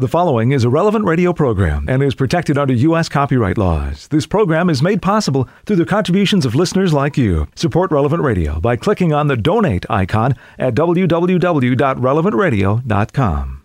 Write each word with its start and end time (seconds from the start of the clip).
The 0.00 0.06
following 0.06 0.52
is 0.52 0.62
a 0.62 0.68
relevant 0.68 1.06
radio 1.06 1.32
program 1.32 1.86
and 1.88 2.04
is 2.04 2.14
protected 2.14 2.56
under 2.56 2.72
U.S. 2.72 3.08
copyright 3.08 3.58
laws. 3.58 4.06
This 4.06 4.28
program 4.28 4.70
is 4.70 4.80
made 4.80 5.02
possible 5.02 5.48
through 5.66 5.74
the 5.74 5.84
contributions 5.84 6.46
of 6.46 6.54
listeners 6.54 6.92
like 6.92 7.18
you. 7.18 7.48
Support 7.56 7.90
Relevant 7.90 8.22
Radio 8.22 8.60
by 8.60 8.76
clicking 8.76 9.12
on 9.12 9.26
the 9.26 9.36
donate 9.36 9.84
icon 9.90 10.36
at 10.56 10.76
www.relevantradio.com. 10.76 13.62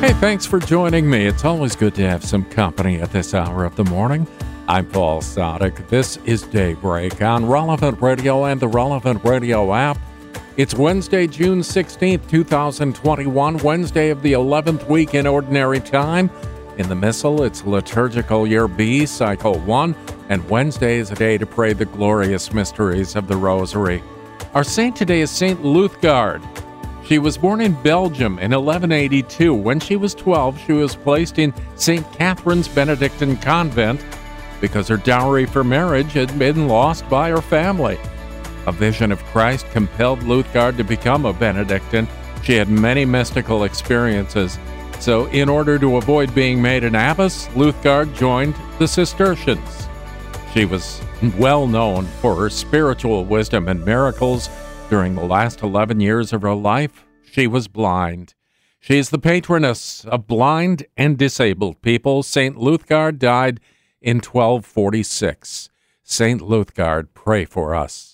Hey, 0.00 0.12
thanks 0.20 0.46
for 0.46 0.60
joining 0.60 1.10
me. 1.10 1.26
It's 1.26 1.44
always 1.44 1.74
good 1.74 1.96
to 1.96 2.08
have 2.08 2.24
some 2.24 2.44
company 2.44 3.00
at 3.00 3.10
this 3.10 3.34
hour 3.34 3.64
of 3.64 3.74
the 3.74 3.82
morning. 3.82 4.28
I'm 4.68 4.86
Paul 4.86 5.22
Sadek. 5.22 5.88
This 5.88 6.18
is 6.18 6.44
Daybreak 6.44 7.20
on 7.20 7.46
Relevant 7.46 8.00
Radio 8.00 8.44
and 8.44 8.60
the 8.60 8.68
Relevant 8.68 9.24
Radio 9.24 9.74
app. 9.74 9.98
It's 10.56 10.72
Wednesday, 10.72 11.26
June 11.26 11.62
16th, 11.62 12.30
2021, 12.30 13.58
Wednesday 13.58 14.10
of 14.10 14.22
the 14.22 14.34
11th 14.34 14.88
week 14.88 15.12
in 15.14 15.26
Ordinary 15.26 15.80
Time. 15.80 16.30
In 16.78 16.88
the 16.88 16.94
Missal, 16.94 17.42
it's 17.42 17.64
Liturgical 17.64 18.46
Year 18.46 18.68
B, 18.68 19.04
Cycle 19.04 19.58
1, 19.58 19.96
and 20.28 20.48
Wednesday 20.48 20.98
is 20.98 21.10
a 21.10 21.16
day 21.16 21.38
to 21.38 21.44
pray 21.44 21.72
the 21.72 21.86
glorious 21.86 22.52
mysteries 22.52 23.16
of 23.16 23.26
the 23.26 23.36
Rosary. 23.36 24.00
Our 24.54 24.62
saint 24.62 24.94
today 24.94 25.22
is 25.22 25.30
Saint 25.32 25.60
Luthgard. 25.64 26.40
She 27.04 27.18
was 27.18 27.36
born 27.36 27.60
in 27.60 27.74
Belgium 27.82 28.38
in 28.38 28.52
1182. 28.52 29.52
When 29.52 29.80
she 29.80 29.96
was 29.96 30.14
12, 30.14 30.60
she 30.60 30.72
was 30.72 30.94
placed 30.94 31.40
in 31.40 31.52
St. 31.74 32.08
Catherine's 32.12 32.68
Benedictine 32.68 33.38
Convent 33.38 34.00
because 34.60 34.86
her 34.86 34.98
dowry 34.98 35.46
for 35.46 35.64
marriage 35.64 36.12
had 36.12 36.38
been 36.38 36.68
lost 36.68 37.08
by 37.08 37.30
her 37.30 37.42
family. 37.42 37.98
A 38.66 38.72
vision 38.72 39.12
of 39.12 39.22
Christ 39.26 39.66
compelled 39.70 40.20
Luthgard 40.20 40.76
to 40.78 40.84
become 40.84 41.26
a 41.26 41.32
Benedictine. 41.32 42.08
She 42.42 42.54
had 42.54 42.68
many 42.68 43.04
mystical 43.04 43.64
experiences. 43.64 44.58
So, 45.00 45.26
in 45.26 45.48
order 45.48 45.78
to 45.78 45.96
avoid 45.96 46.34
being 46.34 46.62
made 46.62 46.84
an 46.84 46.94
abbess, 46.94 47.48
Luthgard 47.48 48.14
joined 48.14 48.54
the 48.78 48.88
Cistercians. 48.88 49.88
She 50.54 50.64
was 50.64 51.00
well 51.36 51.66
known 51.66 52.06
for 52.20 52.36
her 52.36 52.48
spiritual 52.48 53.24
wisdom 53.24 53.68
and 53.68 53.84
miracles. 53.84 54.48
During 54.88 55.14
the 55.14 55.24
last 55.24 55.62
11 55.62 56.00
years 56.00 56.32
of 56.32 56.42
her 56.42 56.54
life, 56.54 57.04
she 57.30 57.46
was 57.46 57.68
blind. 57.68 58.34
She 58.80 58.98
is 58.98 59.10
the 59.10 59.18
patroness 59.18 60.04
of 60.04 60.26
blind 60.26 60.86
and 60.96 61.18
disabled 61.18 61.82
people. 61.82 62.22
St. 62.22 62.56
Luthgard 62.56 63.18
died 63.18 63.60
in 64.00 64.18
1246. 64.18 65.70
St. 66.02 66.40
Luthgard, 66.40 67.08
pray 67.14 67.44
for 67.46 67.74
us 67.74 68.13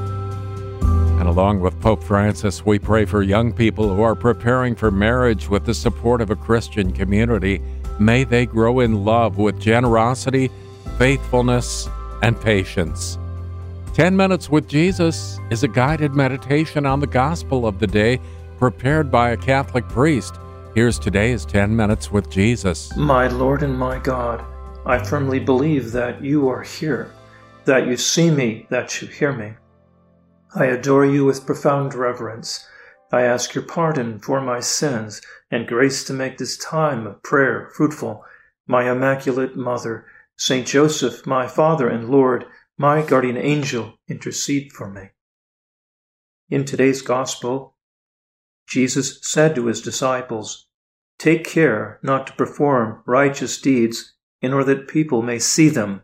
And 1.21 1.29
along 1.29 1.59
with 1.59 1.79
Pope 1.79 2.01
Francis, 2.01 2.65
we 2.65 2.79
pray 2.79 3.05
for 3.05 3.21
young 3.21 3.53
people 3.53 3.87
who 3.93 4.01
are 4.01 4.15
preparing 4.15 4.73
for 4.73 4.89
marriage 4.89 5.47
with 5.47 5.65
the 5.65 5.73
support 5.75 6.19
of 6.19 6.31
a 6.31 6.35
Christian 6.35 6.91
community. 6.91 7.61
May 7.99 8.23
they 8.23 8.47
grow 8.47 8.79
in 8.79 9.05
love 9.05 9.37
with 9.37 9.61
generosity, 9.61 10.49
faithfulness, 10.97 11.87
and 12.23 12.41
patience. 12.41 13.19
10 13.93 14.17
Minutes 14.17 14.49
with 14.49 14.67
Jesus 14.67 15.37
is 15.51 15.61
a 15.61 15.67
guided 15.67 16.15
meditation 16.15 16.87
on 16.87 16.99
the 16.99 17.05
gospel 17.05 17.67
of 17.67 17.77
the 17.77 17.85
day 17.85 18.19
prepared 18.57 19.11
by 19.11 19.29
a 19.29 19.37
Catholic 19.37 19.87
priest. 19.89 20.39
Here's 20.73 20.97
today's 20.97 21.45
10 21.45 21.75
Minutes 21.75 22.11
with 22.11 22.31
Jesus. 22.31 22.97
My 22.97 23.27
Lord 23.27 23.61
and 23.61 23.77
my 23.77 23.99
God, 23.99 24.43
I 24.87 24.97
firmly 24.97 25.37
believe 25.37 25.91
that 25.91 26.23
you 26.23 26.49
are 26.49 26.63
here, 26.63 27.11
that 27.65 27.85
you 27.85 27.95
see 27.95 28.31
me, 28.31 28.65
that 28.71 28.99
you 29.03 29.07
hear 29.07 29.31
me. 29.31 29.53
I 30.53 30.65
adore 30.65 31.05
you 31.05 31.23
with 31.23 31.45
profound 31.45 31.93
reverence. 31.93 32.67
I 33.09 33.21
ask 33.21 33.55
your 33.55 33.63
pardon 33.63 34.19
for 34.19 34.41
my 34.41 34.59
sins 34.59 35.21
and 35.49 35.65
grace 35.65 36.03
to 36.03 36.13
make 36.13 36.37
this 36.37 36.57
time 36.57 37.07
of 37.07 37.23
prayer 37.23 37.71
fruitful. 37.73 38.25
My 38.67 38.91
Immaculate 38.91 39.55
Mother, 39.55 40.05
Saint 40.35 40.67
Joseph, 40.67 41.25
my 41.25 41.47
Father 41.47 41.87
and 41.87 42.09
Lord, 42.09 42.45
my 42.77 43.01
guardian 43.01 43.37
angel, 43.37 43.93
intercede 44.09 44.73
for 44.73 44.89
me. 44.89 45.11
In 46.49 46.65
today's 46.65 47.01
Gospel, 47.01 47.77
Jesus 48.67 49.19
said 49.21 49.55
to 49.55 49.67
his 49.67 49.81
disciples, 49.81 50.67
Take 51.17 51.45
care 51.45 51.97
not 52.03 52.27
to 52.27 52.33
perform 52.33 53.03
righteous 53.05 53.59
deeds 53.61 54.15
in 54.41 54.51
order 54.51 54.75
that 54.75 54.89
people 54.89 55.21
may 55.21 55.39
see 55.39 55.69
them. 55.69 56.03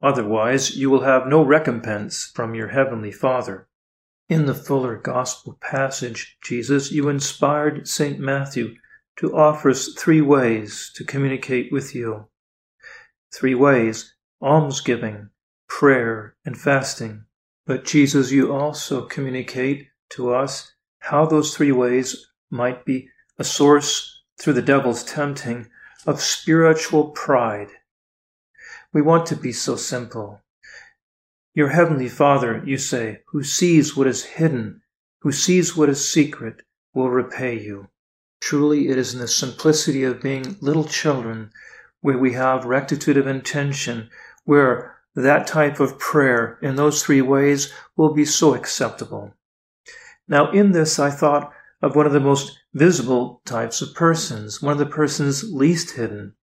Otherwise, 0.00 0.76
you 0.76 0.90
will 0.90 1.02
have 1.02 1.26
no 1.26 1.44
recompense 1.44 2.30
from 2.36 2.54
your 2.54 2.68
heavenly 2.68 3.10
Father. 3.10 3.66
In 4.30 4.46
the 4.46 4.54
fuller 4.54 4.94
gospel 4.94 5.58
passage, 5.60 6.38
Jesus, 6.40 6.92
you 6.92 7.08
inspired 7.08 7.88
St. 7.88 8.20
Matthew 8.20 8.76
to 9.16 9.36
offer 9.36 9.70
us 9.70 9.92
three 9.94 10.20
ways 10.20 10.92
to 10.94 11.02
communicate 11.02 11.72
with 11.72 11.96
you. 11.96 12.28
Three 13.34 13.56
ways 13.56 14.14
almsgiving, 14.40 15.30
prayer, 15.68 16.36
and 16.44 16.56
fasting. 16.56 17.24
But 17.66 17.84
Jesus, 17.84 18.30
you 18.30 18.52
also 18.52 19.04
communicate 19.04 19.88
to 20.10 20.32
us 20.32 20.74
how 21.00 21.26
those 21.26 21.56
three 21.56 21.72
ways 21.72 22.28
might 22.50 22.84
be 22.84 23.08
a 23.36 23.42
source 23.42 24.22
through 24.38 24.52
the 24.52 24.62
devil's 24.62 25.02
tempting 25.02 25.66
of 26.06 26.20
spiritual 26.20 27.10
pride. 27.10 27.70
We 28.92 29.02
want 29.02 29.26
to 29.26 29.34
be 29.34 29.50
so 29.50 29.74
simple. 29.74 30.40
Your 31.52 31.70
heavenly 31.70 32.08
Father, 32.08 32.62
you 32.64 32.78
say, 32.78 33.22
who 33.26 33.42
sees 33.42 33.96
what 33.96 34.06
is 34.06 34.22
hidden, 34.22 34.82
who 35.22 35.32
sees 35.32 35.76
what 35.76 35.88
is 35.88 36.12
secret, 36.12 36.62
will 36.94 37.10
repay 37.10 37.58
you. 37.58 37.88
Truly, 38.40 38.88
it 38.88 38.96
is 38.96 39.14
in 39.14 39.20
the 39.20 39.26
simplicity 39.26 40.04
of 40.04 40.22
being 40.22 40.56
little 40.60 40.84
children 40.84 41.50
where 42.02 42.18
we 42.18 42.34
have 42.34 42.64
rectitude 42.66 43.16
of 43.16 43.26
intention, 43.26 44.10
where 44.44 44.96
that 45.16 45.48
type 45.48 45.80
of 45.80 45.98
prayer 45.98 46.56
in 46.62 46.76
those 46.76 47.02
three 47.02 47.20
ways 47.20 47.72
will 47.96 48.14
be 48.14 48.24
so 48.24 48.54
acceptable. 48.54 49.34
Now, 50.28 50.52
in 50.52 50.70
this, 50.70 51.00
I 51.00 51.10
thought 51.10 51.52
of 51.82 51.96
one 51.96 52.06
of 52.06 52.12
the 52.12 52.20
most 52.20 52.60
visible 52.74 53.42
types 53.44 53.82
of 53.82 53.92
persons, 53.94 54.62
one 54.62 54.72
of 54.72 54.78
the 54.78 54.86
persons 54.86 55.52
least 55.52 55.96
hidden. 55.96 56.34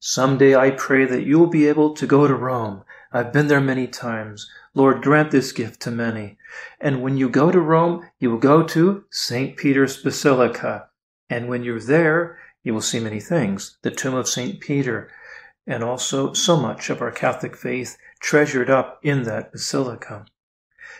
Someday 0.00 0.56
I 0.56 0.70
pray 0.70 1.04
that 1.04 1.24
you 1.24 1.38
will 1.38 1.50
be 1.50 1.68
able 1.68 1.92
to 1.94 2.06
go 2.06 2.26
to 2.26 2.34
Rome 2.34 2.84
I've 3.12 3.32
been 3.32 3.48
there 3.48 3.60
many 3.60 3.86
times. 3.86 4.50
Lord, 4.74 5.02
grant 5.02 5.30
this 5.30 5.52
gift 5.52 5.80
to 5.82 5.90
many. 5.90 6.36
And 6.80 7.02
when 7.02 7.16
you 7.16 7.28
go 7.28 7.50
to 7.50 7.60
Rome, 7.60 8.08
you 8.18 8.30
will 8.30 8.38
go 8.38 8.62
to 8.62 9.04
St. 9.10 9.56
Peter's 9.56 10.02
Basilica. 10.02 10.88
And 11.30 11.48
when 11.48 11.62
you're 11.62 11.80
there, 11.80 12.38
you 12.62 12.74
will 12.74 12.82
see 12.82 13.00
many 13.00 13.20
things 13.20 13.78
the 13.82 13.90
tomb 13.90 14.14
of 14.14 14.28
St. 14.28 14.60
Peter, 14.60 15.10
and 15.66 15.82
also 15.82 16.32
so 16.32 16.56
much 16.56 16.90
of 16.90 17.00
our 17.00 17.10
Catholic 17.10 17.56
faith 17.56 17.96
treasured 18.20 18.68
up 18.68 18.98
in 19.02 19.22
that 19.22 19.52
basilica. 19.52 20.26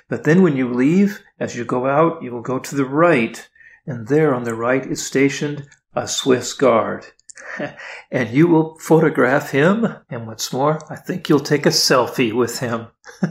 But 0.08 0.24
then 0.24 0.42
when 0.42 0.56
you 0.56 0.72
leave, 0.72 1.20
as 1.38 1.56
you 1.56 1.64
go 1.64 1.86
out, 1.86 2.22
you 2.22 2.32
will 2.32 2.42
go 2.42 2.58
to 2.58 2.74
the 2.74 2.86
right, 2.86 3.48
and 3.86 4.08
there 4.08 4.34
on 4.34 4.44
the 4.44 4.54
right 4.54 4.86
is 4.86 5.04
stationed 5.04 5.68
a 5.94 6.08
Swiss 6.08 6.52
guard. 6.54 7.06
and 8.10 8.30
you 8.30 8.46
will 8.46 8.78
photograph 8.78 9.50
him. 9.50 9.86
And 10.08 10.26
what's 10.26 10.52
more, 10.52 10.80
I 10.90 10.96
think 10.96 11.28
you'll 11.28 11.40
take 11.40 11.66
a 11.66 11.70
selfie 11.70 12.32
with 12.32 12.60
him. 12.60 12.88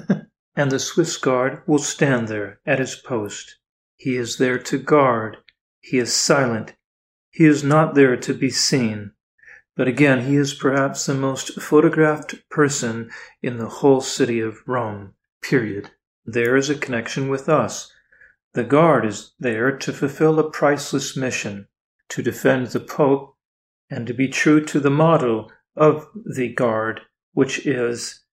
and 0.55 0.71
the 0.71 0.79
Swiss 0.79 1.17
guard 1.17 1.61
will 1.67 1.79
stand 1.79 2.27
there 2.27 2.59
at 2.65 2.79
his 2.79 2.95
post. 2.95 3.57
He 3.95 4.15
is 4.15 4.37
there 4.37 4.59
to 4.59 4.77
guard. 4.77 5.37
He 5.79 5.97
is 5.97 6.13
silent. 6.13 6.75
He 7.29 7.45
is 7.45 7.63
not 7.63 7.95
there 7.95 8.17
to 8.17 8.33
be 8.33 8.49
seen. 8.49 9.11
But 9.75 9.87
again, 9.87 10.25
he 10.25 10.35
is 10.35 10.55
perhaps 10.55 11.05
the 11.05 11.13
most 11.13 11.61
photographed 11.61 12.49
person 12.49 13.11
in 13.43 13.57
the 13.57 13.69
whole 13.69 14.01
city 14.01 14.39
of 14.39 14.67
Rome, 14.67 15.13
period. 15.41 15.91
There 16.25 16.57
is 16.57 16.69
a 16.69 16.75
connection 16.75 17.29
with 17.29 17.47
us. 17.47 17.93
The 18.53 18.63
guard 18.63 19.05
is 19.05 19.33
there 19.39 19.77
to 19.77 19.93
fulfill 19.93 20.39
a 20.39 20.49
priceless 20.49 21.15
mission, 21.15 21.67
to 22.09 22.23
defend 22.23 22.67
the 22.67 22.79
Pope 22.79 23.36
and 23.89 24.07
to 24.07 24.13
be 24.13 24.27
true 24.27 24.63
to 24.65 24.79
the 24.79 24.89
motto 24.89 25.49
of 25.75 26.07
the 26.25 26.53
Guard, 26.53 27.01
which 27.33 27.65
is 27.65 28.23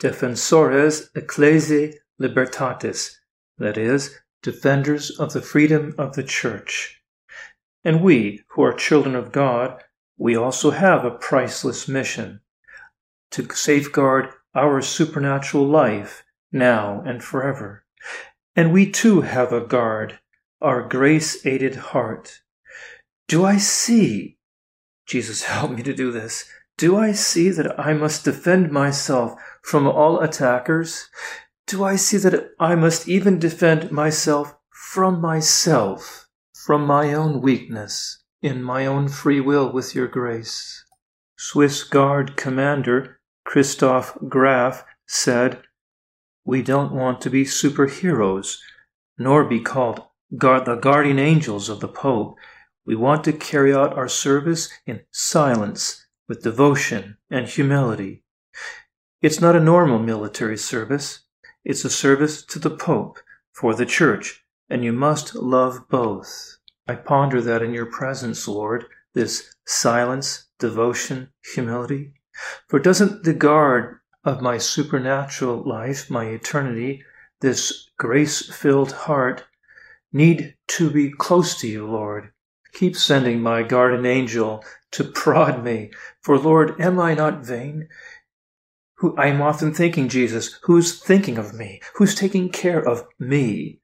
Defensores 0.00 1.08
Ecclesiae 1.14 1.94
Libertatis, 2.20 3.16
that 3.58 3.76
is, 3.76 4.18
defenders 4.42 5.10
of 5.18 5.32
the 5.32 5.42
freedom 5.42 5.94
of 5.98 6.14
the 6.14 6.22
Church. 6.22 7.02
And 7.84 8.02
we, 8.02 8.42
who 8.48 8.62
are 8.62 8.72
children 8.72 9.14
of 9.14 9.32
God, 9.32 9.82
we 10.16 10.36
also 10.36 10.70
have 10.70 11.04
a 11.04 11.10
priceless 11.10 11.88
mission 11.88 12.40
to 13.30 13.48
safeguard 13.54 14.30
our 14.54 14.80
supernatural 14.80 15.66
life 15.66 16.24
now 16.50 17.02
and 17.06 17.22
forever. 17.22 17.84
And 18.56 18.72
we 18.72 18.90
too 18.90 19.20
have 19.20 19.52
a 19.52 19.60
guard, 19.60 20.18
our 20.60 20.82
grace 20.82 21.44
aided 21.46 21.76
heart. 21.76 22.40
Do 23.28 23.44
I 23.44 23.58
see? 23.58 24.37
Jesus, 25.08 25.42
help 25.44 25.70
me 25.70 25.82
to 25.82 25.94
do 25.94 26.12
this. 26.12 26.44
Do 26.76 26.96
I 26.96 27.12
see 27.12 27.50
that 27.50 27.80
I 27.80 27.94
must 27.94 28.24
defend 28.24 28.70
myself 28.70 29.34
from 29.62 29.86
all 29.86 30.20
attackers? 30.20 31.08
Do 31.66 31.82
I 31.82 31.96
see 31.96 32.18
that 32.18 32.50
I 32.60 32.74
must 32.74 33.08
even 33.08 33.38
defend 33.38 33.90
myself 33.90 34.54
from 34.70 35.20
myself, 35.20 36.28
from 36.54 36.86
my 36.86 37.14
own 37.14 37.40
weakness, 37.40 38.22
in 38.42 38.62
my 38.62 38.86
own 38.86 39.08
free 39.08 39.40
will 39.40 39.72
with 39.72 39.94
your 39.94 40.06
grace? 40.06 40.84
Swiss 41.36 41.84
Guard 41.84 42.36
Commander 42.36 43.18
Christoph 43.44 44.16
Graf 44.28 44.84
said, 45.06 45.62
We 46.44 46.62
don't 46.62 46.92
want 46.92 47.22
to 47.22 47.30
be 47.30 47.44
superheroes, 47.44 48.58
nor 49.16 49.44
be 49.44 49.60
called 49.60 50.02
guard 50.36 50.66
the 50.66 50.74
guardian 50.74 51.18
angels 51.18 51.70
of 51.70 51.80
the 51.80 51.88
Pope. 51.88 52.36
We 52.88 52.96
want 52.96 53.22
to 53.24 53.34
carry 53.34 53.74
out 53.74 53.98
our 53.98 54.08
service 54.08 54.70
in 54.86 55.02
silence, 55.10 56.06
with 56.26 56.42
devotion 56.42 57.18
and 57.30 57.46
humility. 57.46 58.22
It's 59.20 59.42
not 59.42 59.54
a 59.54 59.60
normal 59.60 59.98
military 59.98 60.56
service. 60.56 61.20
It's 61.66 61.84
a 61.84 61.90
service 61.90 62.42
to 62.46 62.58
the 62.58 62.70
Pope, 62.70 63.18
for 63.52 63.74
the 63.74 63.84
Church, 63.84 64.42
and 64.70 64.82
you 64.82 64.94
must 64.94 65.34
love 65.34 65.86
both. 65.90 66.56
I 66.86 66.94
ponder 66.94 67.42
that 67.42 67.60
in 67.62 67.74
your 67.74 67.84
presence, 67.84 68.48
Lord, 68.48 68.86
this 69.12 69.54
silence, 69.66 70.46
devotion, 70.58 71.28
humility. 71.44 72.14
For 72.68 72.78
doesn't 72.78 73.22
the 73.22 73.34
guard 73.34 73.98
of 74.24 74.40
my 74.40 74.56
supernatural 74.56 75.62
life, 75.62 76.08
my 76.08 76.24
eternity, 76.24 77.02
this 77.42 77.90
grace 77.98 78.50
filled 78.50 78.92
heart, 78.92 79.44
need 80.10 80.56
to 80.68 80.88
be 80.88 81.10
close 81.10 81.60
to 81.60 81.68
you, 81.68 81.86
Lord? 81.86 82.32
Keep 82.72 82.96
sending 82.96 83.40
my 83.40 83.62
guardian 83.62 84.06
angel 84.06 84.64
to 84.92 85.04
prod 85.04 85.64
me. 85.64 85.90
For 86.20 86.38
Lord, 86.38 86.80
am 86.80 86.98
I 87.00 87.14
not 87.14 87.44
vain? 87.44 87.88
Who 88.96 89.16
I 89.16 89.26
am 89.26 89.40
often 89.40 89.72
thinking, 89.72 90.08
Jesus, 90.08 90.58
who's 90.62 90.98
thinking 90.98 91.38
of 91.38 91.54
me? 91.54 91.80
Who's 91.94 92.14
taking 92.14 92.50
care 92.50 92.86
of 92.86 93.06
me? 93.18 93.80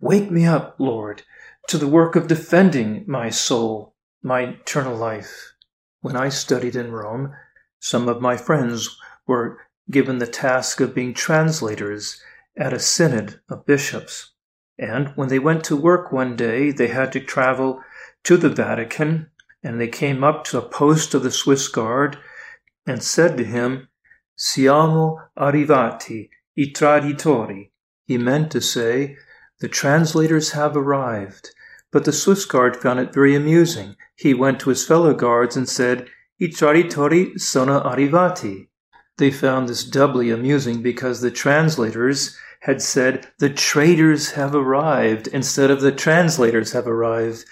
Wake 0.00 0.30
me 0.30 0.46
up, 0.46 0.76
Lord, 0.78 1.22
to 1.68 1.78
the 1.78 1.88
work 1.88 2.16
of 2.16 2.28
defending 2.28 3.04
my 3.06 3.30
soul, 3.30 3.94
my 4.22 4.40
eternal 4.40 4.96
life. 4.96 5.52
When 6.00 6.16
I 6.16 6.28
studied 6.30 6.76
in 6.76 6.92
Rome, 6.92 7.34
some 7.78 8.08
of 8.08 8.22
my 8.22 8.36
friends 8.36 8.96
were 9.26 9.58
given 9.90 10.18
the 10.18 10.26
task 10.26 10.80
of 10.80 10.94
being 10.94 11.12
translators 11.12 12.22
at 12.56 12.72
a 12.72 12.78
synod 12.78 13.40
of 13.50 13.66
bishops. 13.66 14.32
And 14.78 15.08
when 15.08 15.28
they 15.28 15.38
went 15.38 15.62
to 15.64 15.76
work 15.76 16.10
one 16.10 16.36
day, 16.36 16.70
they 16.70 16.88
had 16.88 17.12
to 17.12 17.20
travel 17.20 17.82
to 18.24 18.36
the 18.36 18.48
Vatican, 18.48 19.30
and 19.62 19.80
they 19.80 19.88
came 19.88 20.24
up 20.24 20.44
to 20.44 20.58
a 20.58 20.68
post 20.68 21.14
of 21.14 21.22
the 21.22 21.30
Swiss 21.30 21.68
Guard 21.68 22.18
and 22.86 23.02
said 23.02 23.36
to 23.36 23.44
him, 23.44 23.88
Siamo 24.36 25.20
arrivati, 25.38 26.28
i 26.58 26.72
traditori. 26.72 27.70
He 28.04 28.18
meant 28.18 28.50
to 28.50 28.60
say, 28.60 29.16
the 29.60 29.68
translators 29.68 30.52
have 30.52 30.76
arrived. 30.76 31.50
But 31.92 32.04
the 32.04 32.12
Swiss 32.12 32.44
Guard 32.44 32.76
found 32.76 32.98
it 32.98 33.14
very 33.14 33.34
amusing. 33.34 33.96
He 34.16 34.34
went 34.34 34.60
to 34.60 34.70
his 34.70 34.86
fellow 34.86 35.14
guards 35.14 35.56
and 35.56 35.68
said, 35.68 36.08
I 36.40 36.46
traditori 36.46 37.38
sono 37.38 37.80
arrivati. 37.80 38.68
They 39.16 39.30
found 39.30 39.68
this 39.68 39.84
doubly 39.84 40.30
amusing 40.30 40.82
because 40.82 41.20
the 41.20 41.30
translators 41.30 42.36
had 42.60 42.82
said, 42.82 43.28
the 43.38 43.50
traitors 43.50 44.32
have 44.32 44.54
arrived, 44.54 45.28
instead 45.28 45.70
of 45.70 45.80
the 45.80 45.92
translators 45.92 46.72
have 46.72 46.88
arrived. 46.88 47.44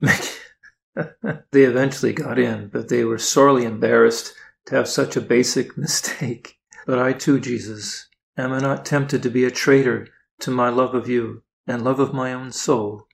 they 1.50 1.62
eventually 1.64 2.12
got 2.12 2.38
in, 2.38 2.68
but 2.68 2.88
they 2.88 3.04
were 3.04 3.18
sorely 3.18 3.64
embarrassed 3.64 4.34
to 4.66 4.74
have 4.74 4.88
such 4.88 5.16
a 5.16 5.20
basic 5.20 5.76
mistake. 5.78 6.58
But 6.86 6.98
I 6.98 7.12
too, 7.12 7.40
Jesus, 7.40 8.08
am 8.36 8.52
I 8.52 8.58
not 8.58 8.84
tempted 8.84 9.22
to 9.22 9.30
be 9.30 9.44
a 9.44 9.50
traitor 9.50 10.08
to 10.40 10.50
my 10.50 10.68
love 10.68 10.94
of 10.94 11.08
you 11.08 11.42
and 11.66 11.82
love 11.82 12.00
of 12.00 12.14
my 12.14 12.32
own 12.32 12.52
soul? 12.52 13.06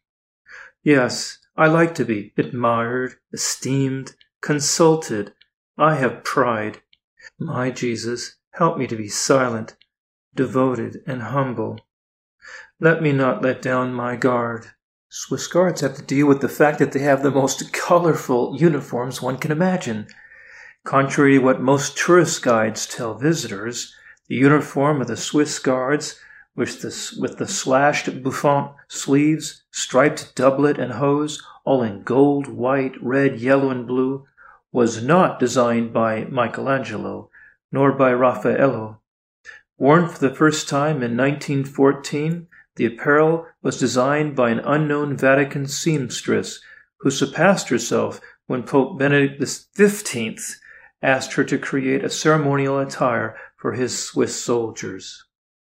Yes, 0.83 1.39
I 1.57 1.69
like 1.69 1.95
to 1.97 2.05
be 2.05 2.33
admired, 2.37 3.15
esteemed, 3.33 4.15
consulted. 4.41 5.33
I 5.79 5.95
have 5.95 6.25
pride. 6.25 6.83
My 7.39 7.71
Jesus, 7.71 8.37
help 8.53 8.77
me 8.77 8.87
to 8.87 8.97
be 8.97 9.09
silent, 9.09 9.77
devoted, 10.35 11.03
and 11.07 11.23
humble. 11.23 11.79
Let 12.81 13.03
me 13.03 13.13
not 13.13 13.43
let 13.43 13.63
down 13.63 13.95
my 13.95 14.17
guard. 14.17 14.73
Swiss 15.15 15.47
Guards 15.47 15.83
have 15.83 15.95
to 15.97 16.03
deal 16.03 16.27
with 16.27 16.41
the 16.41 16.49
fact 16.49 16.79
that 16.79 16.93
they 16.93 17.01
have 17.01 17.23
the 17.23 17.31
most 17.31 17.71
colorful 17.71 18.57
uniforms 18.59 19.21
one 19.21 19.37
can 19.37 19.53
imagine. 19.53 20.07
Contrary 20.85 21.35
to 21.35 21.45
what 21.45 21.61
most 21.61 21.99
tourist 21.99 22.43
guides 22.43 22.87
tell 22.87 23.13
visitors, 23.13 23.95
the 24.29 24.37
uniform 24.37 25.03
of 25.03 25.09
the 25.09 25.17
Swiss 25.19 25.59
Guards, 25.59 26.19
with 26.57 26.81
the, 26.81 27.21
with 27.21 27.37
the 27.37 27.47
slashed 27.47 28.23
bouffant 28.23 28.73
sleeves, 28.89 29.65
striped 29.71 30.35
doublet 30.35 30.79
and 30.79 30.93
hose, 30.93 31.43
all 31.67 31.83
in 31.83 32.05
gold, 32.05 32.49
white, 32.49 32.95
red, 33.03 33.39
yellow, 33.39 33.69
and 33.69 33.87
blue, 33.87 34.27
was 34.73 35.03
not 35.03 35.39
designed 35.39 35.93
by 35.93 36.25
Michelangelo, 36.25 37.29
nor 37.71 37.93
by 37.93 38.15
Raffaello. 38.15 38.99
Worn 39.77 40.09
for 40.09 40.27
the 40.27 40.35
first 40.35 40.71
time 40.71 41.03
in 41.03 41.19
1914, 41.19 42.49
the 42.77 42.87
apparel 42.87 43.47
was 43.63 43.79
designed 43.79 44.35
by 44.35 44.51
an 44.51 44.61
unknown 44.61 45.17
Vatican 45.17 45.67
seamstress 45.67 46.61
who 47.01 47.11
surpassed 47.11 47.69
herself 47.69 48.21
when 48.47 48.63
Pope 48.63 48.99
Benedict 48.99 49.43
XV 49.43 50.39
asked 51.03 51.35
her 51.35 51.45
to 51.45 51.59
create 51.59 52.05
a 52.05 52.11
ceremonial 52.11 52.79
attire 52.79 53.37
for 53.57 53.73
his 53.73 54.03
Swiss 54.03 54.41
soldiers. 54.41 55.25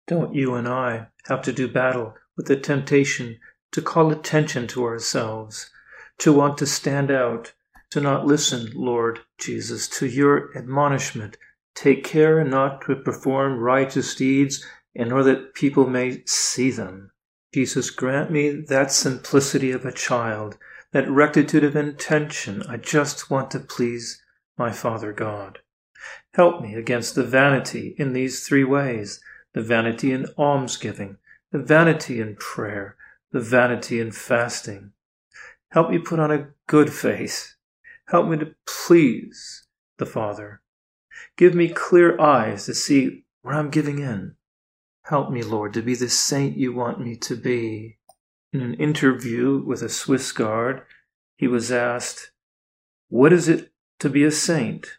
Don't 0.08 0.34
you 0.34 0.56
and 0.56 0.68
I 0.68 1.08
have 1.26 1.42
to 1.44 1.54
do 1.54 1.68
battle 1.68 2.16
with 2.36 2.48
the 2.48 2.56
temptation 2.56 3.40
to 3.74 3.82
call 3.82 4.12
attention 4.12 4.68
to 4.68 4.86
ourselves, 4.86 5.70
to 6.20 6.32
want 6.32 6.58
to 6.60 6.66
stand 6.66 7.12
out, 7.12 7.54
to 7.92 8.00
not 8.02 8.26
listen, 8.26 8.72
Lord 8.74 9.20
Jesus, 9.38 9.88
to 10.00 10.06
your 10.06 10.56
admonishment. 10.58 11.38
Take 11.76 12.04
care 12.04 12.44
not 12.44 12.82
to 12.86 12.96
perform 12.96 13.60
righteous 13.60 14.16
deeds 14.16 14.66
in 14.98 15.14
order 15.14 15.36
that 15.36 15.54
people 15.54 15.88
may 15.88 16.22
see 16.26 16.72
them. 16.72 17.12
Jesus, 17.54 17.90
grant 17.90 18.32
me 18.32 18.50
that 18.50 18.92
simplicity 18.92 19.72
of 19.72 19.86
a 19.86 19.92
child, 19.92 20.58
that 20.92 21.10
rectitude 21.10 21.64
of 21.64 21.78
intention. 21.78 22.64
I 22.68 22.76
just 22.76 23.32
want 23.32 23.52
to 23.52 23.60
please 23.60 24.22
my 24.58 24.72
Father 24.72 25.14
God. 25.14 25.60
Help 26.34 26.62
me 26.62 26.76
against 26.76 27.16
the 27.16 27.24
vanity 27.24 27.96
in 27.98 28.12
these 28.12 28.46
three 28.46 28.66
ways 28.66 29.22
the 29.54 29.62
vanity 29.64 30.12
in 30.12 30.26
almsgiving, 30.38 31.18
the 31.52 31.60
vanity 31.60 32.20
in 32.20 32.36
prayer, 32.36 32.98
the 33.32 33.40
vanity 33.40 34.00
in 34.00 34.12
fasting. 34.12 34.92
Help 35.72 35.90
me 35.90 35.98
put 35.98 36.20
on 36.20 36.32
a 36.32 36.50
good 36.68 36.92
face 36.92 37.56
Help 38.10 38.30
me 38.30 38.38
to 38.38 38.56
please 38.66 39.66
the 39.98 40.06
Father. 40.06 40.62
Give 41.36 41.54
me 41.54 41.68
clear 41.68 42.20
eyes 42.20 42.66
to 42.66 42.74
see 42.74 43.26
where 43.42 43.56
I'm 43.56 43.70
giving 43.70 44.00
in. 44.00 44.37
Help 45.10 45.32
me, 45.32 45.42
Lord, 45.42 45.74
to 45.74 45.82
be 45.82 45.96
the 45.96 46.10
saint 46.10 46.58
you 46.58 46.74
want 46.74 47.00
me 47.00 47.16
to 47.16 47.36
be. 47.36 47.98
In 48.52 48.62
an 48.62 48.74
interview 48.76 49.64
with 49.66 49.82
a 49.82 49.90
Swiss 49.90 50.32
guard, 50.32 50.84
he 51.36 51.48
was 51.48 51.72
asked, 51.72 52.32
What 53.10 53.32
is 53.32 53.48
it 53.48 53.72
to 54.00 54.10
be 54.10 54.24
a 54.24 54.32
saint? 54.32 54.98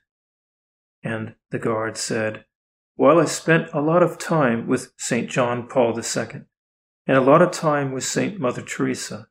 And 1.02 1.34
the 1.50 1.58
guard 1.58 1.96
said, 1.96 2.44
Well, 2.96 3.20
I 3.20 3.26
spent 3.26 3.68
a 3.72 3.80
lot 3.80 4.02
of 4.02 4.18
time 4.18 4.66
with 4.66 4.92
St. 4.96 5.30
John 5.30 5.66
Paul 5.68 5.98
II 5.98 6.42
and 7.06 7.16
a 7.16 7.20
lot 7.20 7.42
of 7.42 7.50
time 7.50 7.92
with 7.92 8.04
St. 8.04 8.38
Mother 8.38 8.62
Teresa. 8.62 9.28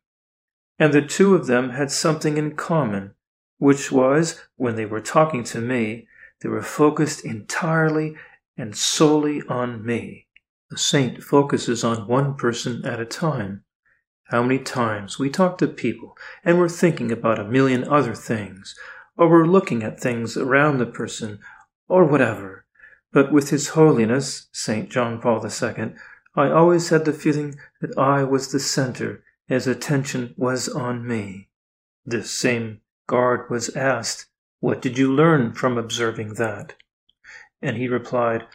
And 0.77 0.93
the 0.93 1.01
two 1.01 1.35
of 1.35 1.47
them 1.47 1.71
had 1.71 1.91
something 1.91 2.37
in 2.37 2.55
common 2.55 3.13
which 3.57 3.91
was, 3.91 4.41
when 4.55 4.75
they 4.75 4.85
were 4.85 5.01
talking 5.01 5.43
to 5.43 5.59
me, 5.59 6.07
they 6.41 6.49
were 6.49 6.61
focused 6.61 7.25
entirely 7.25 8.15
and 8.55 8.75
solely 8.75 9.41
on 9.49 9.83
me. 9.83 10.26
The 10.69 10.77
saint 10.77 11.23
focuses 11.23 11.83
on 11.83 12.07
one 12.07 12.35
person 12.35 12.85
at 12.85 12.99
a 12.99 13.05
time. 13.05 13.63
How 14.25 14.43
many 14.43 14.59
times 14.59 15.17
we 15.17 15.29
talk 15.29 15.57
to 15.59 15.67
people 15.67 16.17
and 16.43 16.59
we're 16.59 16.67
thinking 16.67 17.11
about 17.11 17.39
a 17.39 17.45
million 17.45 17.85
other 17.85 18.13
things, 18.13 18.75
or 19.15 19.29
we're 19.29 19.47
looking 19.47 19.81
at 19.81 19.99
things 19.99 20.35
around 20.35 20.77
the 20.77 20.85
person, 20.85 21.39
or 21.87 22.05
whatever. 22.05 22.65
But 23.13 23.31
with 23.31 23.49
His 23.49 23.69
Holiness, 23.69 24.49
St. 24.51 24.89
John 24.89 25.21
Paul 25.21 25.45
II, 25.45 25.93
I 26.35 26.51
always 26.51 26.89
had 26.89 27.05
the 27.05 27.13
feeling 27.13 27.55
that 27.81 27.97
I 27.97 28.23
was 28.23 28.51
the 28.51 28.59
center, 28.59 29.23
his 29.47 29.65
attention 29.65 30.33
was 30.37 30.67
on 30.67 31.07
me. 31.07 31.47
This 32.05 32.29
same 32.29 32.81
guard 33.07 33.49
was 33.49 33.75
asked, 33.75 34.27
What 34.59 34.81
did 34.81 34.97
you 34.97 35.11
learn 35.11 35.53
from 35.53 35.77
observing 35.77 36.33
that? 36.33 36.75
And 37.61 37.77
he 37.77 37.87
replied, 37.87 38.45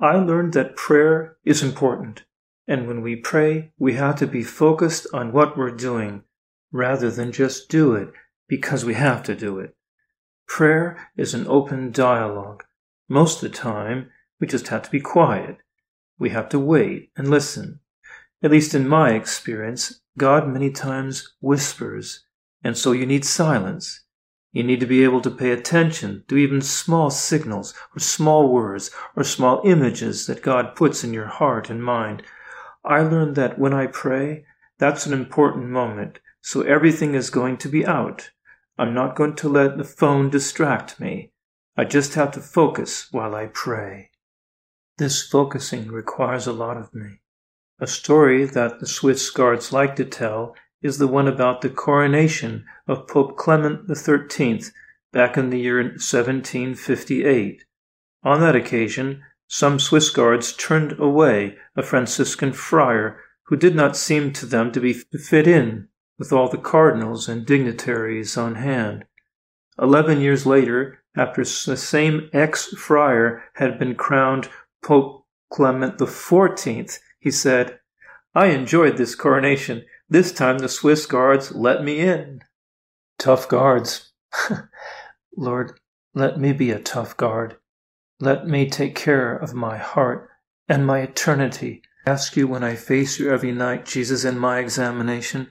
I 0.00 0.16
learned 0.16 0.52
that 0.54 0.76
prayer 0.76 1.36
is 1.44 1.62
important, 1.62 2.24
and 2.66 2.86
when 2.86 3.02
we 3.02 3.16
pray, 3.16 3.72
we 3.78 3.94
have 3.94 4.16
to 4.16 4.26
be 4.26 4.42
focused 4.42 5.06
on 5.12 5.32
what 5.32 5.56
we're 5.56 5.70
doing 5.70 6.24
rather 6.72 7.10
than 7.10 7.32
just 7.32 7.68
do 7.68 7.94
it 7.94 8.12
because 8.48 8.84
we 8.84 8.94
have 8.94 9.22
to 9.24 9.34
do 9.34 9.58
it. 9.58 9.76
Prayer 10.46 11.08
is 11.16 11.34
an 11.34 11.46
open 11.46 11.92
dialogue. 11.92 12.64
Most 13.08 13.42
of 13.42 13.50
the 13.50 13.56
time, 13.56 14.10
we 14.40 14.46
just 14.46 14.68
have 14.68 14.82
to 14.82 14.90
be 14.90 15.00
quiet. 15.00 15.58
We 16.18 16.30
have 16.30 16.48
to 16.50 16.58
wait 16.58 17.10
and 17.16 17.30
listen. 17.30 17.80
At 18.42 18.50
least 18.50 18.74
in 18.74 18.88
my 18.88 19.12
experience, 19.12 20.00
God 20.18 20.48
many 20.48 20.70
times 20.70 21.34
whispers, 21.40 22.24
and 22.62 22.76
so 22.76 22.92
you 22.92 23.06
need 23.06 23.24
silence. 23.24 24.01
You 24.52 24.62
need 24.62 24.80
to 24.80 24.86
be 24.86 25.02
able 25.02 25.22
to 25.22 25.30
pay 25.30 25.50
attention 25.50 26.24
to 26.28 26.36
even 26.36 26.60
small 26.60 27.10
signals 27.10 27.72
or 27.96 28.00
small 28.00 28.52
words 28.52 28.90
or 29.16 29.24
small 29.24 29.62
images 29.64 30.26
that 30.26 30.42
God 30.42 30.76
puts 30.76 31.02
in 31.02 31.14
your 31.14 31.26
heart 31.26 31.70
and 31.70 31.82
mind. 31.82 32.22
I 32.84 33.00
learned 33.00 33.34
that 33.36 33.58
when 33.58 33.72
I 33.72 33.86
pray, 33.86 34.44
that's 34.78 35.06
an 35.06 35.14
important 35.14 35.70
moment, 35.70 36.18
so 36.42 36.60
everything 36.62 37.14
is 37.14 37.30
going 37.30 37.56
to 37.58 37.68
be 37.68 37.86
out. 37.86 38.30
I'm 38.78 38.92
not 38.92 39.16
going 39.16 39.36
to 39.36 39.48
let 39.48 39.78
the 39.78 39.84
phone 39.84 40.28
distract 40.28 41.00
me. 41.00 41.30
I 41.76 41.84
just 41.84 42.14
have 42.14 42.32
to 42.32 42.40
focus 42.40 43.08
while 43.10 43.34
I 43.34 43.46
pray. 43.46 44.10
This 44.98 45.22
focusing 45.22 45.88
requires 45.88 46.46
a 46.46 46.52
lot 46.52 46.76
of 46.76 46.92
me. 46.94 47.20
A 47.80 47.86
story 47.86 48.44
that 48.44 48.80
the 48.80 48.86
Swiss 48.86 49.30
Guards 49.30 49.72
like 49.72 49.96
to 49.96 50.04
tell 50.04 50.54
is 50.82 50.98
the 50.98 51.06
one 51.06 51.28
about 51.28 51.60
the 51.60 51.70
coronation 51.70 52.64
of 52.86 53.06
Pope 53.06 53.36
Clement 53.36 53.88
XIII 53.94 54.62
back 55.12 55.36
in 55.36 55.50
the 55.50 55.60
year 55.60 55.82
1758. 55.82 57.64
On 58.24 58.40
that 58.40 58.56
occasion, 58.56 59.22
some 59.46 59.78
Swiss 59.78 60.10
guards 60.10 60.52
turned 60.54 60.98
away 60.98 61.56
a 61.76 61.82
Franciscan 61.82 62.52
friar 62.52 63.20
who 63.44 63.56
did 63.56 63.74
not 63.74 63.96
seem 63.96 64.32
to 64.32 64.46
them 64.46 64.72
to 64.72 64.80
be 64.80 64.92
fit 64.92 65.46
in 65.46 65.88
with 66.18 66.32
all 66.32 66.48
the 66.48 66.58
cardinals 66.58 67.28
and 67.28 67.44
dignitaries 67.44 68.36
on 68.36 68.54
hand. 68.54 69.04
Eleven 69.78 70.20
years 70.20 70.46
later, 70.46 71.02
after 71.16 71.42
the 71.42 71.76
same 71.76 72.30
ex 72.32 72.68
friar 72.68 73.42
had 73.54 73.78
been 73.78 73.94
crowned 73.94 74.48
Pope 74.82 75.26
Clement 75.52 75.98
XIV, 75.98 76.98
he 77.18 77.30
said, 77.30 77.78
I 78.34 78.46
enjoyed 78.46 78.96
this 78.96 79.14
coronation. 79.14 79.84
This 80.12 80.30
time 80.30 80.58
the 80.58 80.68
Swiss 80.68 81.06
guards 81.06 81.52
let 81.52 81.82
me 81.82 82.00
in. 82.00 82.42
Tough 83.18 83.48
guards. 83.48 84.12
Lord, 85.38 85.80
let 86.12 86.38
me 86.38 86.52
be 86.52 86.70
a 86.70 86.78
tough 86.78 87.16
guard. 87.16 87.56
Let 88.20 88.46
me 88.46 88.68
take 88.68 88.94
care 88.94 89.34
of 89.34 89.54
my 89.54 89.78
heart 89.78 90.28
and 90.68 90.86
my 90.86 90.98
eternity. 90.98 91.80
Ask 92.04 92.36
you 92.36 92.46
when 92.46 92.62
I 92.62 92.74
face 92.74 93.18
you 93.18 93.30
every 93.30 93.52
night, 93.52 93.86
Jesus, 93.86 94.22
in 94.22 94.38
my 94.38 94.58
examination, 94.58 95.48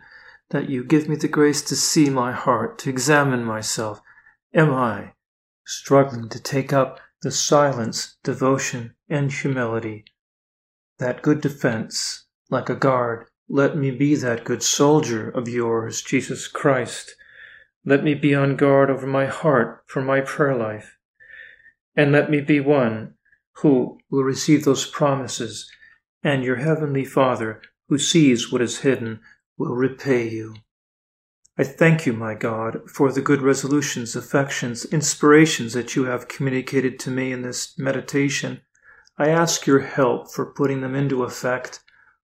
that 0.51 0.69
you 0.69 0.83
give 0.83 1.09
me 1.09 1.15
the 1.15 1.27
grace 1.27 1.63
to 1.63 1.75
see 1.75 2.11
my 2.11 2.31
heart, 2.31 2.77
to 2.81 2.91
examine 2.91 3.43
myself. 3.43 3.99
Am 4.53 4.71
I 4.71 5.13
struggling 5.65 6.29
to 6.29 6.39
take 6.39 6.71
up 6.71 6.99
the 7.23 7.31
silence, 7.31 8.17
devotion, 8.23 8.93
and 9.09 9.31
humility? 9.31 10.05
That 10.99 11.23
good 11.23 11.41
defense, 11.41 12.27
like 12.51 12.69
a 12.69 12.75
guard, 12.75 13.25
let 13.53 13.75
me 13.75 13.91
be 13.91 14.15
that 14.15 14.46
good 14.46 14.63
soldier 14.63 15.29
of 15.29 15.50
yours, 15.50 16.01
Jesus 16.01 16.48
Christ. 16.48 17.15
Let 17.84 18.01
me 18.01 18.13
be 18.13 18.34
on 18.34 18.55
guard 18.55 18.89
over 18.89 19.05
my 19.05 19.25
heart 19.25 19.84
for 19.88 20.01
my 20.01 20.22
prayer 20.22 20.55
life. 20.55 20.98
And 21.93 22.13
let 22.13 22.31
me 22.31 22.39
be 22.39 22.62
one 22.62 23.15
who 23.58 24.00
will 24.10 24.24
receive 24.24 24.63
those 24.63 24.86
promises, 24.86 25.70
and 26.24 26.46
your 26.46 26.55
heavenly 26.55 27.03
Father, 27.03 27.62
who 27.89 27.98
sees 27.98 28.53
what 28.53 28.62
is 28.62 28.79
hidden, 28.79 29.20
will 29.58 29.75
repay 29.75 30.29
you. 30.29 30.55
I 31.58 31.65
thank 31.65 32.05
you, 32.05 32.13
my 32.13 32.36
God, 32.36 32.89
for 32.89 33.12
the 33.12 33.20
good 33.20 33.41
resolutions, 33.41 34.15
affections, 34.15 34.86
inspirations 34.86 35.74
that 35.74 35.93
you 35.93 36.05
have 36.05 36.29
communicated 36.29 37.01
to 37.01 37.12
me 37.12 37.34
in 37.34 37.41
this 37.41 37.77
meditation. 37.77 38.62
I 39.17 39.27
ask 39.27 39.67
your 39.67 39.81
help 39.81 40.31
for 40.31 40.53
putting 40.53 40.79
them 40.79 40.96
into 40.96 41.24
effect 41.24 41.81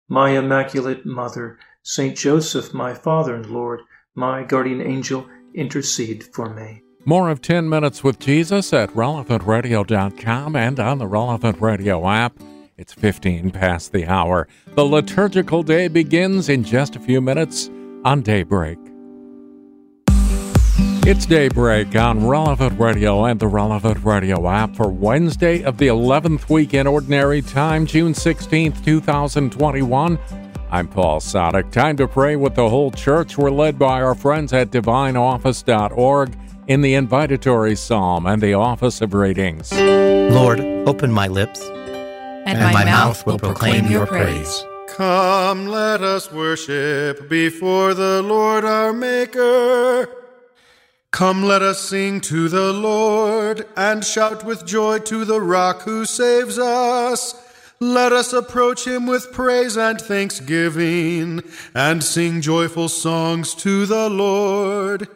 my 0.07 0.31
Immaculate 0.31 1.05
Mother, 1.05 1.57
Saint 1.83 2.17
Joseph, 2.17 2.73
my 2.73 2.93
Father 2.93 3.35
and 3.35 3.45
Lord, 3.45 3.81
my 4.15 4.43
guardian 4.43 4.81
angel, 4.81 5.27
intercede 5.53 6.23
for 6.33 6.53
me. 6.53 6.81
More 7.05 7.29
of 7.29 7.41
10 7.41 7.69
Minutes 7.69 8.03
with 8.03 8.19
Jesus 8.19 8.73
at 8.73 8.89
relevantradio.com 8.89 10.55
and 10.55 10.79
on 10.79 10.97
the 10.97 11.07
Relevant 11.07 11.61
Radio 11.61 12.07
app. 12.07 12.37
It's 12.77 12.93
15 12.93 13.51
past 13.51 13.91
the 13.91 14.05
hour. 14.05 14.47
The 14.75 14.85
liturgical 14.85 15.63
day 15.63 15.87
begins 15.87 16.49
in 16.49 16.63
just 16.63 16.95
a 16.95 16.99
few 16.99 17.21
minutes 17.21 17.69
on 18.03 18.21
Daybreak. 18.21 18.77
It's 21.07 21.25
Daybreak 21.25 21.95
on 21.95 22.27
Relevant 22.27 22.77
Radio 22.77 23.23
and 23.23 23.39
the 23.39 23.47
Relevant 23.47 24.03
Radio 24.03 24.45
app 24.49 24.75
for 24.75 24.91
Wednesday 24.91 25.63
of 25.63 25.77
the 25.77 25.87
11th 25.87 26.49
week 26.49 26.73
in 26.73 26.85
Ordinary 26.85 27.41
Time, 27.41 27.85
June 27.85 28.11
16th, 28.11 28.83
2021. 28.83 30.19
I'm 30.69 30.87
Paul 30.89 31.21
Sadek. 31.21 31.71
Time 31.71 31.95
to 31.95 32.09
pray 32.09 32.35
with 32.35 32.55
the 32.55 32.67
whole 32.67 32.91
church. 32.91 33.37
We're 33.37 33.51
led 33.51 33.79
by 33.79 34.01
our 34.01 34.15
friends 34.15 34.51
at 34.51 34.71
divineoffice.org 34.71 36.37
in 36.67 36.81
the 36.81 36.93
invitatory 36.95 37.77
psalm 37.77 38.25
and 38.25 38.41
the 38.41 38.55
office 38.55 38.99
of 38.99 39.13
readings. 39.13 39.71
Lord, 39.71 40.59
open 40.59 41.13
my 41.13 41.29
lips, 41.29 41.61
and, 41.61 42.49
and 42.49 42.59
my, 42.59 42.73
my, 42.73 42.83
mouth 42.83 43.25
will 43.25 43.39
proclaim, 43.39 43.85
proclaim 43.85 43.91
your 43.93 44.07
praise. 44.07 44.65
Come, 44.89 45.67
let 45.67 46.01
us 46.01 46.33
worship 46.33 47.29
before 47.29 47.93
the 47.93 48.21
Lord 48.23 48.65
our 48.65 48.91
Maker. 48.91 50.16
Come, 51.11 51.43
let 51.43 51.61
us 51.61 51.81
sing 51.81 52.21
to 52.21 52.47
the 52.49 52.73
Lord 52.73 53.65
and 53.75 54.03
shout 54.03 54.43
with 54.43 54.65
joy 54.65 54.99
to 54.99 55.25
the 55.25 55.41
rock 55.41 55.81
who 55.81 56.05
saves 56.05 56.59
us. 56.59 57.33
Let 57.79 58.11
us 58.11 58.33
approach 58.33 58.85
him 58.85 59.05
with 59.05 59.31
praise 59.31 59.77
and 59.77 60.01
thanksgiving 60.01 61.43
and 61.73 62.03
sing 62.03 62.41
joyful 62.41 62.89
songs 62.89 63.53
to 63.55 63.85
the 63.85 64.09
Lord. 64.09 65.07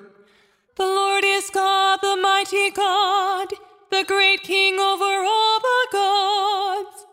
The 0.75 0.85
Lord 0.85 1.23
is 1.25 1.49
God, 1.49 1.99
the 2.01 2.17
mighty 2.21 2.69
God, 2.69 3.49
the 3.89 4.03
great 4.07 4.43
King 4.43 4.79
over 4.79 5.03
all 5.03 5.59
the 5.59 5.87
gods. 5.91 7.05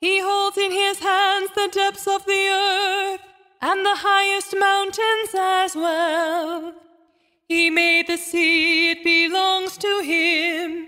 He 0.00 0.20
holds 0.20 0.56
in 0.56 0.72
his 0.72 0.98
hands 0.98 1.50
the 1.54 1.68
depths 1.72 2.06
of 2.06 2.24
the 2.26 2.48
earth 2.48 3.20
and 3.60 3.84
the 3.84 3.96
highest 3.96 4.56
mountains 4.58 5.34
as 5.34 5.76
well. 5.76 6.74
He 7.52 7.68
made 7.68 8.06
the 8.06 8.16
sea, 8.16 8.92
it 8.92 9.04
belongs 9.04 9.76
to 9.76 10.00
him. 10.00 10.86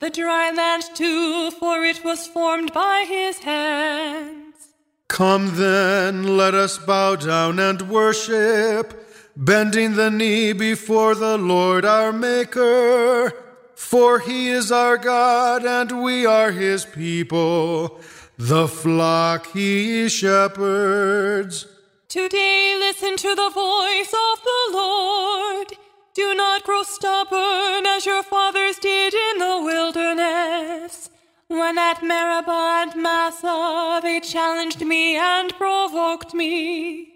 The 0.00 0.10
dry 0.10 0.50
land 0.50 0.84
too, 0.94 1.50
for 1.52 1.82
it 1.82 2.04
was 2.04 2.26
formed 2.26 2.74
by 2.74 3.06
his 3.08 3.38
hands. 3.38 4.74
Come 5.08 5.56
then, 5.56 6.36
let 6.36 6.52
us 6.52 6.76
bow 6.76 7.16
down 7.16 7.58
and 7.58 7.88
worship, 7.88 8.86
bending 9.34 9.94
the 9.94 10.10
knee 10.10 10.52
before 10.52 11.14
the 11.14 11.38
Lord 11.38 11.86
our 11.86 12.12
Maker. 12.12 13.32
For 13.74 14.18
he 14.18 14.50
is 14.50 14.70
our 14.70 14.98
God, 14.98 15.64
and 15.64 16.04
we 16.04 16.26
are 16.26 16.50
his 16.50 16.84
people, 16.84 17.98
the 18.36 18.68
flock 18.68 19.46
he 19.54 20.10
shepherds. 20.10 21.66
Today 22.08 22.76
listen 22.78 23.16
to 23.16 23.34
the 23.34 23.50
voice 23.54 24.12
of 24.12 24.42
the 24.44 24.62
Lord. 24.70 25.78
Do 26.14 26.32
not 26.32 26.62
grow 26.62 26.84
stubborn 26.84 27.86
as 27.86 28.06
your 28.06 28.22
fathers 28.22 28.78
did 28.78 29.14
in 29.14 29.38
the 29.38 29.60
wilderness. 29.64 31.10
When 31.48 31.76
at 31.76 32.04
Meribah 32.04 32.82
and 32.82 33.02
Massah 33.02 33.98
they 34.00 34.20
challenged 34.20 34.80
me 34.80 35.16
and 35.16 35.52
provoked 35.56 36.32
me, 36.32 37.12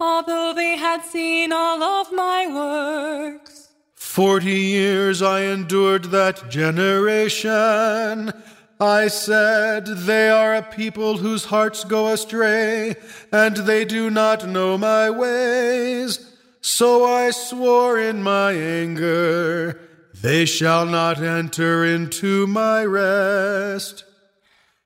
although 0.00 0.52
they 0.52 0.76
had 0.76 1.04
seen 1.04 1.52
all 1.52 1.80
of 1.80 2.12
my 2.12 2.48
works. 2.48 3.68
Forty 3.94 4.58
years 4.58 5.22
I 5.22 5.42
endured 5.42 6.06
that 6.06 6.50
generation. 6.50 8.32
I 8.80 9.06
said, 9.06 9.86
They 9.86 10.28
are 10.28 10.56
a 10.56 10.62
people 10.62 11.18
whose 11.18 11.44
hearts 11.44 11.84
go 11.84 12.08
astray, 12.08 12.96
and 13.30 13.58
they 13.58 13.84
do 13.84 14.10
not 14.10 14.48
know 14.48 14.76
my 14.76 15.08
ways. 15.08 16.29
So 16.60 17.04
I 17.04 17.30
swore 17.30 17.98
in 17.98 18.22
my 18.22 18.52
anger, 18.52 19.80
they 20.14 20.44
shall 20.44 20.84
not 20.84 21.18
enter 21.22 21.84
into 21.84 22.46
my 22.46 22.84
rest. 22.84 24.04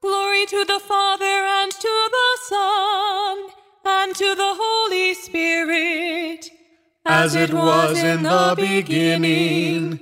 Glory 0.00 0.46
to 0.46 0.64
the 0.64 0.78
Father 0.78 1.24
and 1.24 1.72
to 1.72 2.10
the 2.10 2.38
Son 2.42 3.48
and 3.84 4.14
to 4.14 4.34
the 4.36 4.54
Holy 4.56 5.14
Spirit, 5.14 6.48
as, 7.04 7.34
as 7.34 7.50
it 7.50 7.52
was 7.52 7.98
in 8.02 8.22
the 8.22 8.54
beginning, 8.56 9.98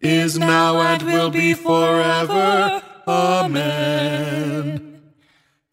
is 0.00 0.38
now 0.38 0.80
and 0.80 1.02
will 1.02 1.30
be 1.30 1.54
forever. 1.54 2.82
Amen. 3.08 4.85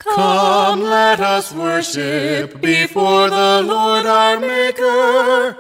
Come, 0.03 0.81
let 0.81 1.19
us 1.21 1.53
worship 1.53 2.59
before 2.59 3.29
the 3.29 3.63
Lord 3.65 4.05
our 4.05 4.39
Maker. 4.39 5.57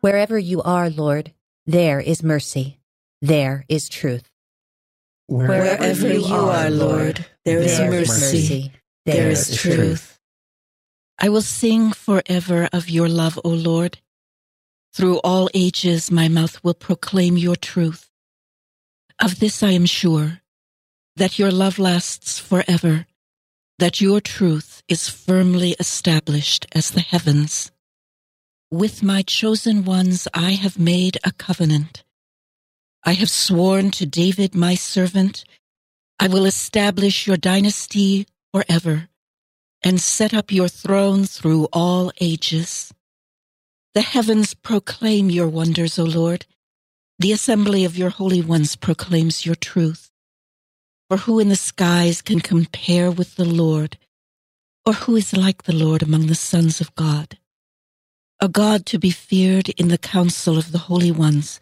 Wherever 0.00 0.38
you 0.38 0.60
are, 0.62 0.90
Lord, 0.90 1.32
there 1.66 2.00
is 2.00 2.22
mercy, 2.22 2.80
there 3.22 3.64
is 3.68 3.88
truth. 3.88 4.28
Wherever 5.28 6.12
you 6.12 6.34
are, 6.34 6.70
Lord, 6.70 7.26
there 7.44 7.60
is 7.60 7.78
mercy, 7.78 8.72
there 9.04 9.30
is 9.30 9.56
truth. 9.56 10.18
I 11.18 11.28
will 11.28 11.42
sing 11.42 11.92
forever 11.92 12.68
of 12.72 12.90
your 12.90 13.08
love, 13.08 13.38
O 13.44 13.48
Lord. 13.48 13.98
Through 14.94 15.18
all 15.20 15.48
ages, 15.54 16.10
my 16.10 16.28
mouth 16.28 16.62
will 16.64 16.74
proclaim 16.74 17.36
your 17.36 17.56
truth. 17.56 18.10
Of 19.22 19.38
this 19.38 19.62
I 19.62 19.70
am 19.70 19.86
sure, 19.86 20.40
that 21.16 21.38
your 21.38 21.50
love 21.50 21.78
lasts 21.78 22.38
forever, 22.38 23.06
that 23.78 24.00
your 24.00 24.20
truth 24.20 24.82
is 24.88 25.08
firmly 25.08 25.76
established 25.78 26.66
as 26.72 26.90
the 26.90 27.00
heavens. 27.00 27.70
With 28.70 29.02
my 29.02 29.22
chosen 29.22 29.84
ones 29.84 30.26
I 30.32 30.52
have 30.52 30.78
made 30.78 31.18
a 31.24 31.32
covenant. 31.32 32.02
I 33.04 33.12
have 33.12 33.30
sworn 33.30 33.90
to 33.92 34.06
David 34.06 34.54
my 34.54 34.74
servant, 34.74 35.44
I 36.18 36.28
will 36.28 36.46
establish 36.46 37.26
your 37.26 37.36
dynasty 37.36 38.26
forever 38.52 39.08
and 39.84 40.00
set 40.00 40.32
up 40.32 40.50
your 40.50 40.68
throne 40.68 41.24
through 41.24 41.68
all 41.72 42.10
ages. 42.20 42.92
The 43.94 44.00
heavens 44.00 44.54
proclaim 44.54 45.30
your 45.30 45.48
wonders, 45.48 45.98
O 45.98 46.04
Lord. 46.04 46.46
The 47.18 47.32
assembly 47.32 47.84
of 47.84 47.96
your 47.96 48.10
holy 48.10 48.42
ones 48.42 48.76
proclaims 48.76 49.46
your 49.46 49.54
truth. 49.54 50.10
For 51.08 51.18
who 51.18 51.38
in 51.38 51.50
the 51.50 51.56
skies 51.56 52.20
can 52.20 52.40
compare 52.40 53.10
with 53.10 53.36
the 53.36 53.44
Lord? 53.44 53.96
Or 54.84 54.92
who 54.92 55.16
is 55.16 55.36
like 55.36 55.64
the 55.64 55.74
Lord 55.74 56.02
among 56.02 56.26
the 56.26 56.34
sons 56.34 56.80
of 56.80 56.94
God? 56.96 57.38
A 58.40 58.48
God 58.48 58.86
to 58.86 58.98
be 58.98 59.10
feared 59.10 59.68
in 59.70 59.88
the 59.88 59.98
council 59.98 60.58
of 60.58 60.72
the 60.72 60.78
holy 60.90 61.12
ones, 61.12 61.60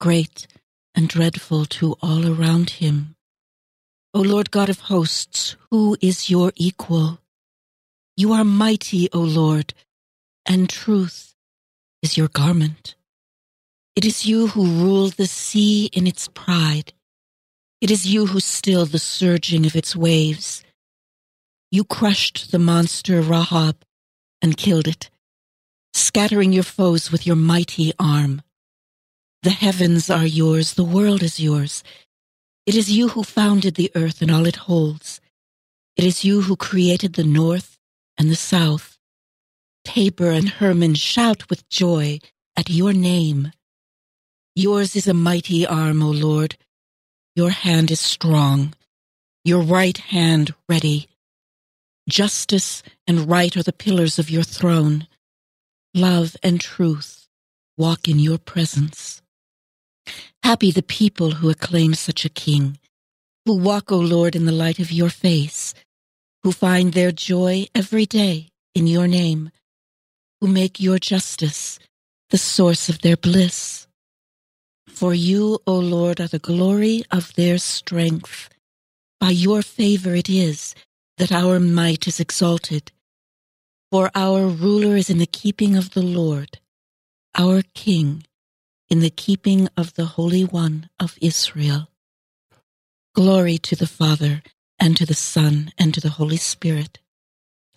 great 0.00 0.46
and 0.94 1.08
dreadful 1.08 1.64
to 1.66 1.96
all 2.02 2.26
around 2.28 2.70
him. 2.82 3.14
O 4.12 4.20
Lord 4.20 4.50
God 4.50 4.68
of 4.68 4.80
hosts, 4.80 5.56
who 5.70 5.96
is 6.00 6.28
your 6.28 6.52
equal? 6.56 7.20
You 8.16 8.32
are 8.32 8.44
mighty, 8.44 9.08
O 9.12 9.20
Lord, 9.20 9.74
and 10.46 10.68
truth 10.68 11.34
is 12.02 12.16
your 12.16 12.28
garment. 12.28 12.96
It 13.96 14.04
is 14.04 14.26
you 14.26 14.48
who 14.48 14.66
rule 14.66 15.08
the 15.08 15.26
sea 15.26 15.90
in 15.92 16.06
its 16.06 16.28
pride. 16.28 16.92
It 17.84 17.90
is 17.90 18.06
you 18.06 18.24
who 18.24 18.40
still 18.40 18.86
the 18.86 18.98
surging 18.98 19.66
of 19.66 19.76
its 19.76 19.94
waves. 19.94 20.64
You 21.70 21.84
crushed 21.84 22.50
the 22.50 22.58
monster 22.58 23.20
Rahab 23.20 23.84
and 24.40 24.56
killed 24.56 24.88
it, 24.88 25.10
scattering 25.92 26.54
your 26.54 26.62
foes 26.62 27.12
with 27.12 27.26
your 27.26 27.36
mighty 27.36 27.92
arm. 27.98 28.40
The 29.42 29.50
heavens 29.50 30.08
are 30.08 30.24
yours, 30.24 30.72
the 30.72 30.82
world 30.82 31.22
is 31.22 31.38
yours. 31.38 31.84
It 32.64 32.74
is 32.74 32.90
you 32.90 33.08
who 33.10 33.22
founded 33.22 33.74
the 33.74 33.92
earth 33.94 34.22
and 34.22 34.30
all 34.30 34.46
it 34.46 34.64
holds. 34.64 35.20
It 35.94 36.04
is 36.04 36.24
you 36.24 36.40
who 36.40 36.56
created 36.56 37.16
the 37.16 37.22
north 37.22 37.76
and 38.16 38.30
the 38.30 38.34
south. 38.34 38.96
Tabor 39.84 40.30
and 40.30 40.48
Hermon 40.48 40.94
shout 40.94 41.50
with 41.50 41.68
joy 41.68 42.20
at 42.56 42.70
your 42.70 42.94
name. 42.94 43.52
Yours 44.54 44.96
is 44.96 45.06
a 45.06 45.12
mighty 45.12 45.66
arm, 45.66 46.02
O 46.02 46.08
Lord. 46.08 46.56
Your 47.36 47.50
hand 47.50 47.90
is 47.90 48.00
strong, 48.00 48.74
your 49.44 49.62
right 49.62 49.96
hand 49.96 50.54
ready. 50.68 51.08
Justice 52.08 52.82
and 53.06 53.28
right 53.28 53.56
are 53.56 53.62
the 53.62 53.72
pillars 53.72 54.18
of 54.18 54.30
your 54.30 54.42
throne. 54.42 55.06
Love 55.94 56.36
and 56.42 56.60
truth 56.60 57.26
walk 57.76 58.08
in 58.08 58.18
your 58.18 58.38
presence. 58.38 59.22
Happy 60.42 60.70
the 60.70 60.82
people 60.82 61.32
who 61.32 61.50
acclaim 61.50 61.94
such 61.94 62.24
a 62.24 62.28
king, 62.28 62.78
who 63.46 63.56
walk, 63.56 63.90
O 63.90 63.98
Lord, 63.98 64.36
in 64.36 64.44
the 64.44 64.52
light 64.52 64.78
of 64.78 64.92
your 64.92 65.10
face 65.10 65.74
who 66.44 66.52
find 66.52 66.92
their 66.92 67.10
joy 67.10 67.66
every 67.74 68.04
day 68.04 68.48
in 68.74 68.86
your 68.86 69.08
name, 69.08 69.50
who 70.40 70.46
make 70.46 70.78
your 70.78 70.98
justice 70.98 71.78
the 72.28 72.38
source 72.38 72.90
of 72.90 73.00
their 73.00 73.16
bliss. 73.16 73.88
For 74.88 75.14
you, 75.14 75.58
O 75.66 75.78
Lord, 75.78 76.20
are 76.20 76.28
the 76.28 76.38
glory 76.38 77.04
of 77.10 77.34
their 77.34 77.58
strength. 77.58 78.48
By 79.20 79.30
your 79.30 79.62
favor 79.62 80.14
it 80.14 80.28
is 80.28 80.74
that 81.18 81.32
our 81.32 81.58
might 81.60 82.06
is 82.06 82.20
exalted. 82.20 82.92
For 83.90 84.10
our 84.14 84.46
ruler 84.46 84.96
is 84.96 85.08
in 85.08 85.18
the 85.18 85.26
keeping 85.26 85.76
of 85.76 85.94
the 85.94 86.02
Lord, 86.02 86.58
our 87.34 87.62
King 87.74 88.24
in 88.90 89.00
the 89.00 89.10
keeping 89.10 89.68
of 89.76 89.94
the 89.94 90.04
Holy 90.04 90.44
One 90.44 90.90
of 91.00 91.16
Israel. 91.20 91.88
Glory 93.14 93.58
to 93.58 93.76
the 93.76 93.86
Father 93.86 94.42
and 94.78 94.96
to 94.96 95.06
the 95.06 95.14
Son, 95.14 95.72
and 95.78 95.94
to 95.94 96.00
the 96.00 96.10
Holy 96.10 96.36
Spirit. 96.36 96.98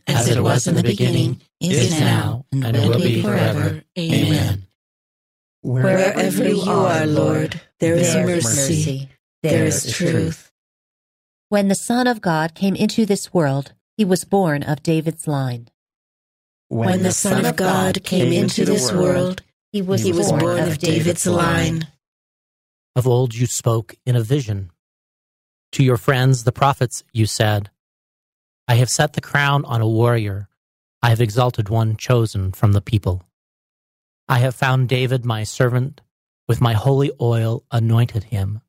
As, 0.08 0.28
it 0.28 0.42
was 0.42 0.68
in 0.68 0.76
the 0.76 0.84
beginning, 0.84 1.42
is 1.62 2.00
now, 2.00 2.46
and, 2.52 2.64
will 2.64 3.00
be 3.00 3.22
forever. 3.22 3.84
Amen. 3.98 4.67
Wherever 5.68 6.48
you 6.48 6.62
are, 6.62 7.06
Lord, 7.06 7.60
there 7.82 7.96
is 7.96 8.16
mercy, 8.16 9.10
there 9.44 9.66
is 9.66 9.94
truth. 9.94 10.50
When 11.50 11.68
the 11.68 11.76
Son 11.76 12.08
of 12.08 12.22
God 12.22 12.56
came 12.56 12.74
into 12.74 13.06
this 13.06 13.34
world, 13.34 13.74
he 13.98 14.06
was 14.06 14.24
born 14.24 14.64
of 14.64 14.82
David's 14.82 15.28
line. 15.28 15.68
When 16.70 17.04
the 17.04 17.12
Son 17.12 17.46
of 17.46 17.58
God 17.58 18.02
came 18.06 18.32
into 18.32 18.64
this 18.64 18.94
world, 18.94 19.44
he 19.74 19.82
was, 19.82 20.04
he 20.04 20.14
was 20.14 20.32
born 20.32 20.60
of 20.60 20.78
David's 20.78 21.28
line. 21.28 21.88
Of 22.96 23.06
old 23.06 23.36
you 23.36 23.46
spoke 23.46 23.96
in 24.06 24.16
a 24.16 24.22
vision 24.22 24.72
to 25.74 25.84
your 25.84 25.98
friends, 25.98 26.46
the 26.46 26.54
prophets, 26.54 27.04
you 27.12 27.26
said, 27.26 27.72
I 28.70 28.76
have 28.76 28.90
set 28.90 29.14
the 29.14 29.22
crown 29.22 29.66
on 29.66 29.82
a 29.82 29.88
warrior. 29.88 30.48
I 31.04 31.10
have 31.10 31.20
exalted 31.20 31.68
one 31.68 31.98
chosen 31.98 32.54
from 32.54 32.72
the 32.72 32.82
people. 32.82 33.27
I 34.30 34.40
have 34.40 34.56
found 34.56 34.90
David 34.90 35.26
my 35.26 35.44
servant, 35.44 36.02
with 36.48 36.60
my 36.60 36.74
holy 36.74 37.12
oil 37.22 37.64
anointed 37.72 38.26
him. 38.26 38.62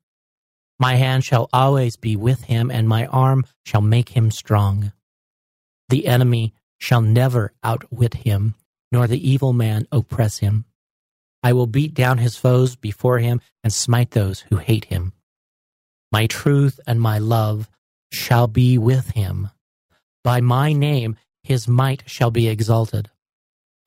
My 0.79 0.95
hand 0.95 1.25
shall 1.25 1.49
always 1.51 1.97
be 1.97 2.15
with 2.15 2.43
him, 2.43 2.71
and 2.71 2.87
my 2.87 3.05
arm 3.07 3.45
shall 3.65 3.81
make 3.81 4.09
him 4.09 4.31
strong. 4.31 4.93
The 5.89 6.07
enemy 6.07 6.53
shall 6.77 7.01
never 7.01 7.53
outwit 7.61 8.13
him, 8.13 8.55
nor 8.91 9.05
the 9.07 9.29
evil 9.29 9.51
man 9.51 9.85
oppress 9.91 10.37
him. 10.37 10.65
I 11.43 11.53
will 11.53 11.67
beat 11.67 11.93
down 11.93 12.19
his 12.19 12.37
foes 12.37 12.75
before 12.75 13.19
him 13.19 13.41
and 13.63 13.73
smite 13.73 14.11
those 14.11 14.41
who 14.49 14.57
hate 14.57 14.85
him. 14.85 15.13
My 16.11 16.27
truth 16.27 16.79
and 16.87 17.01
my 17.01 17.19
love 17.19 17.69
shall 18.11 18.47
be 18.47 18.77
with 18.77 19.11
him. 19.11 19.49
By 20.23 20.41
my 20.41 20.73
name 20.73 21.17
his 21.43 21.67
might 21.67 22.03
shall 22.05 22.31
be 22.31 22.47
exalted. 22.47 23.09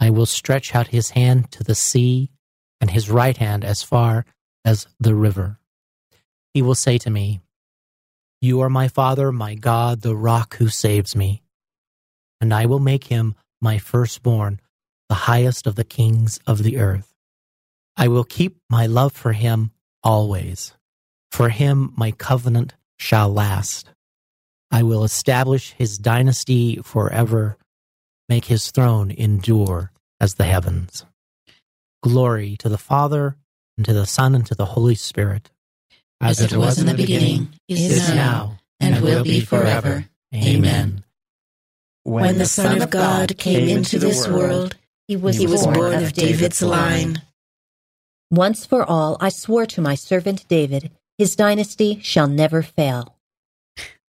I 0.02 0.10
will 0.10 0.26
stretch 0.26 0.74
out 0.74 0.88
his 0.88 1.10
hand 1.10 1.52
to 1.52 1.62
the 1.62 1.76
sea, 1.76 2.30
and 2.80 2.90
his 2.90 3.08
right 3.08 3.36
hand 3.36 3.64
as 3.64 3.82
far 3.82 4.26
as 4.64 4.88
the 4.98 5.14
river. 5.14 5.60
He 6.52 6.62
will 6.62 6.74
say 6.74 6.98
to 6.98 7.10
me, 7.10 7.40
You 8.40 8.60
are 8.62 8.68
my 8.68 8.88
Father, 8.88 9.30
my 9.30 9.54
God, 9.54 10.00
the 10.00 10.16
rock 10.16 10.56
who 10.56 10.66
saves 10.66 11.14
me. 11.14 11.42
And 12.40 12.52
I 12.52 12.66
will 12.66 12.80
make 12.80 13.04
him 13.04 13.36
my 13.60 13.78
firstborn, 13.78 14.60
the 15.08 15.30
highest 15.30 15.68
of 15.68 15.76
the 15.76 15.84
kings 15.84 16.40
of 16.48 16.64
the 16.64 16.78
earth. 16.78 17.14
I 17.96 18.08
will 18.08 18.24
keep 18.24 18.56
my 18.68 18.86
love 18.86 19.12
for 19.12 19.32
him 19.32 19.70
always 20.02 20.74
for 21.32 21.48
him 21.48 21.94
my 21.96 22.10
covenant 22.10 22.74
shall 22.98 23.32
last. 23.32 23.88
I 24.70 24.82
will 24.82 25.02
establish 25.02 25.72
his 25.72 25.96
dynasty 25.96 26.76
forever, 26.82 27.56
make 28.28 28.44
his 28.44 28.70
throne 28.70 29.10
endure 29.10 29.91
as 30.22 30.36
the 30.36 30.44
heavens. 30.44 31.04
Glory 32.02 32.56
to 32.60 32.70
the 32.70 32.78
Father, 32.78 33.36
and 33.76 33.84
to 33.84 33.92
the 33.92 34.06
Son, 34.06 34.34
and 34.34 34.46
to 34.46 34.54
the 34.54 34.64
Holy 34.64 34.94
Spirit. 34.94 35.50
As, 36.22 36.40
as 36.40 36.52
it 36.52 36.56
was 36.56 36.78
in 36.78 36.86
the 36.86 36.94
beginning, 36.94 37.50
is 37.68 38.08
now, 38.08 38.58
and 38.80 39.02
will 39.02 39.24
be 39.24 39.40
forever. 39.40 40.06
Amen. 40.34 41.04
When 42.04 42.38
the 42.38 42.46
Son 42.46 42.80
of 42.80 42.88
God 42.88 43.36
came 43.36 43.68
into 43.68 43.98
this 43.98 44.26
world, 44.26 44.76
he 45.06 45.16
was, 45.16 45.36
he 45.36 45.46
was 45.46 45.66
born 45.66 46.02
of 46.02 46.14
David's 46.14 46.62
line. 46.62 47.20
Once 48.30 48.64
for 48.64 48.82
all, 48.82 49.18
I 49.20 49.28
swore 49.28 49.66
to 49.66 49.82
my 49.82 49.94
servant 49.94 50.48
David 50.48 50.90
his 51.18 51.36
dynasty 51.36 52.00
shall 52.02 52.26
never 52.26 52.62
fail. 52.62 53.16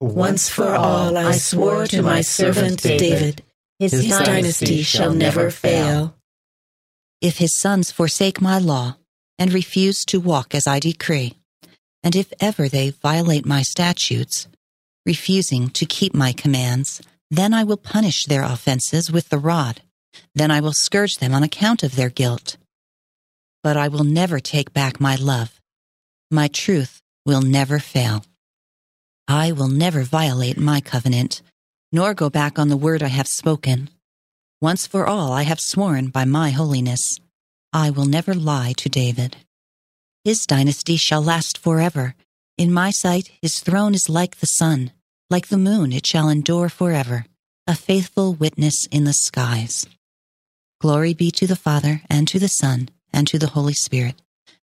Once 0.01 0.49
for 0.49 0.75
all 0.75 1.17
I 1.17 1.33
swore 1.33 1.87
to 1.87 2.03
my 2.03 2.21
servant 2.21 2.83
David, 2.83 3.43
his, 3.79 3.93
his 3.93 4.19
dynasty 4.19 4.83
shall 4.83 5.13
never 5.13 5.51
fail. 5.51 6.17
If 7.21 7.39
his 7.39 7.59
sons 7.59 7.91
forsake 7.91 8.41
my 8.41 8.59
law, 8.59 8.97
and 9.39 9.53
refuse 9.53 10.05
to 10.07 10.21
walk 10.21 10.55
as 10.55 10.67
I 10.67 10.81
decree. 10.81 11.35
And 12.03 12.17
if 12.17 12.33
ever 12.41 12.69
they 12.69 12.91
violate 12.91 13.47
my 13.47 13.63
statutes, 13.63 14.49
refusing 15.07 15.69
to 15.71 15.87
keep 15.87 16.15
my 16.15 16.33
commands, 16.33 17.01
then 17.31 17.55
I 17.55 17.65
will 17.65 17.77
punish 17.77 18.25
their 18.25 18.43
offenses 18.43 19.11
with 19.11 19.29
the 19.29 19.39
rod. 19.39 19.81
Then 20.35 20.51
I 20.51 20.61
will 20.61 20.73
scourge 20.73 21.19
them 21.19 21.35
on 21.35 21.43
account 21.43 21.83
of 21.83 21.95
their 21.95 22.09
guilt. 22.09 22.57
But 23.63 23.77
I 23.77 23.89
will 23.89 24.05
never 24.05 24.41
take 24.41 24.73
back 24.73 25.01
my 25.01 25.17
love. 25.17 25.61
My 26.31 26.49
truth 26.49 27.01
will 27.25 27.43
never 27.43 27.79
fail. 27.79 28.25
I 29.27 29.53
will 29.53 29.69
never 29.69 30.03
violate 30.03 30.59
my 30.59 30.81
covenant, 30.81 31.43
nor 31.93 32.15
go 32.15 32.29
back 32.31 32.59
on 32.59 32.69
the 32.69 32.77
word 32.77 33.03
I 33.03 33.09
have 33.09 33.29
spoken. 33.29 33.91
Once 34.61 34.87
for 34.87 35.07
all, 35.07 35.33
I 35.33 35.43
have 35.43 35.61
sworn 35.61 36.09
by 36.09 36.25
my 36.25 36.51
holiness. 36.51 37.19
I 37.73 37.91
will 37.91 38.07
never 38.07 38.35
lie 38.35 38.75
to 38.79 38.89
David. 38.89 39.37
His 40.25 40.47
dynasty 40.47 40.97
shall 40.97 41.23
last 41.23 41.59
forever. 41.59 42.15
In 42.57 42.73
my 42.73 42.91
sight, 42.91 43.31
his 43.41 43.61
throne 43.61 43.95
is 43.95 44.09
like 44.09 44.37
the 44.37 44.47
sun. 44.47 44.91
Like 45.31 45.49
the 45.49 45.59
moon, 45.59 45.93
it 45.93 46.07
shall 46.07 46.29
endure 46.29 46.69
forever, 46.69 47.27
a 47.67 47.75
faithful 47.75 48.35
witness 48.35 48.87
in 48.91 49.05
the 49.05 49.13
skies. 49.13 49.87
Glory 50.81 51.13
be 51.15 51.31
to 51.33 51.47
the 51.47 51.57
Father, 51.57 52.03
and 52.09 52.27
to 52.29 52.39
the 52.39 52.49
Son, 52.49 52.89
and 53.13 53.27
to 53.29 53.39
the 53.39 53.49
Holy 53.49 53.75
Spirit. 53.75 54.21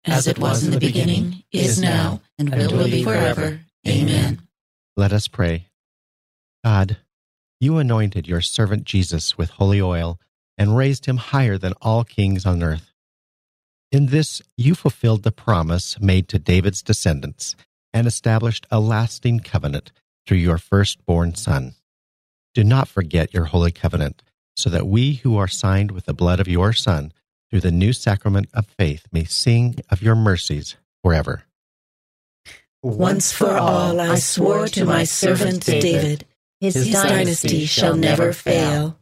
As 0.05 0.27
it 0.27 0.39
was 0.39 0.65
in 0.65 0.71
the 0.71 0.79
beginning, 0.79 1.43
is 1.53 1.81
now, 1.81 2.21
and 2.39 2.55
will 2.55 2.85
be 2.85 3.03
forever. 3.05 3.61
Amen. 3.87 4.43
Let 4.97 5.13
us 5.13 5.29
pray. 5.29 5.67
God, 6.65 6.97
you 7.63 7.79
anointed 7.79 8.27
your 8.27 8.41
servant 8.41 8.83
Jesus 8.83 9.39
with 9.39 9.51
holy 9.51 9.81
oil 9.81 10.19
and 10.59 10.77
raised 10.77 11.07
him 11.07 11.17
higher 11.17 11.57
than 11.57 11.75
all 11.81 12.03
kings 12.03 12.45
on 12.45 12.61
earth. 12.61 12.93
In 13.93 14.07
this, 14.07 14.43
you 14.57 14.75
fulfilled 14.75 15.23
the 15.23 15.31
promise 15.31 16.01
made 16.01 16.27
to 16.31 16.41
David's 16.41 16.83
descendants 16.83 17.55
and 17.95 18.09
established 18.09 18.67
a 18.73 18.81
lasting 18.81 19.41
covenant 19.41 19.93
through 20.27 20.39
your 20.39 20.59
firstborn 20.59 21.37
Son. 21.37 21.75
Do 22.53 22.65
not 22.65 22.89
forget 22.89 23.33
your 23.33 23.45
holy 23.45 23.71
covenant, 23.71 24.25
so 24.57 24.69
that 24.69 24.89
we 24.89 25.15
who 25.15 25.37
are 25.37 25.47
signed 25.47 25.93
with 25.93 26.07
the 26.07 26.13
blood 26.13 26.41
of 26.41 26.49
your 26.49 26.73
Son 26.73 27.13
through 27.49 27.61
the 27.61 27.71
new 27.71 27.93
sacrament 27.93 28.49
of 28.53 28.67
faith 28.67 29.07
may 29.13 29.23
sing 29.23 29.77
of 29.89 30.03
your 30.03 30.17
mercies 30.17 30.75
forever. 31.01 31.45
Once 32.83 33.31
for 33.31 33.57
all 33.57 34.01
I 34.01 34.17
swore 34.17 34.67
to 34.67 34.85
my 34.85 35.05
servant 35.05 35.65
David, 35.65 36.27
his, 36.63 36.75
his 36.75 36.93
dynasty 36.93 37.67
shall 37.67 37.97
never 37.97 38.33
fail. 38.33 38.99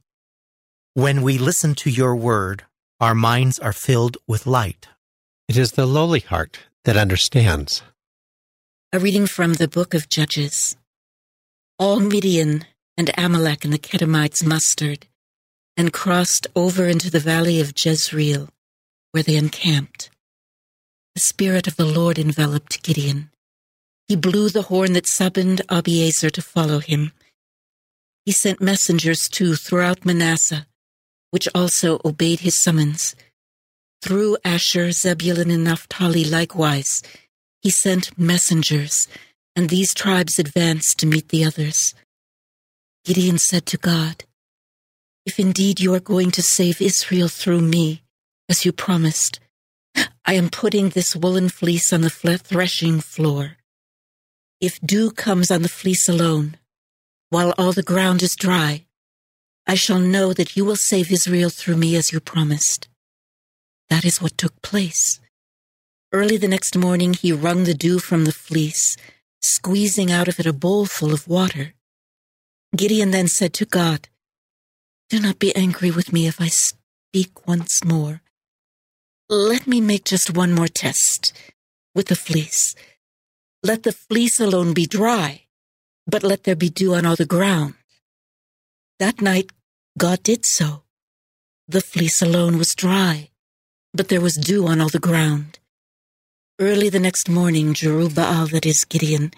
When 0.94 1.22
we 1.22 1.38
listen 1.38 1.74
to 1.76 1.90
your 1.90 2.16
word, 2.16 2.64
our 3.00 3.14
minds 3.14 3.58
are 3.58 3.72
filled 3.72 4.16
with 4.26 4.46
light. 4.46 4.88
It 5.48 5.56
is 5.56 5.72
the 5.72 5.86
lowly 5.86 6.20
heart 6.20 6.60
that 6.84 6.96
understands. 6.96 7.82
A 8.92 8.98
reading 8.98 9.26
from 9.26 9.54
the 9.54 9.68
book 9.68 9.94
of 9.94 10.08
Judges. 10.08 10.76
All 11.78 12.00
Midian 12.00 12.64
and 12.96 13.10
Amalek 13.16 13.64
and 13.64 13.72
the 13.72 13.78
Kedemites 13.78 14.44
mustered 14.44 15.06
and 15.76 15.92
crossed 15.92 16.46
over 16.56 16.86
into 16.86 17.10
the 17.10 17.20
valley 17.20 17.60
of 17.60 17.74
Jezreel, 17.76 18.48
where 19.12 19.22
they 19.22 19.36
encamped. 19.36 20.10
The 21.14 21.20
Spirit 21.20 21.66
of 21.66 21.76
the 21.76 21.86
Lord 21.86 22.18
enveloped 22.18 22.82
Gideon 22.82 23.30
he 24.10 24.16
blew 24.16 24.48
the 24.48 24.62
horn 24.62 24.94
that 24.94 25.06
summoned 25.06 25.62
Abiezer 25.68 26.32
to 26.32 26.42
follow 26.42 26.80
him. 26.80 27.12
He 28.24 28.32
sent 28.32 28.60
messengers 28.60 29.28
too 29.28 29.56
throughout 29.56 30.04
Manasseh, 30.04 30.66
which 31.30 31.48
also 31.54 32.00
obeyed 32.04 32.40
his 32.40 32.60
summons. 32.62 33.14
Through 34.02 34.38
Asher, 34.44 34.92
Zebulun, 34.92 35.50
and 35.50 35.64
Naphtali 35.64 36.24
likewise, 36.24 37.02
he 37.60 37.70
sent 37.70 38.18
messengers, 38.18 39.06
and 39.54 39.68
these 39.68 39.92
tribes 39.92 40.38
advanced 40.38 40.98
to 40.98 41.06
meet 41.06 41.28
the 41.28 41.44
others. 41.44 41.94
Gideon 43.04 43.38
said 43.38 43.66
to 43.66 43.76
God, 43.76 44.24
If 45.26 45.38
indeed 45.38 45.80
you 45.80 45.94
are 45.94 46.00
going 46.00 46.30
to 46.32 46.42
save 46.42 46.80
Israel 46.80 47.28
through 47.28 47.60
me, 47.60 48.02
as 48.48 48.64
you 48.64 48.72
promised, 48.72 49.40
I 50.24 50.34
am 50.34 50.50
putting 50.50 50.90
this 50.90 51.16
woolen 51.16 51.48
fleece 51.48 51.92
on 51.92 52.02
the 52.02 52.10
threshing 52.10 53.00
floor. 53.00 53.56
If 54.60 54.80
dew 54.80 55.10
comes 55.10 55.50
on 55.50 55.62
the 55.62 55.68
fleece 55.68 56.08
alone, 56.08 56.56
while 57.30 57.54
all 57.56 57.72
the 57.72 57.82
ground 57.82 58.22
is 58.22 58.36
dry, 58.36 58.84
I 59.66 59.74
shall 59.74 59.98
know 59.98 60.32
that 60.32 60.56
you 60.56 60.64
will 60.64 60.76
save 60.76 61.10
Israel 61.10 61.50
through 61.50 61.76
me 61.76 61.96
as 61.96 62.12
you 62.12 62.20
promised. 62.20 62.88
That 63.88 64.04
is 64.04 64.20
what 64.20 64.36
took 64.36 64.60
place. 64.62 65.20
Early 66.12 66.36
the 66.36 66.48
next 66.48 66.76
morning, 66.76 67.14
he 67.14 67.32
wrung 67.32 67.64
the 67.64 67.74
dew 67.74 67.98
from 67.98 68.24
the 68.24 68.32
fleece, 68.32 68.96
squeezing 69.40 70.12
out 70.12 70.28
of 70.28 70.38
it 70.38 70.46
a 70.46 70.52
bowl 70.52 70.86
full 70.86 71.12
of 71.12 71.28
water. 71.28 71.74
Gideon 72.76 73.10
then 73.10 73.28
said 73.28 73.54
to 73.54 73.64
God, 73.64 74.08
Do 75.08 75.20
not 75.20 75.38
be 75.38 75.54
angry 75.56 75.90
with 75.90 76.12
me 76.12 76.26
if 76.26 76.40
I 76.40 76.48
speak 76.48 77.46
once 77.46 77.84
more. 77.84 78.22
Let 79.28 79.66
me 79.66 79.80
make 79.80 80.04
just 80.04 80.36
one 80.36 80.52
more 80.52 80.68
test 80.68 81.32
with 81.94 82.08
the 82.08 82.16
fleece 82.16 82.74
let 83.62 83.82
the 83.82 83.92
fleece 83.92 84.40
alone 84.40 84.72
be 84.72 84.86
dry, 84.86 85.42
but 86.06 86.22
let 86.22 86.44
there 86.44 86.56
be 86.56 86.70
dew 86.70 86.94
on 86.94 87.06
all 87.06 87.16
the 87.16 87.26
ground. 87.26 87.74
That 88.98 89.20
night, 89.20 89.50
God 89.96 90.22
did 90.22 90.44
so. 90.44 90.82
The 91.68 91.80
fleece 91.80 92.20
alone 92.20 92.58
was 92.58 92.74
dry, 92.74 93.30
but 93.94 94.08
there 94.08 94.20
was 94.20 94.34
dew 94.34 94.66
on 94.66 94.80
all 94.80 94.88
the 94.88 94.98
ground. 94.98 95.58
Early 96.58 96.88
the 96.88 96.98
next 96.98 97.28
morning, 97.28 97.74
Jerubbaal, 97.74 98.50
that 98.50 98.66
is 98.66 98.84
Gideon, 98.84 99.32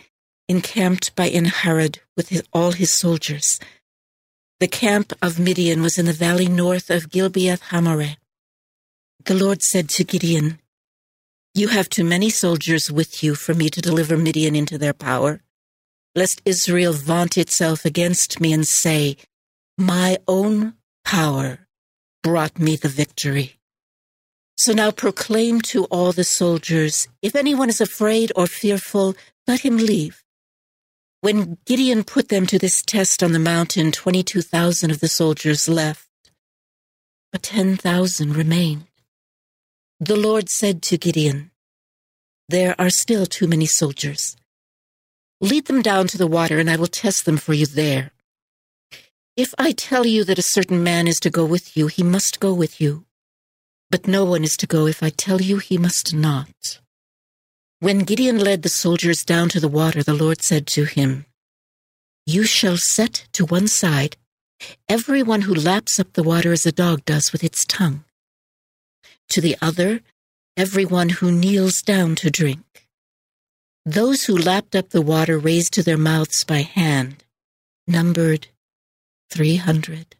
encamped 0.48 1.14
by 1.14 1.28
En-hakkore 1.28 1.98
with 2.16 2.30
his, 2.30 2.42
all 2.52 2.72
his 2.72 2.96
soldiers. 2.96 3.60
The 4.60 4.68
camp 4.68 5.12
of 5.22 5.38
Midian 5.38 5.82
was 5.82 5.98
in 5.98 6.06
the 6.06 6.12
valley 6.12 6.48
north 6.48 6.90
of 6.90 7.10
Gibeath 7.10 7.60
Hammoreh. 7.70 8.16
The 9.24 9.34
Lord 9.34 9.62
said 9.62 9.88
to 9.90 10.04
Gideon, 10.04 10.58
you 11.54 11.68
have 11.68 11.88
too 11.88 12.04
many 12.04 12.30
soldiers 12.30 12.90
with 12.90 13.22
you 13.22 13.34
for 13.34 13.52
me 13.54 13.68
to 13.68 13.80
deliver 13.80 14.16
Midian 14.16 14.56
into 14.56 14.78
their 14.78 14.94
power, 14.94 15.42
lest 16.14 16.42
Israel 16.44 16.92
vaunt 16.92 17.36
itself 17.38 17.84
against 17.84 18.40
me 18.40 18.52
and 18.52 18.66
say, 18.66 19.16
My 19.78 20.18
own 20.28 20.74
power 21.04 21.66
brought 22.22 22.58
me 22.58 22.76
the 22.76 22.88
victory. 22.88 23.58
So 24.56 24.72
now 24.72 24.90
proclaim 24.90 25.60
to 25.72 25.84
all 25.84 26.12
the 26.12 26.24
soldiers, 26.24 27.08
if 27.20 27.34
anyone 27.34 27.68
is 27.68 27.80
afraid 27.80 28.30
or 28.36 28.46
fearful, 28.46 29.16
let 29.46 29.60
him 29.60 29.76
leave. 29.76 30.22
When 31.20 31.58
Gideon 31.66 32.04
put 32.04 32.28
them 32.28 32.46
to 32.46 32.58
this 32.58 32.82
test 32.82 33.22
on 33.22 33.32
the 33.32 33.38
mountain, 33.38 33.92
22,000 33.92 34.90
of 34.90 35.00
the 35.00 35.08
soldiers 35.08 35.68
left, 35.68 36.08
but 37.30 37.42
10,000 37.42 38.36
remained. 38.36 38.86
The 39.98 40.16
Lord 40.16 40.48
said 40.50 40.82
to 40.82 40.98
Gideon, 40.98 41.52
There 42.48 42.74
are 42.78 42.90
still 42.90 43.24
too 43.24 43.46
many 43.46 43.66
soldiers. 43.66 44.36
Lead 45.42 45.66
them 45.66 45.82
down 45.82 46.06
to 46.06 46.16
the 46.16 46.26
water, 46.26 46.58
and 46.58 46.70
I 46.70 46.76
will 46.76 46.86
test 46.86 47.24
them 47.24 47.36
for 47.36 47.52
you 47.52 47.66
there. 47.66 48.12
If 49.36 49.52
I 49.58 49.72
tell 49.72 50.06
you 50.06 50.22
that 50.24 50.38
a 50.38 50.42
certain 50.56 50.82
man 50.84 51.08
is 51.08 51.18
to 51.20 51.30
go 51.30 51.44
with 51.44 51.76
you, 51.76 51.88
he 51.88 52.02
must 52.02 52.38
go 52.38 52.54
with 52.54 52.80
you. 52.80 53.04
But 53.90 54.06
no 54.06 54.24
one 54.24 54.44
is 54.44 54.56
to 54.58 54.66
go 54.66 54.86
if 54.86 55.02
I 55.02 55.10
tell 55.10 55.42
you 55.42 55.58
he 55.58 55.76
must 55.76 56.14
not. 56.14 56.78
When 57.80 58.04
Gideon 58.04 58.38
led 58.38 58.62
the 58.62 58.68
soldiers 58.68 59.24
down 59.24 59.48
to 59.48 59.60
the 59.60 59.68
water, 59.68 60.04
the 60.04 60.14
Lord 60.14 60.42
said 60.42 60.66
to 60.68 60.84
him, 60.84 61.26
You 62.24 62.44
shall 62.44 62.76
set 62.76 63.26
to 63.32 63.44
one 63.44 63.66
side 63.66 64.16
everyone 64.88 65.42
who 65.42 65.54
laps 65.54 65.98
up 65.98 66.12
the 66.12 66.22
water 66.22 66.52
as 66.52 66.64
a 66.64 66.72
dog 66.72 67.04
does 67.04 67.32
with 67.32 67.42
its 67.42 67.64
tongue 67.64 68.04
to 69.30 69.40
the 69.40 69.56
other, 69.60 70.02
everyone 70.56 71.08
who 71.08 71.32
kneels 71.32 71.80
down 71.80 72.14
to 72.16 72.30
drink. 72.30 72.81
Those 73.84 74.24
who 74.24 74.36
lapped 74.36 74.76
up 74.76 74.90
the 74.90 75.02
water 75.02 75.38
raised 75.38 75.72
to 75.74 75.82
their 75.82 75.98
mouths 75.98 76.44
by 76.44 76.62
hand 76.62 77.24
numbered 77.86 78.48
300. 79.30 80.14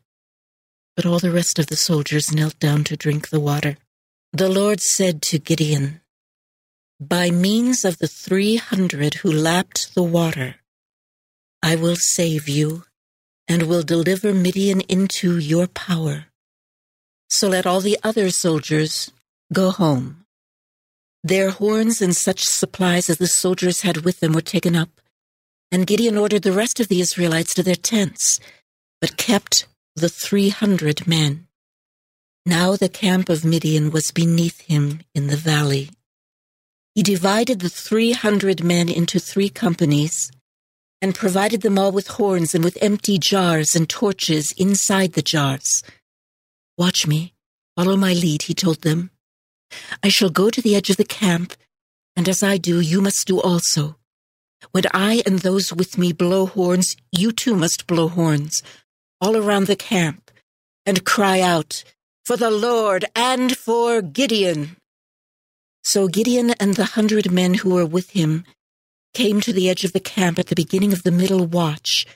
But 0.96 1.06
all 1.06 1.20
the 1.20 1.30
rest 1.30 1.58
of 1.58 1.68
the 1.68 1.76
soldiers 1.76 2.32
knelt 2.32 2.58
down 2.58 2.82
to 2.84 2.96
drink 2.96 3.28
the 3.28 3.40
water. 3.40 3.76
The 4.32 4.48
Lord 4.48 4.80
said 4.80 5.22
to 5.22 5.38
Gideon, 5.38 6.00
By 6.98 7.30
means 7.30 7.84
of 7.84 7.98
the 7.98 8.08
300 8.08 9.14
who 9.14 9.30
lapped 9.30 9.94
the 9.94 10.02
water, 10.02 10.56
I 11.62 11.76
will 11.76 11.96
save 11.96 12.48
you 12.48 12.84
and 13.46 13.64
will 13.64 13.82
deliver 13.82 14.34
Midian 14.34 14.80
into 14.82 15.38
your 15.38 15.68
power. 15.68 16.26
So 17.28 17.48
let 17.48 17.66
all 17.66 17.80
the 17.80 17.98
other 18.02 18.30
soldiers 18.30 19.12
go 19.52 19.70
home. 19.70 20.21
Their 21.24 21.50
horns 21.50 22.02
and 22.02 22.16
such 22.16 22.44
supplies 22.44 23.10
as 23.10 23.18
the 23.18 23.28
soldiers 23.28 23.82
had 23.82 23.98
with 23.98 24.20
them 24.20 24.32
were 24.32 24.42
taken 24.42 24.76
up, 24.76 24.90
and 25.70 25.86
Gideon 25.86 26.18
ordered 26.18 26.42
the 26.42 26.52
rest 26.52 26.80
of 26.80 26.88
the 26.88 27.00
Israelites 27.00 27.54
to 27.54 27.62
their 27.62 27.76
tents, 27.76 28.38
but 29.00 29.16
kept 29.16 29.66
the 29.96 30.08
three 30.08 30.50
hundred 30.50 31.06
men. 31.06 31.46
Now 32.46 32.76
the 32.76 32.88
camp 32.88 33.28
of 33.28 33.44
Midian 33.44 33.90
was 33.92 34.10
beneath 34.10 34.62
him 34.62 35.00
in 35.14 35.28
the 35.28 35.36
valley 35.36 35.90
He 36.94 37.02
divided 37.02 37.60
the 37.60 37.70
three 37.70 38.12
hundred 38.12 38.64
men 38.64 38.88
into 38.88 39.18
three 39.20 39.48
companies 39.48 40.30
and 41.00 41.14
provided 41.14 41.62
them 41.62 41.78
all 41.78 41.92
with 41.92 42.08
horns 42.08 42.54
and 42.54 42.64
with 42.64 42.78
empty 42.82 43.18
jars 43.18 43.76
and 43.76 43.88
torches 43.88 44.52
inside 44.58 45.14
the 45.14 45.22
jars. 45.22 45.82
Watch 46.78 47.06
me, 47.06 47.34
follow 47.76 47.96
my 47.96 48.12
lead, 48.12 48.42
he 48.42 48.54
told 48.54 48.82
them. 48.82 49.10
I 50.02 50.08
shall 50.08 50.30
go 50.30 50.50
to 50.50 50.60
the 50.60 50.74
edge 50.74 50.90
of 50.90 50.96
the 50.96 51.04
camp, 51.04 51.54
and 52.16 52.28
as 52.28 52.42
I 52.42 52.56
do, 52.56 52.80
you 52.80 53.00
must 53.00 53.26
do 53.26 53.40
also. 53.40 53.96
When 54.70 54.84
I 54.92 55.22
and 55.26 55.40
those 55.40 55.72
with 55.72 55.98
me 55.98 56.12
blow 56.12 56.46
horns, 56.46 56.96
you 57.10 57.32
too 57.32 57.54
must 57.54 57.86
blow 57.86 58.08
horns, 58.08 58.62
all 59.20 59.36
around 59.36 59.66
the 59.66 59.76
camp, 59.76 60.30
and 60.86 61.04
cry 61.04 61.40
out, 61.40 61.84
For 62.24 62.36
the 62.36 62.50
Lord 62.50 63.04
and 63.16 63.56
for 63.56 64.02
Gideon. 64.02 64.76
So 65.84 66.06
Gideon 66.06 66.50
and 66.60 66.74
the 66.74 66.84
hundred 66.84 67.32
men 67.32 67.54
who 67.54 67.74
were 67.74 67.86
with 67.86 68.10
him 68.10 68.44
came 69.14 69.40
to 69.40 69.52
the 69.52 69.68
edge 69.68 69.84
of 69.84 69.92
the 69.92 70.00
camp 70.00 70.38
at 70.38 70.46
the 70.46 70.54
beginning 70.54 70.92
of 70.92 71.02
the 71.02 71.10
middle 71.10 71.46
watch, 71.46 72.06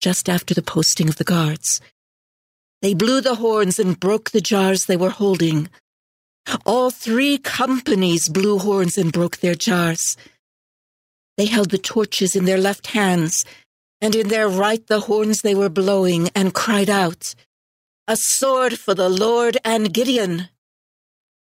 just 0.00 0.28
after 0.28 0.52
the 0.52 0.62
posting 0.62 1.08
of 1.08 1.16
the 1.16 1.24
guards. 1.24 1.80
They 2.82 2.92
blew 2.92 3.22
the 3.22 3.36
horns 3.36 3.78
and 3.78 3.98
broke 3.98 4.30
the 4.30 4.42
jars 4.42 4.84
they 4.84 4.96
were 4.96 5.10
holding. 5.10 5.70
All 6.66 6.90
three 6.90 7.38
companies 7.38 8.28
blew 8.28 8.58
horns 8.58 8.98
and 8.98 9.12
broke 9.12 9.38
their 9.38 9.54
jars. 9.54 10.16
They 11.36 11.46
held 11.46 11.70
the 11.70 11.78
torches 11.78 12.36
in 12.36 12.44
their 12.44 12.58
left 12.58 12.88
hands, 12.88 13.44
and 14.00 14.14
in 14.14 14.28
their 14.28 14.48
right 14.48 14.86
the 14.86 15.00
horns 15.00 15.42
they 15.42 15.54
were 15.54 15.68
blowing, 15.68 16.28
and 16.34 16.54
cried 16.54 16.90
out, 16.90 17.34
A 18.06 18.16
sword 18.16 18.78
for 18.78 18.94
the 18.94 19.08
Lord 19.08 19.56
and 19.64 19.92
Gideon! 19.92 20.48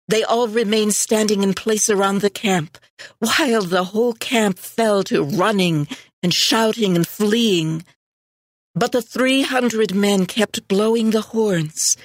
They 0.07 0.23
all 0.23 0.47
remained 0.47 0.93
standing 0.93 1.41
in 1.41 1.53
place 1.53 1.89
around 1.89 2.21
the 2.21 2.29
camp, 2.29 2.77
while 3.19 3.61
the 3.61 3.85
whole 3.85 4.13
camp 4.13 4.59
fell 4.59 5.03
to 5.05 5.23
running 5.23 5.87
and 6.21 6.33
shouting 6.33 6.95
and 6.95 7.07
fleeing. 7.07 7.83
But 8.75 8.91
the 8.91 9.01
three 9.01 9.41
hundred 9.41 9.95
men 9.95 10.25
kept 10.25 10.67
blowing 10.67 11.11
the 11.11 11.21
horns, 11.21 11.97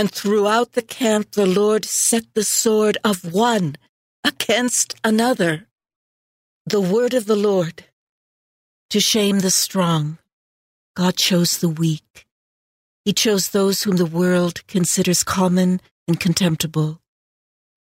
and 0.00 0.10
throughout 0.10 0.72
the 0.72 0.80
camp 0.80 1.32
the 1.32 1.44
Lord 1.44 1.84
set 1.84 2.24
the 2.32 2.42
sword 2.42 2.96
of 3.04 3.34
one 3.34 3.76
against 4.24 4.94
another. 5.04 5.66
The 6.64 6.80
word 6.80 7.12
of 7.12 7.26
the 7.26 7.36
Lord. 7.36 7.84
To 8.88 8.98
shame 8.98 9.40
the 9.40 9.50
strong, 9.50 10.16
God 10.96 11.16
chose 11.16 11.58
the 11.58 11.68
weak. 11.68 12.26
He 13.04 13.12
chose 13.12 13.50
those 13.50 13.82
whom 13.82 13.96
the 13.96 14.06
world 14.06 14.66
considers 14.66 15.22
common 15.22 15.82
and 16.08 16.18
contemptible 16.18 17.02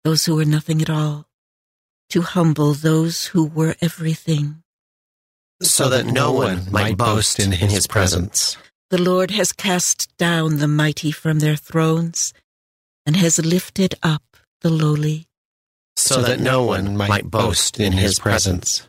those 0.03 0.25
who 0.25 0.35
were 0.35 0.45
nothing 0.45 0.83
at 0.83 0.91
all, 0.91 1.25
to 2.09 2.21
humble 2.21 2.73
those 2.75 3.25
who 3.27 3.43
were 3.43 3.75
everything. 3.81 4.61
So 5.63 5.89
that 5.89 6.05
no 6.05 6.31
one 6.31 6.71
might 6.71 6.95
boast 6.95 7.39
in 7.39 7.51
his 7.51 7.87
presence. 7.87 8.55
The 8.89 9.01
Lord 9.01 9.31
has 9.31 9.51
cast 9.51 10.15
down 10.17 10.57
the 10.57 10.67
mighty 10.67 11.11
from 11.11 11.39
their 11.39 11.55
thrones 11.55 12.33
and 13.05 13.15
has 13.15 13.43
lifted 13.43 13.95
up 14.03 14.21
the 14.61 14.69
lowly. 14.69 15.27
So 15.95 16.21
that 16.21 16.39
no 16.39 16.63
one 16.63 16.95
might 16.95 17.29
boast 17.29 17.79
in 17.79 17.93
his 17.93 18.19
presence. 18.19 18.87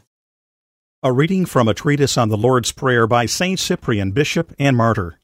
A 1.02 1.12
reading 1.12 1.46
from 1.46 1.68
a 1.68 1.74
treatise 1.74 2.16
on 2.18 2.28
the 2.28 2.36
Lord's 2.36 2.72
Prayer 2.72 3.06
by 3.06 3.26
St. 3.26 3.58
Cyprian, 3.58 4.12
Bishop 4.12 4.54
and 4.58 4.76
Martyr. 4.76 5.18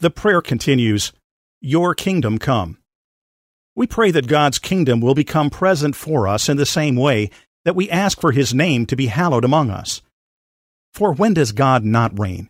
The 0.00 0.10
prayer 0.10 0.40
continues 0.42 1.12
Your 1.60 1.94
kingdom 1.94 2.38
come. 2.38 2.78
We 3.74 3.86
pray 3.86 4.10
that 4.10 4.26
God's 4.26 4.58
kingdom 4.58 5.00
will 5.00 5.14
become 5.14 5.48
present 5.48 5.96
for 5.96 6.28
us 6.28 6.50
in 6.50 6.58
the 6.58 6.66
same 6.66 6.96
way 6.96 7.30
that 7.64 7.76
we 7.76 7.88
ask 7.88 8.20
for 8.20 8.32
His 8.32 8.52
name 8.52 8.84
to 8.86 8.96
be 8.96 9.06
hallowed 9.06 9.44
among 9.44 9.70
us. 9.70 10.02
For 10.92 11.14
when 11.14 11.32
does 11.32 11.52
God 11.52 11.82
not 11.82 12.18
reign? 12.18 12.49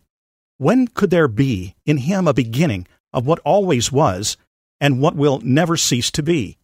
When 0.60 0.88
could 0.88 1.08
there 1.08 1.26
be 1.26 1.74
in 1.86 1.96
Him 1.96 2.28
a 2.28 2.34
beginning 2.34 2.86
of 3.14 3.24
what 3.24 3.38
always 3.46 3.90
was 3.90 4.36
and 4.78 5.00
what 5.00 5.16
will 5.16 5.40
never 5.42 5.74
cease 5.74 6.10
to 6.10 6.22
be? 6.22 6.58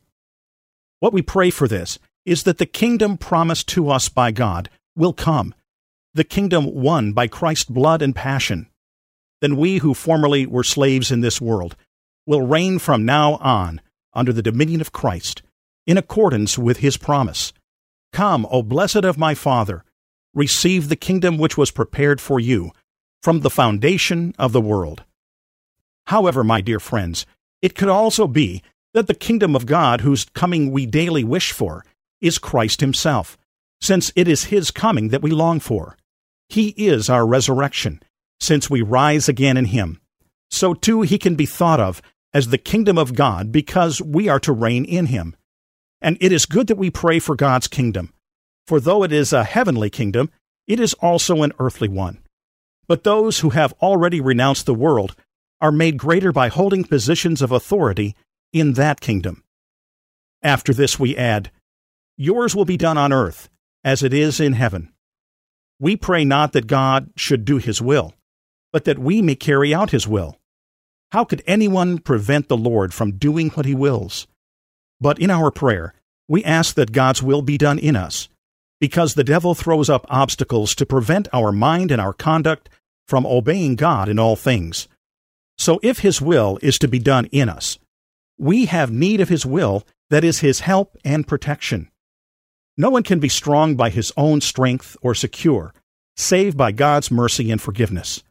What 1.00 1.14
we 1.14 1.22
pray 1.22 1.48
for 1.48 1.66
this 1.66 1.98
is 2.26 2.42
that 2.42 2.58
the 2.58 2.66
kingdom 2.66 3.16
promised 3.16 3.68
to 3.68 3.88
us 3.88 4.10
by 4.10 4.32
God 4.32 4.68
will 4.94 5.14
come, 5.14 5.54
the 6.12 6.24
kingdom 6.24 6.74
won 6.74 7.14
by 7.14 7.26
Christ's 7.26 7.70
blood 7.70 8.02
and 8.02 8.14
passion. 8.14 8.66
Then 9.40 9.56
we 9.56 9.78
who 9.78 9.94
formerly 9.94 10.44
were 10.44 10.62
slaves 10.62 11.10
in 11.10 11.22
this 11.22 11.40
world 11.40 11.74
will 12.26 12.42
reign 12.46 12.78
from 12.78 13.06
now 13.06 13.36
on 13.36 13.80
under 14.12 14.34
the 14.34 14.42
dominion 14.42 14.82
of 14.82 14.92
Christ, 14.92 15.40
in 15.86 15.96
accordance 15.96 16.58
with 16.58 16.80
his 16.80 16.98
promise. 16.98 17.54
Come, 18.12 18.46
O 18.50 18.62
blessed 18.62 19.06
of 19.06 19.16
my 19.16 19.32
Father, 19.32 19.84
receive 20.34 20.90
the 20.90 20.96
kingdom 20.96 21.38
which 21.38 21.56
was 21.56 21.70
prepared 21.70 22.20
for 22.20 22.38
you 22.38 22.72
from 23.22 23.40
the 23.40 23.50
foundation 23.50 24.34
of 24.38 24.52
the 24.52 24.60
world. 24.60 25.04
However, 26.06 26.44
my 26.44 26.60
dear 26.60 26.80
friends, 26.80 27.26
it 27.62 27.74
could 27.74 27.88
also 27.88 28.26
be 28.26 28.62
that 28.94 29.08
the 29.08 29.14
kingdom 29.14 29.56
of 29.56 29.66
God, 29.66 30.00
whose 30.00 30.26
coming 30.34 30.70
we 30.70 30.86
daily 30.86 31.24
wish 31.24 31.52
for, 31.52 31.84
is 32.20 32.38
Christ 32.38 32.80
himself, 32.80 33.36
since 33.80 34.12
it 34.16 34.28
is 34.28 34.44
his 34.44 34.70
coming 34.70 35.08
that 35.08 35.22
we 35.22 35.30
long 35.30 35.60
for. 35.60 35.96
He 36.48 36.68
is 36.70 37.10
our 37.10 37.26
resurrection, 37.26 38.00
since 38.40 38.70
we 38.70 38.82
rise 38.82 39.28
again 39.28 39.56
in 39.56 39.66
him. 39.66 40.00
So 40.50 40.74
too 40.74 41.02
he 41.02 41.18
can 41.18 41.34
be 41.34 41.46
thought 41.46 41.80
of 41.80 42.00
as 42.32 42.48
the 42.48 42.58
kingdom 42.58 42.98
of 42.98 43.14
God 43.14 43.50
because 43.50 44.00
we 44.00 44.28
are 44.28 44.40
to 44.40 44.52
reign 44.52 44.84
in 44.84 45.06
him. 45.06 45.34
And 46.00 46.16
it 46.20 46.32
is 46.32 46.46
good 46.46 46.68
that 46.68 46.78
we 46.78 46.90
pray 46.90 47.18
for 47.18 47.34
God's 47.34 47.66
kingdom, 47.66 48.12
for 48.66 48.78
though 48.78 49.02
it 49.02 49.12
is 49.12 49.32
a 49.32 49.44
heavenly 49.44 49.90
kingdom, 49.90 50.30
it 50.66 50.78
is 50.78 50.94
also 50.94 51.42
an 51.42 51.52
earthly 51.58 51.88
one. 51.88 52.18
But 52.88 53.04
those 53.04 53.40
who 53.40 53.50
have 53.50 53.74
already 53.82 54.20
renounced 54.20 54.66
the 54.66 54.74
world 54.74 55.14
are 55.60 55.72
made 55.72 55.98
greater 55.98 56.32
by 56.32 56.48
holding 56.48 56.84
positions 56.84 57.42
of 57.42 57.50
authority 57.50 58.14
in 58.52 58.74
that 58.74 59.00
kingdom. 59.00 59.42
After 60.42 60.72
this, 60.72 60.98
we 60.98 61.16
add, 61.16 61.50
Yours 62.16 62.54
will 62.54 62.64
be 62.64 62.76
done 62.76 62.96
on 62.96 63.12
earth 63.12 63.48
as 63.84 64.02
it 64.02 64.14
is 64.14 64.40
in 64.40 64.52
heaven. 64.52 64.92
We 65.78 65.96
pray 65.96 66.24
not 66.24 66.52
that 66.52 66.66
God 66.66 67.10
should 67.16 67.44
do 67.44 67.58
his 67.58 67.82
will, 67.82 68.14
but 68.72 68.84
that 68.84 68.98
we 68.98 69.20
may 69.20 69.34
carry 69.34 69.74
out 69.74 69.90
his 69.90 70.08
will. 70.08 70.38
How 71.12 71.24
could 71.24 71.42
anyone 71.46 71.98
prevent 71.98 72.48
the 72.48 72.56
Lord 72.56 72.94
from 72.94 73.18
doing 73.18 73.50
what 73.50 73.66
he 73.66 73.74
wills? 73.74 74.26
But 75.00 75.18
in 75.18 75.30
our 75.30 75.50
prayer, 75.50 75.94
we 76.28 76.42
ask 76.44 76.74
that 76.74 76.92
God's 76.92 77.22
will 77.22 77.42
be 77.42 77.58
done 77.58 77.78
in 77.78 77.96
us, 77.96 78.28
because 78.80 79.14
the 79.14 79.24
devil 79.24 79.54
throws 79.54 79.88
up 79.88 80.06
obstacles 80.08 80.74
to 80.74 80.86
prevent 80.86 81.28
our 81.32 81.52
mind 81.52 81.90
and 81.90 82.00
our 82.00 82.12
conduct 82.12 82.68
from 83.08 83.24
obeying 83.26 83.76
God 83.76 84.08
in 84.08 84.18
all 84.18 84.36
things. 84.36 84.88
So 85.58 85.80
if 85.82 86.00
his 86.00 86.20
will 86.20 86.58
is 86.62 86.78
to 86.78 86.88
be 86.88 86.98
done 86.98 87.26
in 87.26 87.48
us, 87.48 87.78
we 88.38 88.66
have 88.66 88.90
need 88.90 89.20
of 89.20 89.28
his 89.28 89.46
will 89.46 89.86
that 90.10 90.24
is 90.24 90.40
his 90.40 90.60
help 90.60 90.96
and 91.04 91.26
protection. 91.26 91.90
No 92.76 92.90
one 92.90 93.02
can 93.02 93.18
be 93.18 93.28
strong 93.28 93.74
by 93.74 93.90
his 93.90 94.12
own 94.16 94.40
strength 94.42 94.96
or 95.00 95.14
secure, 95.14 95.72
save 96.16 96.56
by 96.56 96.72
God's 96.72 97.10
mercy 97.10 97.50
and 97.50 97.60
forgiveness. 97.60 98.22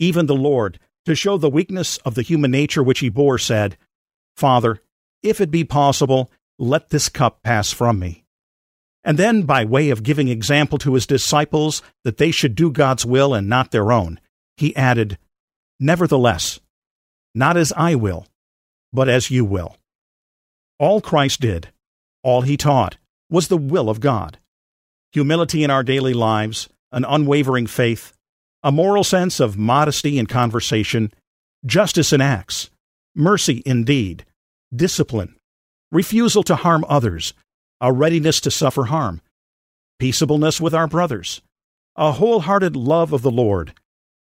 Even 0.00 0.26
the 0.26 0.34
Lord, 0.34 0.80
to 1.04 1.14
show 1.14 1.36
the 1.36 1.48
weakness 1.48 1.98
of 1.98 2.14
the 2.14 2.22
human 2.22 2.50
nature 2.50 2.82
which 2.82 2.98
he 2.98 3.08
bore, 3.08 3.38
said, 3.38 3.76
Father, 4.36 4.80
if 5.22 5.40
it 5.40 5.50
be 5.50 5.64
possible, 5.64 6.30
let 6.58 6.90
this 6.90 7.08
cup 7.08 7.42
pass 7.42 7.72
from 7.72 7.98
me. 7.98 8.24
And 9.04 9.18
then, 9.18 9.42
by 9.42 9.64
way 9.64 9.90
of 9.90 10.02
giving 10.02 10.28
example 10.28 10.78
to 10.78 10.94
his 10.94 11.06
disciples 11.06 11.82
that 12.04 12.16
they 12.16 12.30
should 12.30 12.54
do 12.54 12.70
God's 12.70 13.06
will 13.06 13.32
and 13.32 13.48
not 13.48 13.70
their 13.70 13.92
own, 13.92 14.20
he 14.56 14.74
added, 14.76 15.18
Nevertheless, 15.80 16.60
not 17.34 17.56
as 17.56 17.72
I 17.76 17.94
will, 17.94 18.26
but 18.92 19.08
as 19.08 19.30
you 19.30 19.44
will. 19.44 19.76
All 20.78 21.00
Christ 21.00 21.40
did, 21.40 21.68
all 22.22 22.42
he 22.42 22.56
taught, 22.56 22.96
was 23.30 23.48
the 23.48 23.56
will 23.56 23.88
of 23.88 24.00
God. 24.00 24.38
Humility 25.12 25.64
in 25.64 25.70
our 25.70 25.82
daily 25.82 26.14
lives, 26.14 26.68
an 26.92 27.04
unwavering 27.08 27.66
faith, 27.66 28.12
a 28.62 28.72
moral 28.72 29.04
sense 29.04 29.40
of 29.40 29.56
modesty 29.56 30.18
in 30.18 30.26
conversation, 30.26 31.12
justice 31.64 32.12
in 32.12 32.20
acts, 32.20 32.70
mercy 33.14 33.58
in 33.58 33.84
deed, 33.84 34.24
discipline, 34.74 35.36
refusal 35.92 36.42
to 36.42 36.56
harm 36.56 36.84
others, 36.88 37.34
a 37.80 37.92
readiness 37.92 38.40
to 38.40 38.50
suffer 38.50 38.84
harm, 38.84 39.20
peaceableness 39.98 40.60
with 40.60 40.74
our 40.74 40.86
brothers, 40.86 41.42
a 41.96 42.12
wholehearted 42.12 42.76
love 42.76 43.12
of 43.12 43.22
the 43.22 43.30
Lord, 43.30 43.74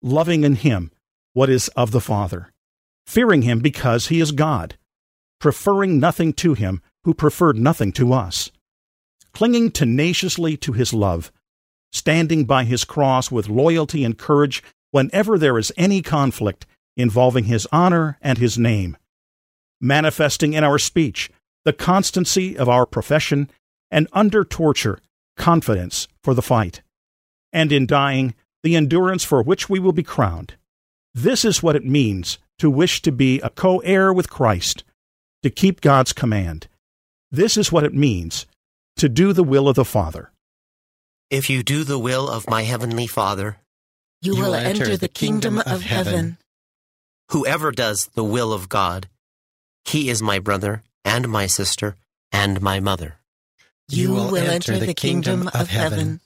loving 0.02 0.44
in 0.44 0.56
Him 0.56 0.90
what 1.32 1.50
is 1.50 1.68
of 1.68 1.90
the 1.90 2.00
Father, 2.00 2.52
fearing 3.06 3.42
Him 3.42 3.60
because 3.60 4.08
He 4.08 4.20
is 4.20 4.32
God, 4.32 4.76
preferring 5.40 5.98
nothing 5.98 6.32
to 6.34 6.54
Him 6.54 6.82
who 7.04 7.14
preferred 7.14 7.56
nothing 7.56 7.92
to 7.92 8.12
us, 8.12 8.50
clinging 9.32 9.70
tenaciously 9.70 10.56
to 10.58 10.72
His 10.72 10.92
love, 10.92 11.32
standing 11.92 12.44
by 12.44 12.64
his 12.64 12.84
cross 12.84 13.30
with 13.30 13.48
loyalty 13.48 14.04
and 14.04 14.18
courage 14.18 14.62
whenever 14.90 15.38
there 15.38 15.58
is 15.58 15.72
any 15.76 16.02
conflict 16.02 16.66
involving 16.96 17.44
his 17.44 17.66
honor 17.72 18.18
and 18.20 18.38
his 18.38 18.58
name, 18.58 18.96
manifesting 19.80 20.52
in 20.52 20.64
our 20.64 20.78
speech 20.78 21.30
the 21.68 21.72
constancy 21.74 22.56
of 22.56 22.66
our 22.66 22.86
profession 22.86 23.50
and 23.90 24.08
under 24.14 24.42
torture, 24.42 25.00
confidence 25.36 26.08
for 26.24 26.32
the 26.32 26.40
fight, 26.40 26.80
and 27.52 27.70
in 27.70 27.84
dying, 27.84 28.34
the 28.62 28.74
endurance 28.74 29.22
for 29.22 29.42
which 29.42 29.68
we 29.68 29.78
will 29.78 29.92
be 29.92 30.02
crowned. 30.02 30.54
This 31.14 31.44
is 31.44 31.62
what 31.62 31.76
it 31.76 31.84
means 31.84 32.38
to 32.58 32.70
wish 32.70 33.02
to 33.02 33.12
be 33.12 33.38
a 33.40 33.50
co 33.50 33.80
heir 33.80 34.14
with 34.14 34.30
Christ, 34.30 34.82
to 35.42 35.50
keep 35.50 35.82
God's 35.82 36.14
command. 36.14 36.68
This 37.30 37.58
is 37.58 37.70
what 37.70 37.84
it 37.84 37.92
means 37.92 38.46
to 38.96 39.10
do 39.10 39.34
the 39.34 39.44
will 39.44 39.68
of 39.68 39.76
the 39.76 39.84
Father. 39.84 40.32
If 41.28 41.50
you 41.50 41.62
do 41.62 41.84
the 41.84 41.98
will 41.98 42.30
of 42.30 42.48
my 42.48 42.62
heavenly 42.62 43.06
Father, 43.06 43.58
you, 44.22 44.36
will 44.36 44.54
enter 44.54 44.96
the 44.96 45.06
kingdom 45.06 45.58
of 45.58 45.82
heaven. 45.82 46.38
Whoever 47.30 47.72
does 47.72 48.08
the 48.14 48.24
will 48.24 48.54
of 48.54 48.70
God, 48.70 49.10
he 49.84 50.08
is 50.08 50.22
my 50.22 50.38
brother 50.38 50.82
and 51.04 51.28
my 51.28 51.46
sister 51.46 51.96
and 52.32 52.60
my 52.60 52.80
mother. 52.80 53.16
You 53.88 54.12
will 54.12 54.36
enter 54.36 54.78
the 54.78 54.94
kingdom 54.94 55.48
of 55.54 55.68
heaven. 55.68 56.20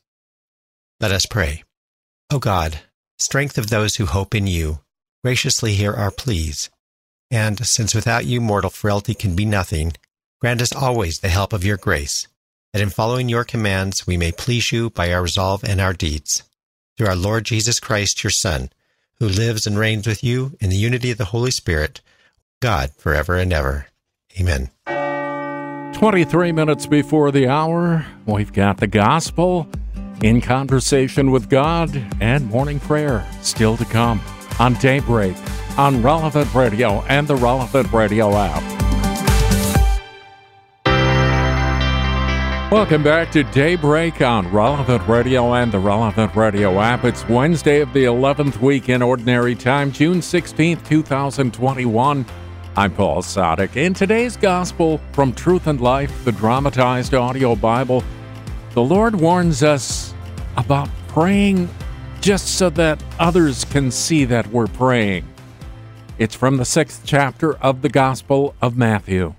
Let 1.00 1.12
us 1.12 1.26
pray. 1.26 1.62
O 2.30 2.38
God, 2.38 2.80
strength 3.18 3.58
of 3.58 3.68
those 3.68 3.96
who 3.96 4.06
hope 4.06 4.34
in 4.34 4.46
you, 4.46 4.80
graciously 5.22 5.74
hear 5.74 5.92
our 5.92 6.10
pleas. 6.10 6.70
And 7.30 7.64
since 7.64 7.94
without 7.94 8.24
you 8.24 8.40
mortal 8.40 8.70
frailty 8.70 9.14
can 9.14 9.36
be 9.36 9.44
nothing, 9.44 9.92
grant 10.40 10.60
us 10.60 10.74
always 10.74 11.18
the 11.18 11.28
help 11.28 11.52
of 11.52 11.64
your 11.64 11.76
grace, 11.76 12.26
that 12.72 12.82
in 12.82 12.90
following 12.90 13.28
your 13.28 13.44
commands 13.44 14.06
we 14.06 14.16
may 14.16 14.32
please 14.32 14.72
you 14.72 14.90
by 14.90 15.12
our 15.12 15.22
resolve 15.22 15.62
and 15.64 15.80
our 15.80 15.92
deeds. 15.92 16.42
Through 16.96 17.06
our 17.06 17.16
Lord 17.16 17.44
Jesus 17.44 17.80
Christ, 17.80 18.24
your 18.24 18.30
Son, 18.30 18.70
who 19.18 19.28
lives 19.28 19.66
and 19.66 19.78
reigns 19.78 20.06
with 20.06 20.24
you 20.24 20.56
in 20.60 20.68
the 20.68 20.76
unity 20.76 21.10
of 21.12 21.18
the 21.18 21.26
Holy 21.26 21.52
Spirit, 21.52 22.00
God, 22.60 22.90
forever 22.98 23.36
and 23.36 23.52
ever. 23.52 23.86
Amen. 24.40 24.70
23 25.94 26.52
minutes 26.52 26.86
before 26.86 27.30
the 27.30 27.46
hour, 27.46 28.06
we've 28.26 28.52
got 28.52 28.78
the 28.78 28.86
gospel 28.86 29.68
in 30.22 30.40
conversation 30.40 31.30
with 31.30 31.48
God 31.48 31.90
and 32.20 32.48
morning 32.48 32.80
prayer 32.80 33.26
still 33.42 33.76
to 33.76 33.84
come 33.84 34.20
on 34.58 34.74
Daybreak, 34.74 35.36
on 35.76 36.02
Relevant 36.02 36.52
Radio, 36.54 37.02
and 37.08 37.26
the 37.26 37.36
Relevant 37.36 37.92
Radio 37.92 38.32
app. 38.34 38.62
Welcome 42.72 43.02
back 43.02 43.30
to 43.32 43.42
Daybreak 43.42 44.22
on 44.22 44.50
Relevant 44.50 45.06
Radio 45.06 45.54
and 45.54 45.70
the 45.70 45.78
Relevant 45.78 46.34
Radio 46.34 46.80
app. 46.80 47.04
It's 47.04 47.28
Wednesday 47.28 47.80
of 47.80 47.92
the 47.92 48.04
11th 48.04 48.60
week 48.62 48.88
in 48.88 49.02
Ordinary 49.02 49.54
Time, 49.54 49.92
June 49.92 50.20
16th, 50.20 50.82
2021. 50.88 52.24
I'm 52.74 52.94
Paul 52.94 53.20
Sadek. 53.20 53.76
In 53.76 53.92
today's 53.92 54.38
Gospel 54.38 54.98
from 55.12 55.34
Truth 55.34 55.66
and 55.66 55.78
Life, 55.78 56.24
the 56.24 56.32
dramatized 56.32 57.12
audio 57.12 57.54
Bible, 57.54 58.02
the 58.72 58.82
Lord 58.82 59.14
warns 59.14 59.62
us 59.62 60.14
about 60.56 60.88
praying 61.08 61.68
just 62.22 62.56
so 62.56 62.70
that 62.70 63.04
others 63.18 63.66
can 63.66 63.90
see 63.90 64.24
that 64.24 64.46
we're 64.46 64.68
praying. 64.68 65.28
It's 66.16 66.34
from 66.34 66.56
the 66.56 66.64
sixth 66.64 67.02
chapter 67.04 67.56
of 67.56 67.82
the 67.82 67.90
Gospel 67.90 68.54
of 68.62 68.74
Matthew. 68.74 69.34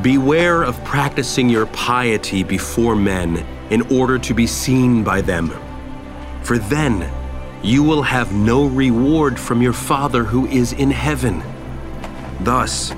Beware 0.00 0.62
of 0.62 0.82
practicing 0.84 1.50
your 1.50 1.66
piety 1.66 2.42
before 2.42 2.96
men 2.96 3.46
in 3.68 3.82
order 3.94 4.18
to 4.20 4.32
be 4.32 4.46
seen 4.46 5.04
by 5.04 5.20
them. 5.20 5.52
For 6.42 6.56
then 6.56 7.12
you 7.62 7.82
will 7.82 8.02
have 8.02 8.32
no 8.32 8.66
reward 8.66 9.38
from 9.38 9.60
your 9.60 9.72
Father 9.72 10.24
who 10.24 10.46
is 10.46 10.72
in 10.72 10.90
heaven. 10.90 11.42
Thus, 12.40 12.90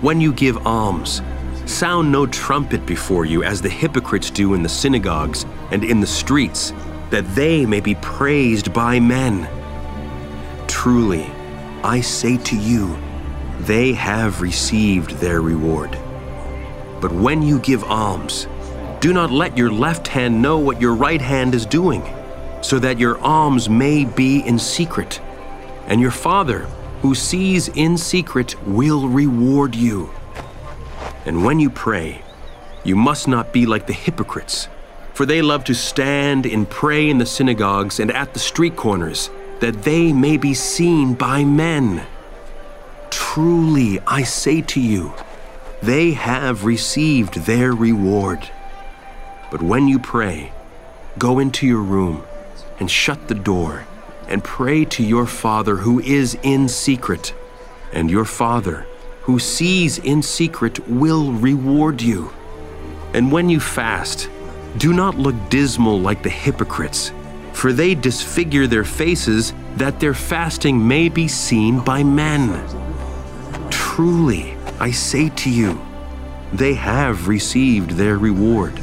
when 0.00 0.20
you 0.20 0.32
give 0.32 0.66
alms, 0.66 1.22
sound 1.66 2.10
no 2.10 2.26
trumpet 2.26 2.84
before 2.86 3.24
you 3.24 3.44
as 3.44 3.62
the 3.62 3.68
hypocrites 3.68 4.30
do 4.30 4.54
in 4.54 4.62
the 4.62 4.68
synagogues 4.68 5.46
and 5.70 5.84
in 5.84 6.00
the 6.00 6.06
streets, 6.06 6.72
that 7.10 7.26
they 7.34 7.64
may 7.64 7.80
be 7.80 7.94
praised 7.96 8.72
by 8.72 8.98
men. 8.98 9.48
Truly, 10.66 11.30
I 11.84 12.00
say 12.00 12.36
to 12.38 12.56
you, 12.56 12.96
they 13.60 13.92
have 13.92 14.40
received 14.40 15.12
their 15.12 15.40
reward. 15.40 15.96
But 17.00 17.12
when 17.12 17.42
you 17.42 17.60
give 17.60 17.84
alms, 17.84 18.48
do 19.00 19.12
not 19.12 19.30
let 19.30 19.56
your 19.56 19.70
left 19.70 20.08
hand 20.08 20.42
know 20.42 20.58
what 20.58 20.80
your 20.80 20.94
right 20.94 21.20
hand 21.20 21.54
is 21.54 21.64
doing, 21.64 22.02
so 22.64 22.78
that 22.78 22.98
your 22.98 23.18
alms 23.18 23.68
may 23.68 24.06
be 24.06 24.40
in 24.40 24.58
secret. 24.58 25.20
And 25.86 26.00
your 26.00 26.10
Father, 26.10 26.60
who 27.02 27.14
sees 27.14 27.68
in 27.68 27.98
secret, 27.98 28.56
will 28.66 29.06
reward 29.06 29.74
you. 29.74 30.08
And 31.26 31.44
when 31.44 31.60
you 31.60 31.68
pray, 31.68 32.22
you 32.82 32.96
must 32.96 33.28
not 33.28 33.52
be 33.52 33.66
like 33.66 33.86
the 33.86 33.92
hypocrites, 33.92 34.68
for 35.12 35.26
they 35.26 35.42
love 35.42 35.64
to 35.64 35.74
stand 35.74 36.46
and 36.46 36.68
pray 36.68 37.10
in 37.10 37.18
the 37.18 37.26
synagogues 37.26 38.00
and 38.00 38.10
at 38.10 38.32
the 38.32 38.40
street 38.40 38.76
corners, 38.76 39.28
that 39.60 39.82
they 39.82 40.14
may 40.14 40.38
be 40.38 40.54
seen 40.54 41.12
by 41.12 41.44
men. 41.44 42.06
Truly, 43.10 44.00
I 44.06 44.22
say 44.22 44.62
to 44.62 44.80
you, 44.80 45.12
they 45.82 46.12
have 46.12 46.64
received 46.64 47.44
their 47.44 47.74
reward. 47.74 48.48
But 49.50 49.60
when 49.60 49.86
you 49.86 49.98
pray, 49.98 50.50
go 51.18 51.38
into 51.38 51.66
your 51.66 51.82
room 51.82 52.24
and 52.78 52.90
shut 52.90 53.28
the 53.28 53.34
door 53.34 53.86
and 54.28 54.42
pray 54.42 54.84
to 54.84 55.02
your 55.02 55.26
Father 55.26 55.76
who 55.76 56.00
is 56.00 56.36
in 56.42 56.68
secret, 56.68 57.34
and 57.92 58.10
your 58.10 58.24
Father 58.24 58.86
who 59.22 59.38
sees 59.38 59.98
in 59.98 60.22
secret 60.22 60.86
will 60.88 61.32
reward 61.32 62.02
you. 62.02 62.30
And 63.14 63.30
when 63.30 63.48
you 63.48 63.60
fast, 63.60 64.28
do 64.76 64.92
not 64.92 65.16
look 65.16 65.34
dismal 65.50 66.00
like 66.00 66.22
the 66.22 66.30
hypocrites, 66.30 67.12
for 67.52 67.72
they 67.72 67.94
disfigure 67.94 68.66
their 68.66 68.84
faces 68.84 69.52
that 69.76 70.00
their 70.00 70.14
fasting 70.14 70.86
may 70.86 71.08
be 71.08 71.28
seen 71.28 71.80
by 71.80 72.02
men. 72.02 72.62
Truly, 73.70 74.56
I 74.80 74.90
say 74.90 75.28
to 75.30 75.50
you, 75.50 75.80
they 76.52 76.74
have 76.74 77.28
received 77.28 77.92
their 77.92 78.18
reward. 78.18 78.80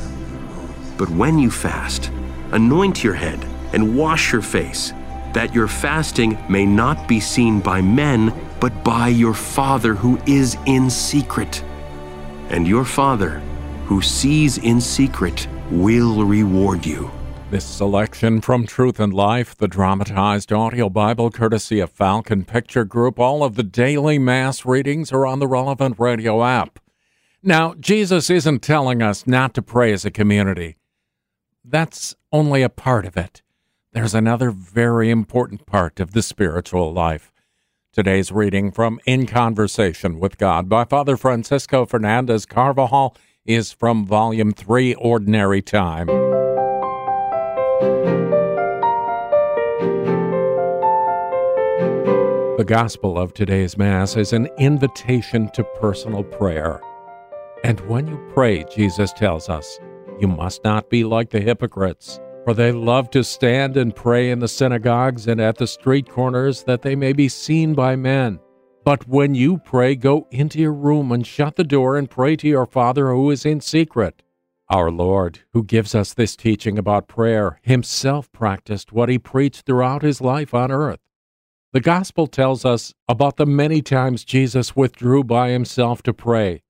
But 0.97 1.09
when 1.09 1.37
you 1.39 1.51
fast, 1.51 2.11
anoint 2.51 3.03
your 3.03 3.13
head 3.13 3.45
and 3.73 3.97
wash 3.97 4.31
your 4.31 4.41
face, 4.41 4.93
that 5.33 5.53
your 5.53 5.67
fasting 5.67 6.37
may 6.49 6.65
not 6.65 7.07
be 7.07 7.19
seen 7.19 7.59
by 7.59 7.81
men, 7.81 8.33
but 8.59 8.83
by 8.83 9.07
your 9.07 9.33
Father 9.33 9.93
who 9.93 10.19
is 10.25 10.57
in 10.65 10.89
secret. 10.89 11.63
And 12.49 12.67
your 12.67 12.85
Father, 12.85 13.39
who 13.85 14.01
sees 14.01 14.57
in 14.57 14.81
secret, 14.81 15.47
will 15.69 16.23
reward 16.25 16.85
you. 16.85 17.09
This 17.49 17.65
selection 17.65 18.39
from 18.39 18.65
Truth 18.65 18.99
and 18.99 19.13
Life, 19.13 19.57
the 19.57 19.67
dramatized 19.67 20.53
audio 20.53 20.89
Bible 20.89 21.29
courtesy 21.29 21.81
of 21.81 21.91
Falcon 21.91 22.45
Picture 22.45 22.85
Group. 22.85 23.19
All 23.19 23.43
of 23.43 23.55
the 23.55 23.63
daily 23.63 24.17
Mass 24.17 24.65
readings 24.65 25.11
are 25.11 25.25
on 25.25 25.39
the 25.39 25.47
relevant 25.47 25.99
radio 25.99 26.43
app. 26.45 26.79
Now, 27.43 27.73
Jesus 27.73 28.29
isn't 28.29 28.61
telling 28.61 29.01
us 29.01 29.27
not 29.27 29.53
to 29.55 29.61
pray 29.61 29.91
as 29.91 30.05
a 30.05 30.11
community. 30.11 30.77
That's 31.65 32.15
only 32.31 32.61
a 32.61 32.69
part 32.69 33.05
of 33.05 33.17
it. 33.17 33.41
There's 33.93 34.15
another 34.15 34.51
very 34.51 35.09
important 35.09 35.65
part 35.65 35.99
of 35.99 36.13
the 36.13 36.21
spiritual 36.21 36.93
life. 36.93 37.29
Today's 37.91 38.31
reading 38.31 38.71
from 38.71 39.01
In 39.05 39.25
Conversation 39.25 40.17
with 40.17 40.37
God 40.37 40.69
by 40.69 40.85
Father 40.85 41.17
Francisco 41.17 41.85
Fernandez 41.85 42.45
Carvajal 42.45 43.17
is 43.45 43.73
from 43.73 44.05
Volume 44.05 44.53
3, 44.53 44.93
Ordinary 44.93 45.61
Time. 45.61 46.07
The 52.55 52.65
gospel 52.65 53.19
of 53.19 53.33
today's 53.33 53.77
Mass 53.77 54.15
is 54.15 54.31
an 54.31 54.47
invitation 54.57 55.49
to 55.51 55.65
personal 55.81 56.23
prayer. 56.23 56.79
And 57.65 57.81
when 57.81 58.07
you 58.07 58.25
pray, 58.33 58.63
Jesus 58.73 59.11
tells 59.11 59.49
us, 59.49 59.81
you 60.17 60.29
must 60.29 60.63
not 60.63 60.89
be 60.89 61.03
like 61.03 61.31
the 61.31 61.41
hypocrites, 61.41 62.21
for 62.43 62.53
they 62.53 62.71
love 62.71 63.09
to 63.11 63.23
stand 63.23 63.77
and 63.77 63.95
pray 63.95 64.31
in 64.31 64.39
the 64.39 64.47
synagogues 64.47 65.27
and 65.27 65.39
at 65.39 65.57
the 65.57 65.67
street 65.67 66.09
corners 66.09 66.63
that 66.63 66.81
they 66.81 66.95
may 66.95 67.13
be 67.13 67.29
seen 67.29 67.73
by 67.73 67.95
men. 67.95 68.39
But 68.83 69.07
when 69.07 69.35
you 69.35 69.59
pray, 69.59 69.95
go 69.95 70.27
into 70.31 70.59
your 70.59 70.73
room 70.73 71.11
and 71.11 71.25
shut 71.25 71.55
the 71.55 71.63
door 71.63 71.97
and 71.97 72.09
pray 72.09 72.35
to 72.37 72.47
your 72.47 72.65
Father 72.65 73.11
who 73.11 73.29
is 73.29 73.45
in 73.45 73.61
secret. 73.61 74.23
Our 74.69 74.89
Lord, 74.89 75.41
who 75.53 75.63
gives 75.63 75.93
us 75.93 76.13
this 76.13 76.35
teaching 76.35 76.79
about 76.79 77.07
prayer, 77.07 77.59
himself 77.61 78.31
practiced 78.31 78.91
what 78.91 79.09
he 79.09 79.19
preached 79.19 79.65
throughout 79.65 80.01
his 80.01 80.21
life 80.21 80.53
on 80.53 80.71
earth. 80.71 80.99
The 81.73 81.81
Gospel 81.81 82.25
tells 82.25 82.65
us 82.65 82.93
about 83.07 83.37
the 83.37 83.45
many 83.45 83.81
times 83.81 84.25
Jesus 84.25 84.75
withdrew 84.75 85.23
by 85.23 85.49
himself 85.49 86.01
to 86.03 86.13
pray. 86.13 86.63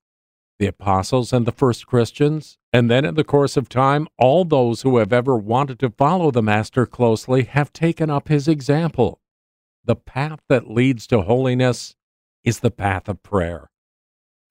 The 0.62 0.68
apostles 0.68 1.32
and 1.32 1.44
the 1.44 1.50
first 1.50 1.88
Christians, 1.88 2.56
and 2.72 2.88
then 2.88 3.04
in 3.04 3.16
the 3.16 3.24
course 3.24 3.56
of 3.56 3.68
time, 3.68 4.06
all 4.16 4.44
those 4.44 4.82
who 4.82 4.98
have 4.98 5.12
ever 5.12 5.36
wanted 5.36 5.80
to 5.80 5.90
follow 5.90 6.30
the 6.30 6.40
Master 6.40 6.86
closely 6.86 7.42
have 7.42 7.72
taken 7.72 8.10
up 8.10 8.28
his 8.28 8.46
example. 8.46 9.20
The 9.84 9.96
path 9.96 10.38
that 10.48 10.70
leads 10.70 11.08
to 11.08 11.22
holiness 11.22 11.96
is 12.44 12.60
the 12.60 12.70
path 12.70 13.08
of 13.08 13.24
prayer. 13.24 13.72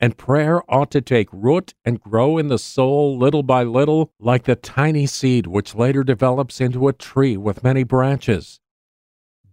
And 0.01 0.17
prayer 0.17 0.61
ought 0.69 0.91
to 0.91 0.99
take 0.99 1.29
root 1.31 1.75
and 1.85 2.01
grow 2.01 2.37
in 2.37 2.49
the 2.49 2.59
soul 2.59 3.17
little 3.17 3.41
by 3.41 3.63
little, 3.63 4.11
like 4.19 4.43
the 4.43 4.57
tiny 4.57 5.05
seed 5.05 5.47
which 5.47 5.75
later 5.75 6.03
develops 6.03 6.59
into 6.59 6.89
a 6.89 6.93
tree 6.93 7.37
with 7.37 7.63
many 7.63 7.85
branches. 7.85 8.59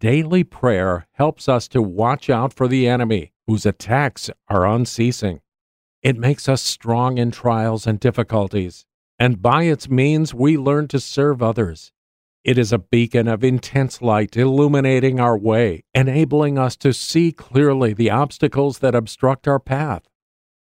Daily 0.01 0.43
prayer 0.43 1.07
helps 1.13 1.49
us 1.49 1.69
to 1.69 1.81
watch 1.81 2.29
out 2.29 2.53
for 2.53 2.67
the 2.67 2.89
enemy, 2.89 3.31
whose 3.47 3.65
attacks 3.65 4.29
are 4.49 4.67
unceasing. 4.67 5.41
It 6.03 6.16
makes 6.16 6.49
us 6.49 6.62
strong 6.62 7.18
in 7.18 7.32
trials 7.32 7.86
and 7.86 7.99
difficulties, 7.99 8.86
and 9.18 9.42
by 9.42 9.64
its 9.64 9.88
means 9.88 10.32
we 10.32 10.57
learn 10.57 10.86
to 10.88 11.01
serve 11.01 11.42
others. 11.42 11.90
It 12.44 12.57
is 12.57 12.72
a 12.72 12.78
beacon 12.78 13.26
of 13.26 13.42
intense 13.42 14.01
light 14.01 14.36
illuminating 14.36 15.18
our 15.18 15.36
way, 15.36 15.82
enabling 15.92 16.57
us 16.57 16.76
to 16.76 16.92
see 16.92 17.32
clearly 17.32 17.92
the 17.92 18.11
obstacles 18.11 18.78
that 18.78 18.94
obstruct 18.94 19.49
our 19.49 19.59
path. 19.59 20.05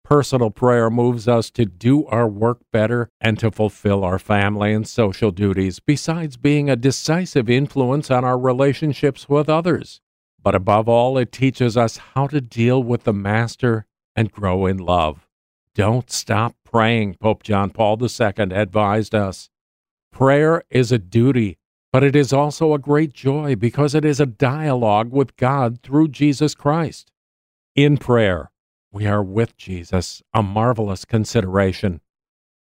Personal 0.05 0.51
prayer 0.51 0.89
moves 0.89 1.27
us 1.27 1.51
to 1.51 1.65
do 1.65 2.05
our 2.05 2.29
work 2.29 2.59
better 2.71 3.09
and 3.19 3.38
to 3.39 3.51
fulfill 3.51 4.05
our 4.05 4.19
family 4.19 4.71
and 4.71 4.88
social 4.88 5.31
duties, 5.31 5.79
besides 5.79 6.38
being 6.38 6.69
a 6.69 6.77
decisive 6.77 7.49
influence 7.49 8.09
on 8.09 8.23
our 8.23 8.39
relationships 8.39 9.27
with 9.27 9.49
others. 9.49 9.99
But 10.41 10.55
above 10.55 10.88
all, 10.88 11.17
it 11.17 11.33
teaches 11.33 11.75
us 11.75 11.97
how 12.13 12.27
to 12.27 12.39
deal 12.39 12.81
with 12.81 13.03
the 13.03 13.13
Master 13.13 13.86
and 14.15 14.31
grow 14.31 14.65
in 14.65 14.77
love. 14.77 15.24
Don't 15.76 16.09
stop 16.09 16.55
praying, 16.63 17.15
Pope 17.15 17.43
John 17.43 17.69
Paul 17.69 18.01
II 18.01 18.34
advised 18.38 19.13
us. 19.13 19.49
Prayer 20.09 20.63
is 20.69 20.93
a 20.93 20.97
duty, 20.97 21.57
but 21.91 22.01
it 22.01 22.15
is 22.15 22.32
also 22.32 22.73
a 22.73 22.80
great 22.80 23.11
joy 23.11 23.57
because 23.57 23.93
it 23.93 24.05
is 24.05 24.21
a 24.21 24.26
dialogue 24.26 25.11
with 25.11 25.36
God 25.36 25.82
through 25.84 26.07
Jesus 26.07 26.55
Christ. 26.55 27.11
In 27.76 27.97
prayer, 27.97 28.51
we 28.93 29.05
are 29.05 29.21
with 29.21 29.57
Jesus, 29.57 30.23
a 30.34 30.41
marvelous 30.41 31.03
consideration. 31.03 31.99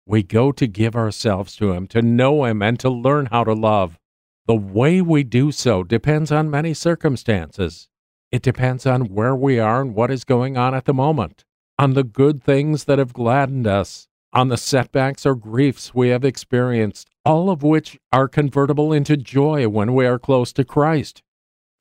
We 0.06 0.22
go 0.22 0.52
to 0.52 0.68
give 0.68 0.96
ourselves 0.96 1.56
to 1.56 1.72
Him, 1.72 1.88
to 1.88 2.04
know 2.04 2.46
Him, 2.46 2.62
and 2.62 2.80
to 2.80 2.92
learn 2.92 3.26
how 3.28 3.44
to 3.44 3.54
love. 3.54 3.98
The 4.46 4.54
way 4.54 5.02
we 5.02 5.24
do 5.24 5.52
so 5.52 5.84
depends 5.84 6.32
on 6.32 6.52
many 6.52 6.76
circumstances. 6.76 7.90
It 8.32 8.44
depends 8.44 8.86
on 8.86 9.06
where 9.06 9.36
we 9.36 9.60
are 9.60 9.82
and 9.82 9.96
what 9.96 10.12
is 10.12 10.24
going 10.24 10.58
on 10.58 10.76
at 10.76 10.86
the 10.86 10.94
moment, 10.94 11.46
on 11.80 11.94
the 11.94 12.04
good 12.04 12.44
things 12.44 12.84
that 12.84 13.00
have 13.00 13.14
gladdened 13.14 13.66
us, 13.66 14.10
on 14.34 14.50
the 14.50 14.58
setbacks 14.58 15.26
or 15.26 15.34
griefs 15.34 15.96
we 15.96 16.10
have 16.10 16.26
experienced, 16.26 17.10
all 17.24 17.50
of 17.50 17.64
which 17.64 17.98
are 18.12 18.28
convertible 18.28 18.92
into 18.92 19.16
joy 19.16 19.66
when 19.66 19.96
we 19.96 20.06
are 20.06 20.20
close 20.20 20.52
to 20.52 20.66
Christ. 20.66 21.24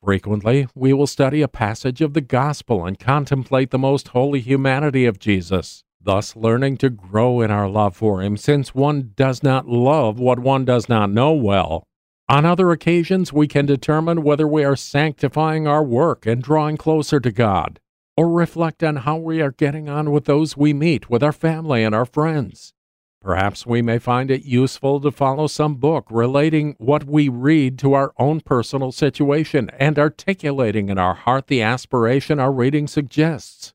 Frequently, 0.01 0.69
we 0.73 0.93
will 0.93 1.05
study 1.05 1.41
a 1.41 1.49
passage 1.49 1.99
of 1.99 2.13
the 2.13 2.21
Gospel 2.21 2.85
and 2.85 2.97
contemplate 2.97 3.71
the 3.71 3.77
most 3.77 4.07
holy 4.09 4.39
humanity 4.39 5.05
of 5.05 5.19
Jesus, 5.19 5.83
thus 6.01 6.33
learning 6.33 6.77
to 6.77 6.89
grow 6.89 7.41
in 7.41 7.51
our 7.51 7.67
love 7.67 7.97
for 7.97 8.21
Him, 8.21 8.37
since 8.37 8.73
one 8.73 9.11
does 9.17 9.43
not 9.43 9.67
love 9.67 10.17
what 10.17 10.39
one 10.39 10.63
does 10.63 10.87
not 10.87 11.11
know 11.11 11.33
well. 11.33 11.83
On 12.29 12.45
other 12.45 12.71
occasions, 12.71 13.33
we 13.33 13.49
can 13.49 13.65
determine 13.65 14.23
whether 14.23 14.47
we 14.47 14.63
are 14.63 14.77
sanctifying 14.77 15.67
our 15.67 15.83
work 15.83 16.25
and 16.25 16.41
drawing 16.41 16.77
closer 16.77 17.19
to 17.19 17.33
God, 17.33 17.81
or 18.19 18.27
reflect 18.27 18.83
on 18.83 18.97
how 18.97 19.15
we 19.15 19.39
are 19.39 19.53
getting 19.53 19.87
on 19.87 20.11
with 20.11 20.25
those 20.25 20.57
we 20.57 20.73
meet, 20.73 21.09
with 21.09 21.23
our 21.23 21.31
family 21.31 21.85
and 21.85 21.95
our 21.95 22.03
friends. 22.03 22.73
Perhaps 23.21 23.65
we 23.65 23.81
may 23.81 23.97
find 23.97 24.29
it 24.29 24.43
useful 24.43 24.99
to 24.99 25.09
follow 25.09 25.47
some 25.47 25.75
book 25.75 26.05
relating 26.11 26.75
what 26.79 27.05
we 27.05 27.29
read 27.29 27.79
to 27.79 27.93
our 27.93 28.11
own 28.17 28.41
personal 28.41 28.91
situation 28.91 29.71
and 29.79 29.97
articulating 29.97 30.89
in 30.89 30.97
our 30.97 31.13
heart 31.13 31.47
the 31.47 31.61
aspiration 31.61 32.41
our 32.41 32.51
reading 32.51 32.87
suggests. 32.87 33.73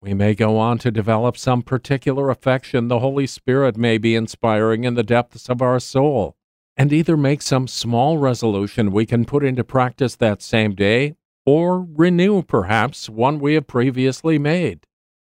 We 0.00 0.14
may 0.14 0.34
go 0.34 0.56
on 0.56 0.78
to 0.78 0.90
develop 0.90 1.36
some 1.36 1.60
particular 1.60 2.30
affection 2.30 2.88
the 2.88 3.00
Holy 3.00 3.26
Spirit 3.26 3.76
may 3.76 3.98
be 3.98 4.14
inspiring 4.14 4.84
in 4.84 4.94
the 4.94 5.02
depths 5.02 5.50
of 5.50 5.60
our 5.60 5.78
soul, 5.78 6.34
and 6.78 6.94
either 6.94 7.18
make 7.18 7.42
some 7.42 7.68
small 7.68 8.16
resolution 8.16 8.90
we 8.90 9.04
can 9.04 9.26
put 9.26 9.44
into 9.44 9.62
practice 9.62 10.16
that 10.16 10.40
same 10.40 10.74
day, 10.74 11.14
or 11.44 11.82
renew 11.82 12.42
perhaps 12.42 13.08
one 13.08 13.38
we 13.38 13.54
have 13.54 13.66
previously 13.66 14.38
made. 14.38 14.86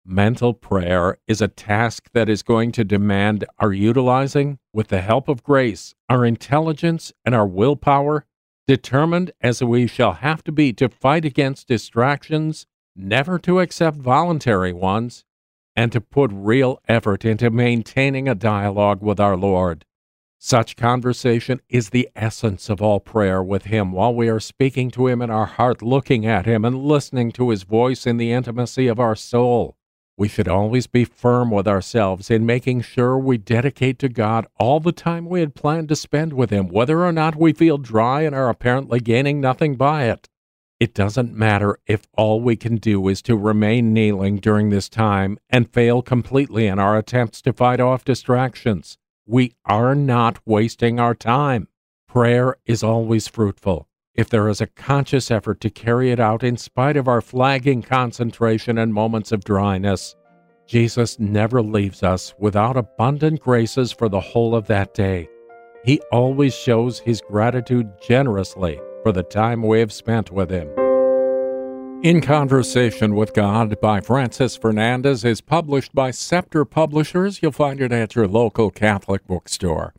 Mental 0.05 0.55
prayer 0.55 1.19
is 1.27 1.43
a 1.43 1.49
task 1.49 2.09
that 2.15 2.31
is 2.31 2.43
going 2.43 2.73
to 2.73 2.85
demand 2.85 3.45
our 3.59 3.73
utilizing, 3.73 4.59
with 4.73 4.89
the 4.89 5.03
help 5.03 5.29
of 5.29 5.43
grace, 5.43 5.95
our 6.09 6.25
intelligence 6.25 7.13
and 7.27 7.35
our 7.35 7.47
willpower, 7.47 8.25
determined 8.67 9.33
as 9.43 9.63
we 9.63 9.87
shall 9.87 10.15
have 10.15 10.43
to 10.45 10.53
be 10.53 10.73
to 10.73 10.89
fight 10.89 11.27
against 11.27 11.69
distractions, 11.69 12.67
never 12.97 13.39
to 13.39 13.61
accept 13.61 13.99
voluntary 13.99 14.73
ones, 14.73 15.25
and 15.77 15.93
to 15.93 16.01
put 16.01 16.31
real 16.33 16.81
effort 16.89 17.25
into 17.25 17.51
maintaining 17.51 18.29
a 18.29 18.35
dialogue 18.35 19.03
with 19.03 19.21
our 19.21 19.37
Lord. 19.37 19.85
Such 20.41 20.77
conversation 20.77 21.61
is 21.69 21.91
the 21.91 22.09
essence 22.15 22.71
of 22.71 22.81
all 22.81 23.01
prayer 23.01 23.43
with 23.43 23.65
Him 23.65 23.91
while 23.91 24.15
we 24.15 24.29
are 24.29 24.39
speaking 24.39 24.89
to 24.93 25.09
Him 25.09 25.21
in 25.21 25.31
our 25.31 25.47
heart, 25.47 25.83
looking 25.83 26.25
at 26.27 26.47
Him, 26.47 26.65
and 26.65 26.85
listening 26.85 27.33
to 27.33 27.51
His 27.51 27.65
voice 27.65 28.07
in 28.07 28.19
the 28.19 28.31
intimacy 28.31 28.87
of 28.87 29.01
our 29.01 29.17
soul. 29.17 29.77
We 30.17 30.29
should 30.29 30.47
always 30.47 30.87
be 30.87 31.05
firm 31.05 31.51
with 31.51 31.67
ourselves 31.67 32.31
in 32.31 32.47
making 32.47 32.83
sure 32.83 33.19
we 33.19 33.37
dedicate 33.37 33.99
to 33.99 34.09
God 34.09 34.47
all 34.61 34.79
the 34.79 34.93
time 34.93 35.27
we 35.27 35.41
had 35.41 35.57
planned 35.57 35.89
to 35.89 35.97
spend 35.97 36.33
with 36.33 36.51
Him, 36.51 36.69
whether 36.69 37.05
or 37.05 37.13
not 37.13 37.35
we 37.35 37.53
feel 37.53 37.77
dry 37.77 38.23
and 38.23 38.35
are 38.35 38.49
apparently 38.49 39.01
gaining 39.01 39.41
nothing 39.41 39.75
by 39.75 40.05
it. 40.05 40.29
It 40.79 40.95
doesn't 40.95 41.35
matter 41.35 41.81
if 41.89 42.07
all 42.17 42.41
we 42.41 42.55
can 42.55 42.77
do 42.77 43.09
is 43.09 43.23
to 43.23 43.37
remain 43.37 43.93
kneeling 43.93 44.37
during 44.37 44.71
this 44.71 44.89
time 44.89 45.39
and 45.51 45.73
fail 45.73 46.01
completely 46.01 46.69
in 46.69 46.79
our 46.79 46.97
attempts 46.97 47.43
to 47.43 47.53
fight 47.53 47.81
off 47.81 48.05
distractions. 48.05 48.99
We 49.31 49.53
are 49.67 49.95
not 49.95 50.39
wasting 50.47 50.99
our 50.99 51.15
time. 51.15 51.69
Prayer 52.09 52.57
is 52.65 52.83
always 52.83 53.29
fruitful 53.29 53.87
if 54.15 54.31
there 54.31 54.49
is 54.49 54.63
a 54.63 54.67
conscious 54.67 55.31
effort 55.31 55.61
to 55.61 55.69
carry 55.69 56.11
it 56.11 56.19
out 56.19 56.43
in 56.43 56.57
spite 56.57 56.97
of 56.97 57.07
our 57.07 57.21
flagging 57.21 57.83
concentration 57.83 58.79
and 58.79 58.95
moments 58.95 59.31
of 59.31 59.45
dryness. 59.45 60.17
Jesus 60.67 61.19
never 61.19 61.61
leaves 61.61 62.03
us 62.03 62.33
without 62.39 62.79
abundant 62.79 63.41
graces 63.41 63.93
for 63.93 64.09
the 64.09 64.19
whole 64.19 64.55
of 64.55 64.67
that 64.69 64.95
day. 64.95 65.29
He 65.85 66.01
always 66.11 66.55
shows 66.55 66.99
his 66.99 67.21
gratitude 67.21 67.91
generously 68.01 68.81
for 69.03 69.13
the 69.13 69.23
time 69.25 69.63
we 69.63 69.79
have 69.81 69.93
spent 69.93 70.31
with 70.31 70.49
him. 70.49 70.88
In 72.05 72.21
Conversation 72.21 73.17
with 73.17 73.35
God 73.35 73.81
by 73.81 74.01
Francis 74.01 74.57
Fernandez 74.57 75.25
is 75.25 75.41
published 75.41 75.93
by 75.97 76.13
Scepter 76.13 76.65
Publishers. 76.65 77.43
You'll 77.43 77.51
find 77.51 77.81
it 77.81 77.91
at 77.91 78.15
your 78.15 78.29
local 78.29 78.71
Catholic 78.71 79.27
bookstore. 79.27 79.95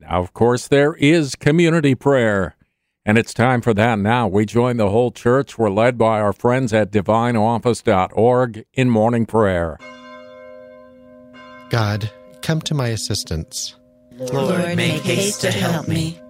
Now, 0.00 0.20
of 0.20 0.34
course, 0.34 0.66
there 0.66 0.94
is 0.94 1.36
community 1.36 1.94
prayer. 1.94 2.56
And 3.06 3.16
it's 3.16 3.32
time 3.32 3.60
for 3.60 3.72
that 3.74 4.00
now. 4.00 4.26
We 4.26 4.44
join 4.44 4.76
the 4.76 4.90
whole 4.90 5.12
church. 5.12 5.56
We're 5.56 5.70
led 5.70 5.96
by 5.96 6.20
our 6.20 6.32
friends 6.32 6.72
at 6.72 6.90
divineoffice.org 6.90 8.64
in 8.74 8.90
morning 8.90 9.24
prayer. 9.24 9.78
God, 11.68 12.10
come 12.42 12.60
to 12.62 12.74
my 12.74 12.88
assistance. 12.88 13.76
Lord, 14.18 14.76
make 14.76 15.02
haste 15.02 15.42
to 15.42 15.52
help 15.52 15.86
me. 15.86 16.20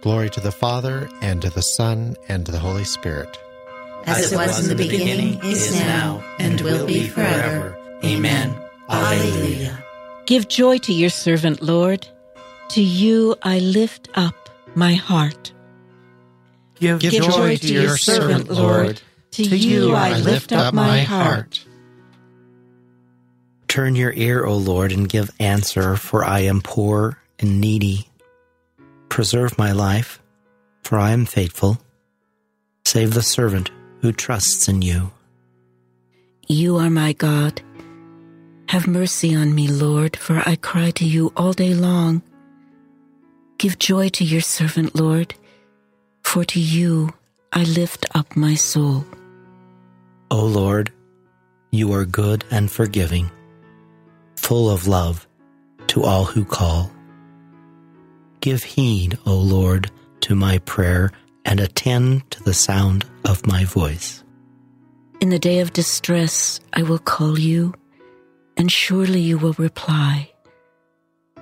Glory 0.00 0.30
to 0.30 0.40
the 0.40 0.52
Father, 0.52 1.10
and 1.20 1.42
to 1.42 1.50
the 1.50 1.60
Son, 1.60 2.16
and 2.30 2.46
to 2.46 2.52
the 2.52 2.58
Holy 2.58 2.84
Spirit. 2.84 3.38
As 4.06 4.32
it 4.32 4.36
was 4.36 4.66
in 4.68 4.76
the 4.76 4.82
beginning, 4.82 5.40
is 5.44 5.72
now, 5.80 6.22
and 6.38 6.60
will 6.60 6.86
be 6.86 7.06
forever. 7.08 7.76
Amen. 8.04 8.56
Alleluia. 8.88 9.84
Give 10.26 10.48
joy 10.48 10.78
to 10.78 10.92
your 10.92 11.10
servant, 11.10 11.62
Lord. 11.62 12.08
To 12.70 12.82
you 12.82 13.36
I 13.42 13.58
lift 13.58 14.08
up 14.14 14.34
my 14.74 14.94
heart. 14.94 15.52
Give, 16.76 16.98
Give 16.98 17.12
joy, 17.12 17.30
joy 17.30 17.56
to 17.56 17.72
your 17.72 17.96
servant, 17.96 18.50
Lord. 18.50 19.02
To, 19.32 19.44
to 19.44 19.56
you 19.56 19.92
I 19.92 20.18
lift 20.18 20.52
up 20.52 20.72
my 20.72 21.00
heart. 21.00 21.64
Turn 23.68 23.94
your 23.94 24.12
ear, 24.12 24.44
O 24.44 24.56
Lord, 24.56 24.92
and 24.92 25.08
give 25.08 25.30
answer, 25.38 25.96
for 25.96 26.24
I 26.24 26.40
am 26.40 26.60
poor 26.60 27.18
and 27.38 27.60
needy. 27.60 28.08
Preserve 29.08 29.58
my 29.58 29.72
life, 29.72 30.20
for 30.82 30.98
I 30.98 31.10
am 31.10 31.26
faithful. 31.26 31.78
Save 32.84 33.14
the 33.14 33.22
servant 33.22 33.70
who 34.00 34.12
trusts 34.12 34.68
in 34.68 34.82
you. 34.82 35.10
You 36.48 36.76
are 36.76 36.90
my 36.90 37.12
God. 37.12 37.62
Have 38.68 38.86
mercy 38.86 39.34
on 39.34 39.54
me, 39.54 39.68
Lord, 39.68 40.16
for 40.16 40.42
I 40.46 40.56
cry 40.56 40.90
to 40.92 41.04
you 41.04 41.32
all 41.36 41.52
day 41.52 41.74
long. 41.74 42.22
Give 43.58 43.78
joy 43.78 44.08
to 44.10 44.24
your 44.24 44.40
servant, 44.40 44.94
Lord 44.94 45.34
for 46.30 46.44
to 46.44 46.60
you 46.60 47.12
I 47.52 47.64
lift 47.64 48.06
up 48.14 48.36
my 48.36 48.54
soul. 48.54 49.04
O 50.30 50.44
Lord, 50.44 50.92
you 51.72 51.92
are 51.92 52.04
good 52.04 52.44
and 52.52 52.70
forgiving, 52.70 53.28
full 54.36 54.70
of 54.70 54.86
love 54.86 55.26
to 55.88 56.04
all 56.04 56.24
who 56.24 56.44
call. 56.44 56.92
Give 58.40 58.62
heed, 58.62 59.18
O 59.26 59.34
Lord, 59.34 59.90
to 60.20 60.36
my 60.36 60.58
prayer 60.58 61.10
and 61.44 61.60
attend 61.60 62.30
to 62.30 62.42
the 62.42 62.54
sound 62.54 63.04
of 63.24 63.46
my 63.46 63.64
voice. 63.64 64.22
In 65.20 65.30
the 65.30 65.38
day 65.38 65.60
of 65.60 65.72
distress, 65.72 66.60
I 66.72 66.82
will 66.82 66.98
call 66.98 67.38
you, 67.38 67.74
and 68.56 68.72
surely 68.72 69.20
you 69.20 69.38
will 69.38 69.54
reply. 69.54 70.30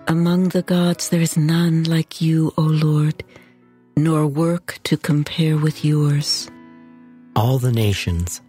Among 0.08 0.48
the 0.48 0.62
gods, 0.62 1.10
there 1.10 1.20
is 1.20 1.36
none 1.36 1.84
like 1.84 2.20
you, 2.20 2.52
O 2.56 2.62
Lord, 2.62 3.22
nor 3.96 4.26
work 4.26 4.78
to 4.84 4.96
compare 4.96 5.56
with 5.56 5.84
yours. 5.84 6.50
All 7.36 7.58
the 7.58 7.72
nations 7.72 8.40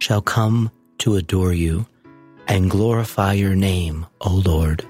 shall 0.00 0.22
come 0.22 0.70
to 0.98 1.16
adore 1.16 1.52
you 1.52 1.86
and 2.46 2.70
glorify 2.70 3.32
your 3.32 3.54
name, 3.54 4.06
O 4.20 4.42
Lord. 4.44 4.86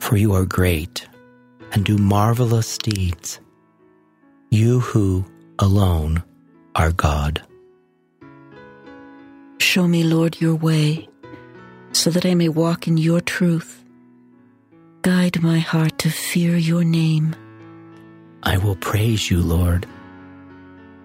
For 0.00 0.16
you 0.16 0.32
are 0.34 0.46
great 0.46 1.06
and 1.72 1.84
do 1.84 1.98
marvelous 1.98 2.78
deeds, 2.78 3.40
you 4.50 4.80
who 4.80 5.24
alone 5.58 6.22
are 6.74 6.92
God. 6.92 7.42
Show 9.58 9.86
me, 9.86 10.04
Lord, 10.04 10.40
your 10.40 10.54
way, 10.54 11.08
so 11.92 12.10
that 12.10 12.24
I 12.24 12.34
may 12.34 12.48
walk 12.48 12.88
in 12.88 12.96
your 12.96 13.20
truth. 13.20 13.84
Guide 15.02 15.42
my 15.42 15.58
heart 15.58 15.98
to 15.98 16.10
fear 16.10 16.56
your 16.56 16.84
name. 16.84 17.34
I 18.42 18.56
will 18.58 18.76
praise 18.76 19.30
you, 19.30 19.40
Lord. 19.40 19.86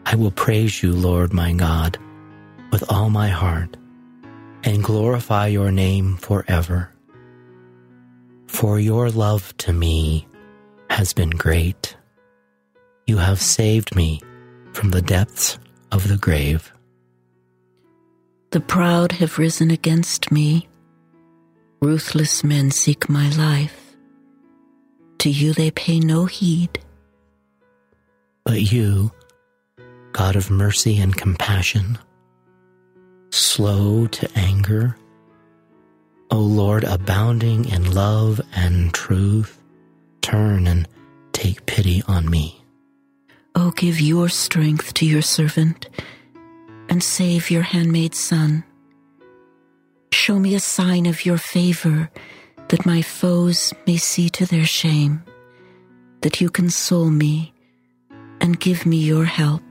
I 0.05 0.15
will 0.15 0.31
praise 0.31 0.83
you, 0.83 0.93
Lord 0.93 1.33
my 1.33 1.53
God, 1.53 1.97
with 2.71 2.83
all 2.89 3.09
my 3.09 3.29
heart, 3.29 3.75
and 4.63 4.83
glorify 4.83 5.47
your 5.47 5.71
name 5.71 6.17
forever. 6.17 6.91
For 8.47 8.79
your 8.79 9.09
love 9.09 9.55
to 9.57 9.73
me 9.73 10.27
has 10.89 11.13
been 11.13 11.31
great. 11.31 11.97
You 13.05 13.17
have 13.17 13.41
saved 13.41 13.95
me 13.95 14.21
from 14.71 14.91
the 14.91 15.01
depths 15.01 15.57
of 15.91 16.07
the 16.07 16.17
grave. 16.17 16.71
The 18.51 18.61
proud 18.61 19.13
have 19.13 19.37
risen 19.37 19.71
against 19.71 20.31
me. 20.31 20.69
Ruthless 21.81 22.43
men 22.43 22.71
seek 22.71 23.09
my 23.09 23.29
life. 23.31 23.95
To 25.19 25.29
you 25.29 25.53
they 25.53 25.71
pay 25.71 25.99
no 25.99 26.25
heed. 26.25 26.79
But 28.45 28.71
you, 28.71 29.11
God 30.11 30.35
of 30.35 30.49
mercy 30.49 30.99
and 30.99 31.15
compassion, 31.15 31.97
slow 33.31 34.07
to 34.07 34.29
anger, 34.35 34.95
O 36.31 36.37
Lord, 36.37 36.83
abounding 36.83 37.65
in 37.65 37.93
love 37.93 38.41
and 38.55 38.93
truth, 38.93 39.61
turn 40.21 40.67
and 40.67 40.87
take 41.31 41.65
pity 41.65 42.01
on 42.07 42.29
me. 42.29 42.62
O 43.55 43.71
give 43.71 44.01
your 44.01 44.29
strength 44.29 44.93
to 44.95 45.05
your 45.05 45.21
servant 45.21 45.89
and 46.89 47.03
save 47.03 47.51
your 47.51 47.61
handmaid's 47.61 48.19
son. 48.19 48.63
Show 50.11 50.39
me 50.39 50.55
a 50.55 50.59
sign 50.59 51.05
of 51.05 51.25
your 51.25 51.37
favor 51.37 52.09
that 52.69 52.85
my 52.85 53.01
foes 53.01 53.73
may 53.85 53.97
see 53.97 54.29
to 54.29 54.45
their 54.45 54.65
shame, 54.65 55.23
that 56.21 56.41
you 56.41 56.49
console 56.49 57.09
me 57.09 57.53
and 58.41 58.59
give 58.59 58.85
me 58.85 58.97
your 58.97 59.25
help. 59.25 59.61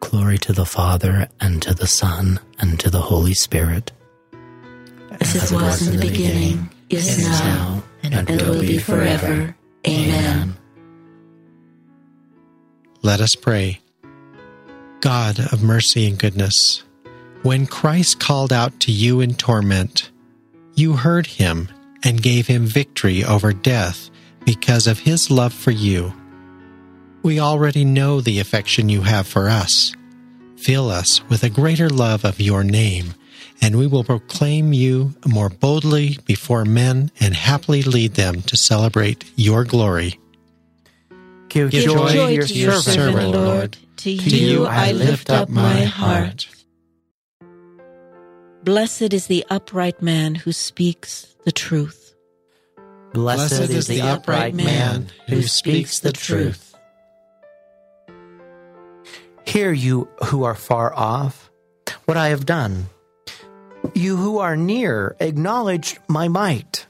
Glory 0.00 0.38
to 0.38 0.52
the 0.52 0.66
Father, 0.66 1.28
and 1.40 1.62
to 1.62 1.74
the 1.74 1.86
Son, 1.86 2.40
and 2.58 2.78
to 2.80 2.90
the 2.90 3.00
Holy 3.00 3.34
Spirit. 3.34 3.92
As, 5.20 5.52
it 5.52 5.54
was, 5.54 5.86
in 5.86 5.96
the 5.96 6.06
beginning, 6.08 6.70
is 6.90 7.24
now, 7.24 7.82
and, 8.02 8.28
will 8.42 8.60
be 8.60 8.78
forever. 8.78 9.54
Amen. 9.86 10.21
Let 13.04 13.20
us 13.20 13.34
pray. 13.34 13.80
God 15.00 15.40
of 15.52 15.60
mercy 15.60 16.06
and 16.06 16.16
goodness, 16.16 16.84
when 17.42 17.66
Christ 17.66 18.20
called 18.20 18.52
out 18.52 18.78
to 18.80 18.92
you 18.92 19.20
in 19.20 19.34
torment, 19.34 20.12
you 20.76 20.92
heard 20.92 21.26
him 21.26 21.68
and 22.04 22.22
gave 22.22 22.46
him 22.46 22.64
victory 22.64 23.24
over 23.24 23.52
death 23.52 24.08
because 24.44 24.86
of 24.86 25.00
his 25.00 25.32
love 25.32 25.52
for 25.52 25.72
you. 25.72 26.12
We 27.24 27.40
already 27.40 27.84
know 27.84 28.20
the 28.20 28.38
affection 28.38 28.88
you 28.88 29.02
have 29.02 29.26
for 29.26 29.48
us. 29.48 29.92
Fill 30.56 30.88
us 30.88 31.28
with 31.28 31.42
a 31.42 31.50
greater 31.50 31.90
love 31.90 32.24
of 32.24 32.40
your 32.40 32.62
name, 32.62 33.14
and 33.60 33.76
we 33.76 33.88
will 33.88 34.04
proclaim 34.04 34.72
you 34.72 35.14
more 35.26 35.48
boldly 35.48 36.18
before 36.24 36.64
men 36.64 37.10
and 37.18 37.34
happily 37.34 37.82
lead 37.82 38.14
them 38.14 38.42
to 38.42 38.56
celebrate 38.56 39.24
your 39.34 39.64
glory. 39.64 40.20
Give, 41.52 41.70
Give 41.70 41.84
joy, 41.84 42.12
joy 42.12 42.26
to 42.28 42.32
your, 42.32 42.46
to 42.46 42.54
your 42.54 42.72
servant, 42.72 43.14
servant, 43.14 43.30
Lord. 43.32 43.76
To 43.98 44.10
you 44.10 44.64
I 44.64 44.92
lift 44.92 45.28
up 45.28 45.50
my 45.50 45.82
heart. 45.84 46.48
Blessed 48.64 49.12
is 49.12 49.26
the 49.26 49.44
upright 49.50 50.00
man 50.00 50.34
who 50.34 50.52
speaks 50.52 51.26
the 51.44 51.52
truth. 51.52 52.14
Blessed, 53.12 53.68
is 53.68 53.86
the 53.86 54.00
upright 54.00 54.54
man 54.54 55.08
who 55.28 55.42
speaks 55.42 55.98
the 55.98 56.12
truth. 56.12 56.74
Hear 59.46 59.72
you 59.72 60.08
who 60.24 60.44
are 60.44 60.54
far 60.54 60.94
off 60.94 61.50
what 62.06 62.16
I 62.16 62.28
have 62.28 62.46
done. 62.46 62.86
You 63.92 64.16
who 64.16 64.38
are 64.38 64.56
near, 64.56 65.16
acknowledge 65.20 66.00
my 66.08 66.28
might. 66.28 66.86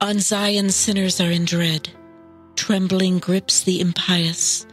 On 0.00 0.18
Zion, 0.18 0.70
sinners 0.70 1.20
are 1.20 1.30
in 1.30 1.44
dread. 1.44 1.90
Trembling 2.56 3.18
grips 3.20 3.62
the 3.62 3.80
impious. 3.80 4.66